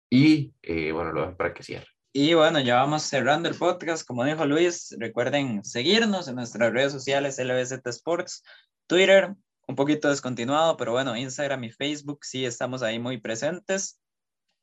Y 0.10 0.54
eh, 0.62 0.92
bueno, 0.92 1.12
lo 1.12 1.22
dejo 1.22 1.38
para 1.38 1.54
que 1.54 1.64
cierre. 1.64 1.88
Y 2.14 2.34
bueno, 2.34 2.60
ya 2.60 2.76
vamos 2.76 3.04
cerrando 3.04 3.48
el 3.50 3.56
podcast. 3.56 4.08
Como 4.08 4.24
dijo 4.24 4.46
Luis, 4.46 4.96
recuerden 4.98 5.64
seguirnos 5.64 6.28
en 6.28 6.36
nuestras 6.36 6.72
redes 6.72 6.92
sociales 6.92 7.38
LBZ 7.38 7.86
Sports, 7.86 8.44
Twitter, 8.88 9.36
un 9.68 9.76
poquito 9.76 10.10
descontinuado, 10.10 10.78
pero 10.78 10.94
bueno, 10.94 11.16
Instagram 11.16 11.66
y 11.66 11.72
Facebook 11.72 12.20
sí 12.24 12.46
estamos 12.46 12.82
ahí 12.82 13.00
muy 13.00 13.20
presentes. 13.20 14.00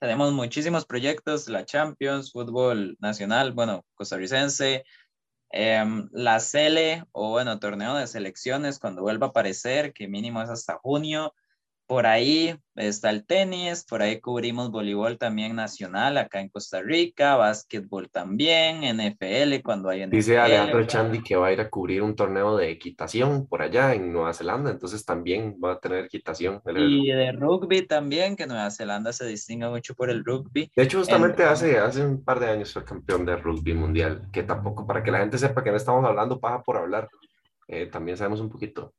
Tenemos 0.04 0.34
muchísimos 0.34 0.84
proyectos, 0.84 1.48
la 1.48 1.64
Champions, 1.64 2.30
fútbol 2.30 2.94
nacional, 3.00 3.52
bueno, 3.52 3.86
costarricense, 3.94 4.84
em, 5.48 6.10
la 6.12 6.40
CL 6.40 7.06
o 7.12 7.30
bueno, 7.30 7.58
torneo 7.58 7.94
de 7.94 8.06
selecciones 8.06 8.78
cuando 8.78 9.00
vuelva 9.00 9.28
a 9.28 9.30
aparecer, 9.30 9.94
que 9.94 10.06
mínimo 10.06 10.42
es 10.42 10.50
hasta 10.50 10.76
junio. 10.76 11.34
Por 11.86 12.06
ahí 12.06 12.56
está 12.76 13.10
el 13.10 13.26
tenis, 13.26 13.84
por 13.84 14.02
ahí 14.02 14.20
cubrimos 14.20 14.70
voleibol 14.70 15.18
también 15.18 15.54
nacional 15.54 16.16
acá 16.16 16.40
en 16.40 16.48
Costa 16.48 16.80
Rica, 16.80 17.36
básquetbol 17.36 18.10
también, 18.10 18.80
NFL 18.80 19.62
cuando 19.62 19.90
hay 19.90 20.06
NFL. 20.06 20.16
Dice 20.16 20.38
Alejandro 20.38 20.84
Chandy 20.86 21.22
que 21.22 21.36
va 21.36 21.48
a 21.48 21.52
ir 21.52 21.60
a 21.60 21.68
cubrir 21.68 22.02
un 22.02 22.16
torneo 22.16 22.56
de 22.56 22.70
equitación 22.70 23.46
por 23.46 23.62
allá 23.62 23.94
en 23.94 24.12
Nueva 24.12 24.32
Zelanda, 24.32 24.70
entonces 24.70 25.04
también 25.04 25.56
va 25.62 25.72
a 25.72 25.78
tener 25.78 26.06
equitación. 26.06 26.62
Y 26.66 27.10
de 27.10 27.32
rugby 27.32 27.86
también, 27.86 28.36
que 28.36 28.46
Nueva 28.46 28.70
Zelanda 28.70 29.12
se 29.12 29.26
distingue 29.26 29.68
mucho 29.68 29.94
por 29.94 30.10
el 30.10 30.24
rugby. 30.24 30.70
De 30.74 30.82
hecho, 30.82 30.98
justamente 30.98 31.44
hace, 31.44 31.78
hace 31.78 32.04
un 32.04 32.24
par 32.24 32.40
de 32.40 32.46
años 32.46 32.72
fue 32.72 32.84
campeón 32.84 33.24
de 33.26 33.36
rugby 33.36 33.74
mundial, 33.74 34.28
que 34.32 34.42
tampoco, 34.42 34.86
para 34.86 35.02
que 35.02 35.10
la 35.10 35.18
gente 35.18 35.38
sepa 35.38 35.62
que 35.62 35.70
no 35.70 35.76
estamos 35.76 36.04
hablando 36.04 36.40
paja 36.40 36.62
por 36.62 36.76
hablar, 36.76 37.08
eh, 37.68 37.86
también 37.86 38.16
sabemos 38.16 38.40
un 38.40 38.50
poquito. 38.50 38.94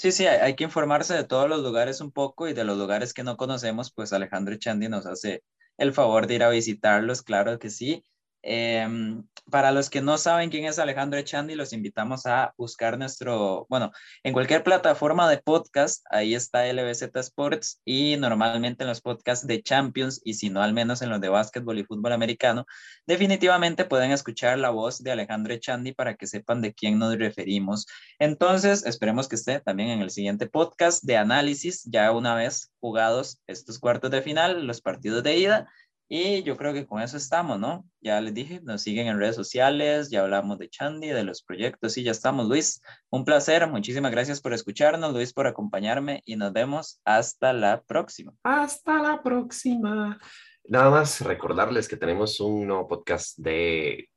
Sí, 0.00 0.12
sí, 0.12 0.26
hay, 0.26 0.56
que 0.56 0.64
informarse 0.64 1.12
de 1.12 1.24
todos 1.24 1.46
los 1.46 1.62
lugares 1.62 2.00
un 2.00 2.10
poco 2.10 2.48
y 2.48 2.54
de 2.54 2.64
los 2.64 2.78
lugares 2.78 3.12
que 3.12 3.22
no 3.22 3.36
conocemos, 3.36 3.92
pues 3.92 4.14
Alejandro 4.14 4.56
Chandi 4.56 4.88
nos 4.88 5.04
hace 5.04 5.44
el 5.76 5.92
favor 5.92 6.26
de 6.26 6.36
ir 6.36 6.42
a 6.42 6.48
visitarlos, 6.48 7.20
claro 7.20 7.58
que 7.58 7.68
sí. 7.68 8.02
Em, 8.42 9.22
para 9.50 9.72
los 9.72 9.90
que 9.90 10.00
no 10.00 10.16
saben 10.16 10.48
quién 10.48 10.64
es 10.64 10.78
Alejandro 10.78 11.18
Echandi, 11.18 11.54
los 11.54 11.72
invitamos 11.72 12.24
a 12.26 12.54
buscar 12.56 12.98
nuestro, 12.98 13.66
bueno, 13.68 13.90
en 14.22 14.32
cualquier 14.32 14.62
plataforma 14.62 15.28
de 15.28 15.38
podcast, 15.38 16.04
ahí 16.10 16.34
está 16.34 16.66
LBZ 16.66 17.10
Sports 17.16 17.80
y 17.84 18.16
normalmente 18.16 18.84
en 18.84 18.88
los 18.88 19.00
podcasts 19.00 19.46
de 19.46 19.62
Champions 19.62 20.20
y 20.24 20.34
si 20.34 20.50
no 20.50 20.62
al 20.62 20.72
menos 20.72 21.02
en 21.02 21.10
los 21.10 21.20
de 21.20 21.28
básquetbol 21.28 21.78
y 21.78 21.84
fútbol 21.84 22.12
americano, 22.12 22.64
definitivamente 23.06 23.84
pueden 23.84 24.12
escuchar 24.12 24.58
la 24.58 24.70
voz 24.70 25.02
de 25.02 25.10
Alejandro 25.10 25.52
Echandi 25.52 25.92
para 25.92 26.14
que 26.14 26.26
sepan 26.26 26.62
de 26.62 26.72
quién 26.72 26.98
nos 26.98 27.18
referimos. 27.18 27.86
Entonces, 28.18 28.86
esperemos 28.86 29.28
que 29.28 29.36
esté 29.36 29.60
también 29.60 29.90
en 29.90 30.00
el 30.00 30.10
siguiente 30.10 30.46
podcast 30.46 31.02
de 31.02 31.16
análisis, 31.16 31.82
ya 31.84 32.12
una 32.12 32.34
vez 32.34 32.70
jugados 32.80 33.40
estos 33.46 33.78
cuartos 33.78 34.10
de 34.10 34.22
final, 34.22 34.66
los 34.66 34.80
partidos 34.80 35.22
de 35.22 35.36
ida 35.36 35.68
y 36.12 36.42
yo 36.42 36.56
creo 36.56 36.72
que 36.72 36.86
con 36.86 37.00
eso 37.00 37.16
estamos, 37.16 37.60
¿no? 37.60 37.84
Ya 38.00 38.20
les 38.20 38.34
dije, 38.34 38.60
nos 38.64 38.82
siguen 38.82 39.06
en 39.06 39.20
redes 39.20 39.36
sociales, 39.36 40.10
ya 40.10 40.22
hablamos 40.22 40.58
de 40.58 40.68
Chandy, 40.68 41.10
de 41.10 41.22
los 41.22 41.44
proyectos 41.44 41.96
y 41.96 42.02
ya 42.02 42.10
estamos. 42.10 42.48
Luis, 42.48 42.82
un 43.10 43.24
placer, 43.24 43.68
muchísimas 43.68 44.10
gracias 44.10 44.40
por 44.40 44.52
escucharnos, 44.52 45.12
Luis, 45.12 45.32
por 45.32 45.46
acompañarme 45.46 46.20
y 46.24 46.34
nos 46.34 46.52
vemos 46.52 47.00
hasta 47.04 47.52
la 47.52 47.82
próxima. 47.82 48.32
Hasta 48.42 49.00
la 49.00 49.22
próxima. 49.22 50.18
Nada 50.64 50.90
más 50.90 51.20
recordarles 51.20 51.86
que 51.86 51.96
tenemos 51.96 52.40
un 52.40 52.66
nuevo 52.66 52.88
podcast 52.88 53.38
de 53.38 54.08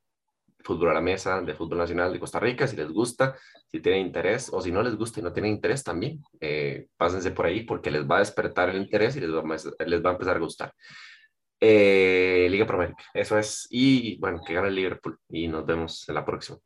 fútbol 0.64 0.90
a 0.90 0.94
la 0.94 1.00
mesa, 1.00 1.42
de 1.42 1.54
fútbol 1.54 1.78
nacional 1.78 2.12
de 2.12 2.18
Costa 2.18 2.40
Rica, 2.40 2.66
si 2.66 2.74
les 2.74 2.90
gusta, 2.90 3.36
si 3.68 3.78
tienen 3.78 4.04
interés 4.04 4.50
o 4.52 4.60
si 4.60 4.72
no 4.72 4.82
les 4.82 4.96
gusta 4.96 5.20
y 5.20 5.22
no 5.22 5.32
tienen 5.32 5.52
interés 5.52 5.84
también, 5.84 6.24
eh, 6.40 6.88
pásense 6.96 7.30
por 7.30 7.46
ahí 7.46 7.62
porque 7.62 7.92
les 7.92 8.02
va 8.02 8.16
a 8.16 8.20
despertar 8.20 8.70
el 8.70 8.82
interés 8.82 9.14
y 9.14 9.20
les 9.20 9.30
va 9.30 9.44
les 9.86 10.04
va 10.04 10.10
a 10.10 10.12
empezar 10.14 10.36
a 10.36 10.40
gustar. 10.40 10.72
Eh, 11.66 12.46
Liga 12.50 12.66
Pro 12.66 12.86
Eso 13.14 13.38
es. 13.38 13.66
Y 13.70 14.18
bueno, 14.18 14.42
que 14.46 14.52
gane 14.52 14.68
el 14.68 14.74
Liverpool. 14.74 15.18
Y 15.30 15.48
nos 15.48 15.64
vemos 15.64 16.06
en 16.06 16.14
la 16.14 16.24
próxima. 16.24 16.58